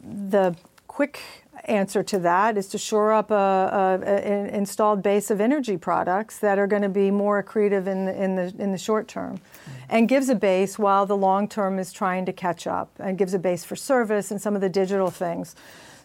the 0.01 0.55
quick 0.87 1.21
answer 1.65 2.03
to 2.03 2.19
that 2.19 2.57
is 2.57 2.67
to 2.67 2.77
shore 2.77 3.11
up 3.11 3.31
an 3.31 4.03
installed 4.47 5.01
base 5.01 5.29
of 5.29 5.41
energy 5.41 5.77
products 5.77 6.39
that 6.39 6.59
are 6.59 6.67
going 6.67 6.81
to 6.81 6.89
be 6.89 7.11
more 7.11 7.41
accretive 7.41 7.87
in 7.87 8.05
the, 8.05 8.23
in 8.23 8.35
the, 8.35 8.53
in 8.59 8.71
the 8.71 8.77
short 8.77 9.07
term 9.07 9.37
mm-hmm. 9.37 9.71
and 9.89 10.07
gives 10.07 10.29
a 10.29 10.35
base 10.35 10.77
while 10.77 11.05
the 11.05 11.17
long 11.17 11.47
term 11.47 11.79
is 11.79 11.91
trying 11.91 12.25
to 12.25 12.33
catch 12.33 12.67
up 12.67 12.89
and 12.99 13.17
gives 13.17 13.33
a 13.33 13.39
base 13.39 13.63
for 13.63 13.75
service 13.75 14.31
and 14.31 14.41
some 14.41 14.55
of 14.55 14.61
the 14.61 14.69
digital 14.69 15.09
things. 15.09 15.55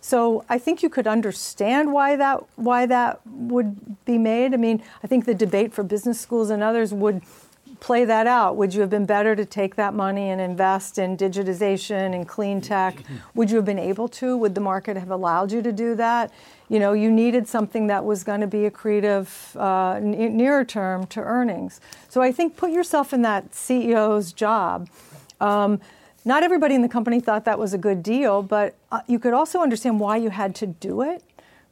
So 0.01 0.45
I 0.49 0.59
think 0.59 0.83
you 0.83 0.89
could 0.89 1.07
understand 1.07 1.93
why 1.93 2.17
that 2.17 2.45
why 2.57 2.87
that 2.87 3.21
would 3.27 4.05
be 4.05 4.19
made. 4.19 4.55
I 4.55 4.57
mean, 4.57 4.83
I 5.03 5.07
think 5.07 5.27
the 5.27 5.35
debate 5.35 5.73
for 5.75 5.83
business 5.83 6.19
schools 6.21 6.51
and 6.51 6.63
others 6.63 6.93
would 6.93 7.23
play 7.81 8.05
that 8.05 8.27
out. 8.27 8.57
Would 8.57 8.75
you 8.75 8.81
have 8.83 8.91
been 8.91 9.07
better 9.07 9.35
to 9.35 9.45
take 9.45 9.75
that 9.77 9.95
money 9.95 10.29
and 10.29 10.41
invest 10.41 10.99
in 10.99 11.17
digitization 11.17 12.15
and 12.15 12.29
clean 12.29 12.61
tech? 12.61 13.03
Would 13.35 13.51
you 13.51 13.57
have 13.57 13.65
been 13.65 13.79
able 13.79 14.07
to? 14.09 14.37
Would 14.37 14.55
the 14.55 14.61
market 14.61 14.97
have 14.97 15.11
allowed 15.11 15.51
you 15.51 15.63
to 15.63 15.73
do 15.73 15.95
that? 15.95 16.31
You 16.69 16.79
know, 16.79 16.93
you 16.93 17.11
needed 17.11 17.49
something 17.49 17.87
that 17.89 18.05
was 18.05 18.23
going 18.23 18.43
to 18.43 18.47
be 18.47 18.69
accretive 18.69 19.57
uh, 19.57 19.97
n- 19.97 20.37
nearer 20.37 20.65
term 20.65 21.07
to 21.09 21.21
earnings. 21.21 21.81
So 22.09 22.21
I 22.21 22.33
think 22.33 22.57
put 22.57 22.71
yourself 22.71 23.13
in 23.13 23.23
that 23.23 23.53
CEO's 23.53 24.33
job. 24.33 24.89
Um, 25.41 25.81
not 26.25 26.43
everybody 26.43 26.75
in 26.75 26.83
the 26.83 26.89
company 26.89 27.21
thought 27.21 27.45
that 27.45 27.59
was 27.59 27.73
a 27.73 27.79
good 27.79 28.03
deal, 28.03 28.43
but 28.43 28.75
uh, 28.93 29.01
you 29.07 29.19
could 29.19 29.33
also 29.33 29.61
understand 29.61 30.01
why 30.01 30.17
you 30.17 30.31
had 30.31 30.55
to 30.57 30.67
do 30.67 31.03
it 31.03 31.23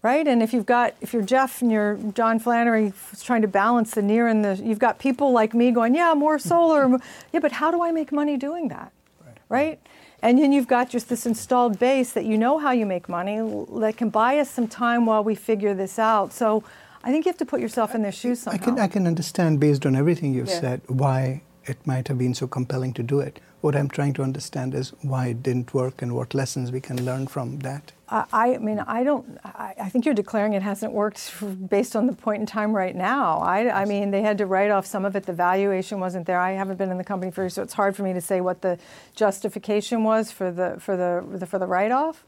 right? 0.02 0.26
And 0.26 0.42
if 0.42 0.52
you've 0.52 0.66
got, 0.66 0.94
if 1.00 1.12
you're 1.12 1.22
Jeff 1.22 1.60
and 1.60 1.70
you're 1.70 1.96
John 2.14 2.38
Flannery 2.38 2.92
trying 3.20 3.42
to 3.42 3.48
balance 3.48 3.92
the 3.92 4.02
near 4.02 4.28
and 4.28 4.44
the, 4.44 4.54
you've 4.54 4.78
got 4.78 4.98
people 4.98 5.32
like 5.32 5.54
me 5.54 5.70
going, 5.70 5.94
yeah, 5.94 6.14
more 6.14 6.38
solar. 6.38 6.98
yeah, 7.32 7.40
but 7.40 7.52
how 7.52 7.70
do 7.70 7.82
I 7.82 7.90
make 7.90 8.12
money 8.12 8.36
doing 8.36 8.68
that, 8.68 8.92
right? 9.24 9.36
right? 9.48 9.80
And 10.22 10.38
then 10.38 10.52
you've 10.52 10.68
got 10.68 10.90
just 10.90 11.08
this 11.08 11.26
installed 11.26 11.78
base 11.78 12.12
that 12.12 12.24
you 12.24 12.38
know 12.38 12.58
how 12.58 12.72
you 12.72 12.86
make 12.86 13.08
money 13.08 13.38
that 13.80 13.96
can 13.96 14.10
buy 14.10 14.38
us 14.38 14.50
some 14.50 14.66
time 14.66 15.06
while 15.06 15.22
we 15.22 15.34
figure 15.34 15.74
this 15.74 15.98
out. 15.98 16.32
So 16.32 16.64
I 17.04 17.10
think 17.10 17.24
you 17.24 17.30
have 17.30 17.38
to 17.38 17.46
put 17.46 17.60
yourself 17.60 17.94
in 17.94 18.02
their 18.02 18.12
shoes 18.12 18.40
somehow. 18.40 18.60
I 18.60 18.64
can, 18.64 18.78
I 18.78 18.88
can 18.88 19.06
understand 19.06 19.60
based 19.60 19.86
on 19.86 19.94
everything 19.94 20.34
you've 20.34 20.48
yeah. 20.48 20.60
said 20.60 20.80
why 20.88 21.42
it 21.64 21.84
might 21.86 22.08
have 22.08 22.18
been 22.18 22.34
so 22.34 22.46
compelling 22.46 22.92
to 22.94 23.02
do 23.02 23.20
it. 23.20 23.40
What 23.60 23.74
I'm 23.74 23.88
trying 23.88 24.12
to 24.14 24.22
understand 24.22 24.72
is 24.72 24.90
why 25.02 25.28
it 25.28 25.42
didn't 25.42 25.74
work 25.74 26.00
and 26.00 26.14
what 26.14 26.32
lessons 26.32 26.70
we 26.70 26.80
can 26.80 27.04
learn 27.04 27.26
from 27.26 27.58
that. 27.60 27.90
I, 28.08 28.24
I 28.32 28.58
mean, 28.58 28.78
I 28.78 29.02
don't. 29.02 29.36
I, 29.44 29.74
I, 29.82 29.88
think 29.88 30.04
you're 30.04 30.14
declaring 30.14 30.52
it 30.52 30.62
hasn't 30.62 30.92
worked 30.92 31.34
based 31.68 31.96
on 31.96 32.06
the 32.06 32.12
point 32.12 32.40
in 32.40 32.46
time 32.46 32.72
right 32.72 32.94
now. 32.94 33.38
I, 33.38 33.82
I, 33.82 33.84
mean, 33.84 34.12
they 34.12 34.22
had 34.22 34.38
to 34.38 34.46
write 34.46 34.70
off 34.70 34.86
some 34.86 35.04
of 35.04 35.16
it. 35.16 35.26
The 35.26 35.32
valuation 35.32 35.98
wasn't 35.98 36.26
there. 36.26 36.38
I 36.38 36.52
haven't 36.52 36.76
been 36.76 36.90
in 36.90 36.98
the 36.98 37.04
company 37.04 37.32
for, 37.32 37.42
years, 37.42 37.54
so 37.54 37.62
it's 37.62 37.74
hard 37.74 37.96
for 37.96 38.04
me 38.04 38.12
to 38.12 38.20
say 38.20 38.40
what 38.40 38.62
the 38.62 38.78
justification 39.16 40.04
was 40.04 40.30
for 40.30 40.52
the 40.52 40.76
for 40.78 40.96
the, 40.96 41.24
the 41.38 41.46
for 41.46 41.58
the 41.58 41.66
write 41.66 41.90
off. 41.90 42.24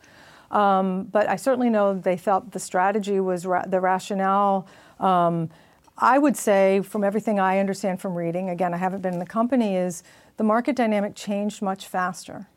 Um, 0.51 1.05
but 1.05 1.29
I 1.29 1.37
certainly 1.37 1.71
know 1.71 1.95
they 1.95 2.17
felt 2.17 2.51
the 2.51 2.59
strategy 2.59 3.21
was 3.21 3.47
ra- 3.47 3.67
the 3.67 3.81
rationale. 3.81 4.67
Um, 4.99 5.49
I 5.97 6.19
would 6.19 6.37
say, 6.37 6.81
from 6.81 7.05
everything 7.05 7.39
I 7.39 7.59
understand 7.59 8.01
from 8.01 8.15
reading, 8.15 8.49
again, 8.49 8.73
I 8.73 8.79
haven't 8.79 9.03
been 9.03 9.13
in 9.13 9.19
the 9.19 9.27
company, 9.27 9.77
is 9.77 10.03
the 10.41 10.45
market 10.45 10.75
dynamic 10.75 11.15
changed 11.15 11.61
much 11.61 11.87
faster. 11.87 12.49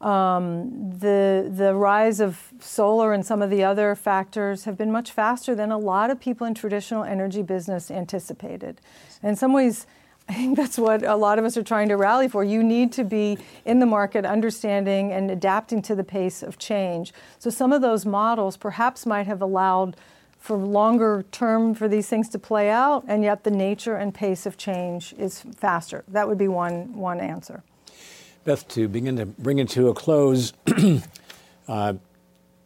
Um, 0.00 0.98
the, 0.98 1.46
the 1.54 1.74
rise 1.74 2.20
of 2.20 2.54
solar 2.58 3.12
and 3.12 3.22
some 3.22 3.42
of 3.42 3.50
the 3.50 3.62
other 3.62 3.94
factors 3.94 4.64
have 4.64 4.78
been 4.78 4.90
much 4.90 5.10
faster 5.12 5.54
than 5.54 5.70
a 5.70 5.76
lot 5.76 6.08
of 6.08 6.18
people 6.18 6.46
in 6.46 6.54
traditional 6.54 7.04
energy 7.04 7.42
business 7.42 7.90
anticipated. 7.90 8.80
In 9.22 9.36
some 9.36 9.52
ways, 9.52 9.86
I 10.30 10.32
think 10.32 10.56
that's 10.56 10.78
what 10.78 11.02
a 11.02 11.16
lot 11.16 11.38
of 11.38 11.44
us 11.44 11.54
are 11.58 11.62
trying 11.62 11.90
to 11.90 11.98
rally 11.98 12.28
for. 12.28 12.44
You 12.44 12.62
need 12.62 12.92
to 12.92 13.04
be 13.04 13.36
in 13.66 13.78
the 13.78 13.84
market, 13.84 14.24
understanding 14.24 15.12
and 15.12 15.30
adapting 15.30 15.82
to 15.82 15.94
the 15.94 16.04
pace 16.04 16.42
of 16.42 16.58
change. 16.58 17.12
So, 17.38 17.50
some 17.50 17.74
of 17.74 17.82
those 17.82 18.06
models 18.06 18.56
perhaps 18.56 19.04
might 19.04 19.26
have 19.26 19.42
allowed 19.42 19.98
for 20.42 20.56
longer 20.56 21.24
term 21.30 21.72
for 21.72 21.86
these 21.86 22.08
things 22.08 22.28
to 22.28 22.38
play 22.38 22.68
out, 22.68 23.04
and 23.06 23.22
yet 23.22 23.44
the 23.44 23.50
nature 23.50 23.94
and 23.94 24.12
pace 24.12 24.44
of 24.44 24.56
change 24.56 25.14
is 25.16 25.40
faster. 25.56 26.02
That 26.08 26.26
would 26.26 26.36
be 26.36 26.48
one, 26.48 26.94
one 26.94 27.20
answer. 27.20 27.62
Beth, 28.44 28.66
to 28.68 28.88
begin 28.88 29.16
to 29.18 29.26
bring 29.26 29.60
it 29.60 29.68
to 29.70 29.88
a 29.88 29.94
close, 29.94 30.52
uh, 31.68 31.94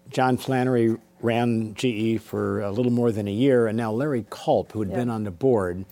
John 0.09 0.39
Flannery 0.39 0.97
ran 1.21 1.75
GE 1.75 2.19
for 2.23 2.63
a 2.63 2.71
little 2.71 2.93
more 2.93 3.13
than 3.13 3.29
a 3.29 3.33
year, 3.33 3.67
and 3.67 3.77
now 3.77 3.93
Larry 3.93 4.25
Culp, 4.31 4.73
who 4.73 4.81
had 4.81 4.95
been 4.95 5.11
on 5.11 5.25
the 5.25 5.31
board, 5.31 5.85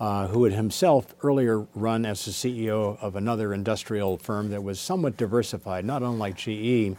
uh, 0.00 0.28
who 0.28 0.44
had 0.44 0.54
himself 0.54 1.14
earlier 1.22 1.66
run 1.74 2.06
as 2.06 2.24
the 2.24 2.30
CEO 2.30 2.98
of 3.02 3.16
another 3.16 3.52
industrial 3.52 4.16
firm 4.16 4.48
that 4.48 4.62
was 4.62 4.80
somewhat 4.80 5.18
diversified, 5.18 5.84
not 5.84 6.02
unlike 6.02 6.36
GE. 6.36 6.96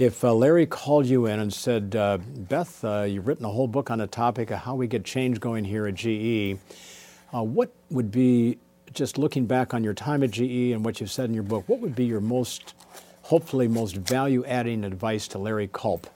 If 0.00 0.24
uh, 0.24 0.32
Larry 0.32 0.64
called 0.64 1.04
you 1.04 1.26
in 1.26 1.40
and 1.40 1.52
said, 1.52 1.94
uh, 1.94 2.16
Beth, 2.16 2.82
uh, 2.82 3.02
you've 3.02 3.26
written 3.26 3.44
a 3.44 3.50
whole 3.50 3.68
book 3.68 3.90
on 3.90 4.00
a 4.00 4.06
topic 4.06 4.50
of 4.50 4.60
how 4.60 4.74
we 4.74 4.86
get 4.86 5.04
change 5.04 5.40
going 5.40 5.62
here 5.62 5.86
at 5.86 5.94
GE, 5.94 6.56
uh, 7.34 7.42
what 7.42 7.70
would 7.90 8.10
be 8.10 8.56
just 8.94 9.18
looking 9.18 9.44
back 9.44 9.74
on 9.74 9.84
your 9.84 9.92
time 9.92 10.22
at 10.22 10.30
GE 10.30 10.72
and 10.72 10.86
what 10.86 11.00
you've 11.00 11.10
said 11.10 11.28
in 11.28 11.34
your 11.34 11.42
book, 11.42 11.68
what 11.68 11.80
would 11.80 11.94
be 11.94 12.06
your 12.06 12.22
most, 12.22 12.72
hopefully, 13.20 13.68
most 13.68 13.94
value 13.94 14.42
adding 14.46 14.84
advice 14.84 15.28
to 15.28 15.38
Larry 15.38 15.68
Culp 15.70 16.06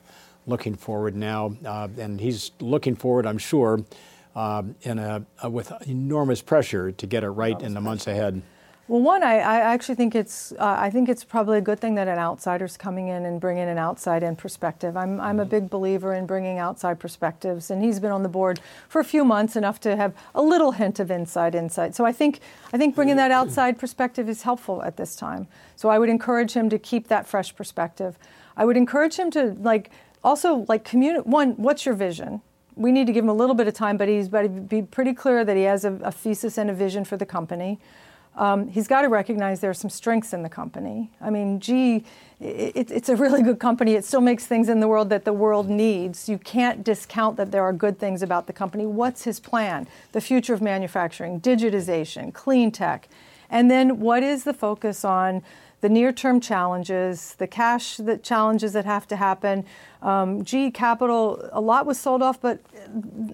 looking 0.46 0.74
forward 0.74 1.14
now? 1.14 1.54
Uh, 1.62 1.88
and 1.98 2.18
he's 2.18 2.52
looking 2.60 2.96
forward, 2.96 3.26
I'm 3.26 3.36
sure, 3.36 3.84
uh, 4.34 4.62
in 4.80 4.98
a, 4.98 5.26
with 5.50 5.70
enormous 5.86 6.40
pressure 6.40 6.90
to 6.90 7.06
get 7.06 7.22
it 7.22 7.28
right 7.28 7.60
in 7.60 7.74
the 7.74 7.82
months 7.82 8.06
ahead. 8.06 8.40
Well, 8.86 9.00
one, 9.00 9.22
I, 9.22 9.36
I 9.36 9.60
actually 9.60 9.94
think 9.94 10.14
it's 10.14 10.52
uh, 10.52 10.76
I 10.78 10.90
think 10.90 11.08
it's 11.08 11.24
probably 11.24 11.56
a 11.56 11.62
good 11.62 11.80
thing 11.80 11.94
that 11.94 12.06
an 12.06 12.18
outsider's 12.18 12.76
coming 12.76 13.08
in 13.08 13.24
and 13.24 13.40
bringing 13.40 13.66
an 13.66 13.78
outside-in 13.78 14.36
perspective. 14.36 14.94
I'm 14.94 15.18
I'm 15.22 15.40
a 15.40 15.42
mm-hmm. 15.42 15.50
big 15.50 15.70
believer 15.70 16.12
in 16.12 16.26
bringing 16.26 16.58
outside 16.58 17.00
perspectives, 17.00 17.70
and 17.70 17.82
he's 17.82 17.98
been 17.98 18.10
on 18.10 18.22
the 18.22 18.28
board 18.28 18.60
for 18.90 19.00
a 19.00 19.04
few 19.04 19.24
months, 19.24 19.56
enough 19.56 19.80
to 19.80 19.96
have 19.96 20.12
a 20.34 20.42
little 20.42 20.72
hint 20.72 21.00
of 21.00 21.10
inside 21.10 21.54
insight. 21.54 21.94
So 21.94 22.04
I 22.04 22.12
think 22.12 22.40
I 22.74 22.76
think 22.76 22.94
bringing 22.94 23.16
that 23.16 23.30
outside 23.30 23.78
perspective 23.78 24.28
is 24.28 24.42
helpful 24.42 24.82
at 24.82 24.98
this 24.98 25.16
time. 25.16 25.46
So 25.76 25.88
I 25.88 25.98
would 25.98 26.10
encourage 26.10 26.52
him 26.52 26.68
to 26.68 26.78
keep 26.78 27.08
that 27.08 27.26
fresh 27.26 27.56
perspective. 27.56 28.18
I 28.54 28.66
would 28.66 28.76
encourage 28.76 29.16
him 29.16 29.30
to 29.30 29.56
like 29.60 29.92
also 30.22 30.66
like 30.68 30.84
communicate. 30.84 31.26
One, 31.26 31.52
what's 31.52 31.86
your 31.86 31.94
vision? 31.94 32.42
We 32.76 32.92
need 32.92 33.06
to 33.06 33.14
give 33.14 33.24
him 33.24 33.30
a 33.30 33.34
little 33.34 33.54
bit 33.54 33.66
of 33.66 33.72
time, 33.72 33.96
but 33.96 34.08
he's 34.08 34.28
but 34.28 34.68
be 34.68 34.82
pretty 34.82 35.14
clear 35.14 35.42
that 35.42 35.56
he 35.56 35.62
has 35.62 35.86
a, 35.86 35.94
a 36.02 36.12
thesis 36.12 36.58
and 36.58 36.68
a 36.68 36.74
vision 36.74 37.06
for 37.06 37.16
the 37.16 37.24
company. 37.24 37.80
Um, 38.36 38.68
he's 38.68 38.88
got 38.88 39.02
to 39.02 39.08
recognize 39.08 39.60
there 39.60 39.70
are 39.70 39.74
some 39.74 39.90
strengths 39.90 40.32
in 40.32 40.42
the 40.42 40.48
company. 40.48 41.10
I 41.20 41.30
mean, 41.30 41.60
gee, 41.60 42.04
it, 42.40 42.90
it's 42.90 43.08
a 43.08 43.16
really 43.16 43.42
good 43.42 43.60
company. 43.60 43.94
It 43.94 44.04
still 44.04 44.20
makes 44.20 44.46
things 44.46 44.68
in 44.68 44.80
the 44.80 44.88
world 44.88 45.08
that 45.10 45.24
the 45.24 45.32
world 45.32 45.68
needs. 45.68 46.28
You 46.28 46.38
can't 46.38 46.82
discount 46.82 47.36
that 47.36 47.52
there 47.52 47.62
are 47.62 47.72
good 47.72 47.98
things 47.98 48.22
about 48.22 48.46
the 48.46 48.52
company. 48.52 48.86
What's 48.86 49.22
his 49.22 49.38
plan? 49.38 49.86
The 50.12 50.20
future 50.20 50.52
of 50.52 50.60
manufacturing, 50.60 51.40
digitization, 51.40 52.34
clean 52.34 52.72
tech. 52.72 53.08
And 53.50 53.70
then 53.70 54.00
what 54.00 54.22
is 54.22 54.42
the 54.44 54.54
focus 54.54 55.04
on 55.04 55.42
the 55.84 55.90
near-term 55.90 56.40
challenges, 56.40 57.34
the 57.34 57.46
cash 57.46 58.00
challenges 58.22 58.72
that 58.72 58.86
have 58.86 59.06
to 59.06 59.16
happen. 59.16 59.66
Um, 60.00 60.42
GE 60.42 60.72
Capital, 60.72 61.46
a 61.52 61.60
lot 61.60 61.84
was 61.84 62.00
sold 62.00 62.22
off, 62.22 62.40
but 62.40 62.58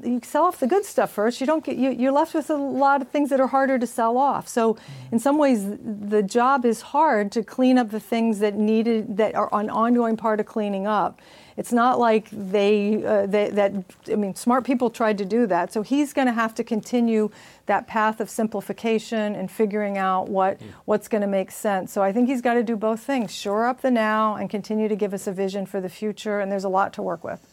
you 0.02 0.18
sell 0.24 0.46
off 0.46 0.58
the 0.58 0.66
good 0.66 0.84
stuff 0.84 1.12
first. 1.12 1.40
You 1.40 1.46
don't 1.46 1.62
get 1.62 1.76
you, 1.76 1.90
you're 1.90 2.10
left 2.10 2.34
with 2.34 2.50
a 2.50 2.56
lot 2.56 3.02
of 3.02 3.08
things 3.08 3.30
that 3.30 3.38
are 3.38 3.46
harder 3.46 3.78
to 3.78 3.86
sell 3.86 4.18
off. 4.18 4.48
So, 4.48 4.76
in 5.12 5.20
some 5.20 5.38
ways, 5.38 5.64
the 5.64 6.24
job 6.24 6.64
is 6.64 6.80
hard 6.80 7.30
to 7.32 7.44
clean 7.44 7.78
up 7.78 7.90
the 7.90 8.00
things 8.00 8.40
that 8.40 8.56
needed 8.56 9.16
that 9.18 9.36
are 9.36 9.48
an 9.52 9.70
ongoing 9.70 10.16
part 10.16 10.40
of 10.40 10.46
cleaning 10.46 10.88
up. 10.88 11.20
It's 11.60 11.74
not 11.74 11.98
like 11.98 12.26
they, 12.32 13.04
uh, 13.04 13.26
they, 13.26 13.50
that, 13.50 13.74
I 14.10 14.14
mean, 14.14 14.34
smart 14.34 14.64
people 14.64 14.88
tried 14.88 15.18
to 15.18 15.26
do 15.26 15.46
that. 15.48 15.74
So 15.74 15.82
he's 15.82 16.14
going 16.14 16.26
to 16.26 16.32
have 16.32 16.54
to 16.54 16.64
continue 16.64 17.30
that 17.66 17.86
path 17.86 18.18
of 18.18 18.30
simplification 18.30 19.34
and 19.34 19.50
figuring 19.50 19.98
out 19.98 20.30
what, 20.30 20.58
mm. 20.58 20.68
what's 20.86 21.06
going 21.06 21.20
to 21.20 21.26
make 21.26 21.50
sense. 21.50 21.92
So 21.92 22.02
I 22.02 22.12
think 22.12 22.30
he's 22.30 22.40
got 22.40 22.54
to 22.54 22.62
do 22.62 22.76
both 22.76 23.00
things 23.00 23.30
shore 23.30 23.66
up 23.66 23.82
the 23.82 23.90
now 23.90 24.36
and 24.36 24.48
continue 24.48 24.88
to 24.88 24.96
give 24.96 25.12
us 25.12 25.26
a 25.26 25.32
vision 25.32 25.66
for 25.66 25.82
the 25.82 25.90
future. 25.90 26.40
And 26.40 26.50
there's 26.50 26.64
a 26.64 26.70
lot 26.70 26.94
to 26.94 27.02
work 27.02 27.22
with. 27.22 27.46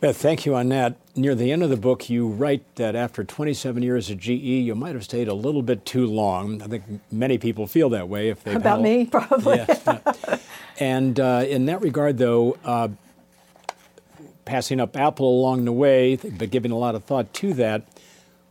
Beth, 0.00 0.16
thank 0.16 0.46
you 0.46 0.54
on 0.54 0.70
that. 0.70 0.96
Near 1.14 1.34
the 1.34 1.52
end 1.52 1.62
of 1.62 1.68
the 1.68 1.76
book, 1.76 2.08
you 2.08 2.26
write 2.26 2.76
that 2.76 2.96
after 2.96 3.24
27 3.24 3.82
years 3.82 4.10
at 4.10 4.16
GE, 4.16 4.30
you 4.30 4.74
might 4.74 4.94
have 4.94 5.04
stayed 5.04 5.28
a 5.28 5.34
little 5.34 5.62
bit 5.62 5.84
too 5.84 6.06
long. 6.06 6.62
I 6.62 6.66
think 6.66 6.84
many 7.12 7.36
people 7.36 7.66
feel 7.66 7.90
that 7.90 8.08
way 8.08 8.30
if 8.30 8.42
they 8.42 8.54
about 8.54 8.80
me, 8.80 9.04
probably. 9.10 9.58
Yeah. 9.58 10.38
and 10.80 11.20
uh, 11.20 11.44
in 11.46 11.66
that 11.66 11.82
regard, 11.82 12.16
though, 12.16 12.56
uh, 12.64 12.88
passing 14.44 14.80
up 14.80 14.96
Apple 14.96 15.28
along 15.28 15.64
the 15.64 15.72
way, 15.72 16.16
but 16.16 16.50
giving 16.50 16.70
a 16.70 16.78
lot 16.78 16.94
of 16.94 17.04
thought 17.04 17.32
to 17.34 17.54
that. 17.54 17.86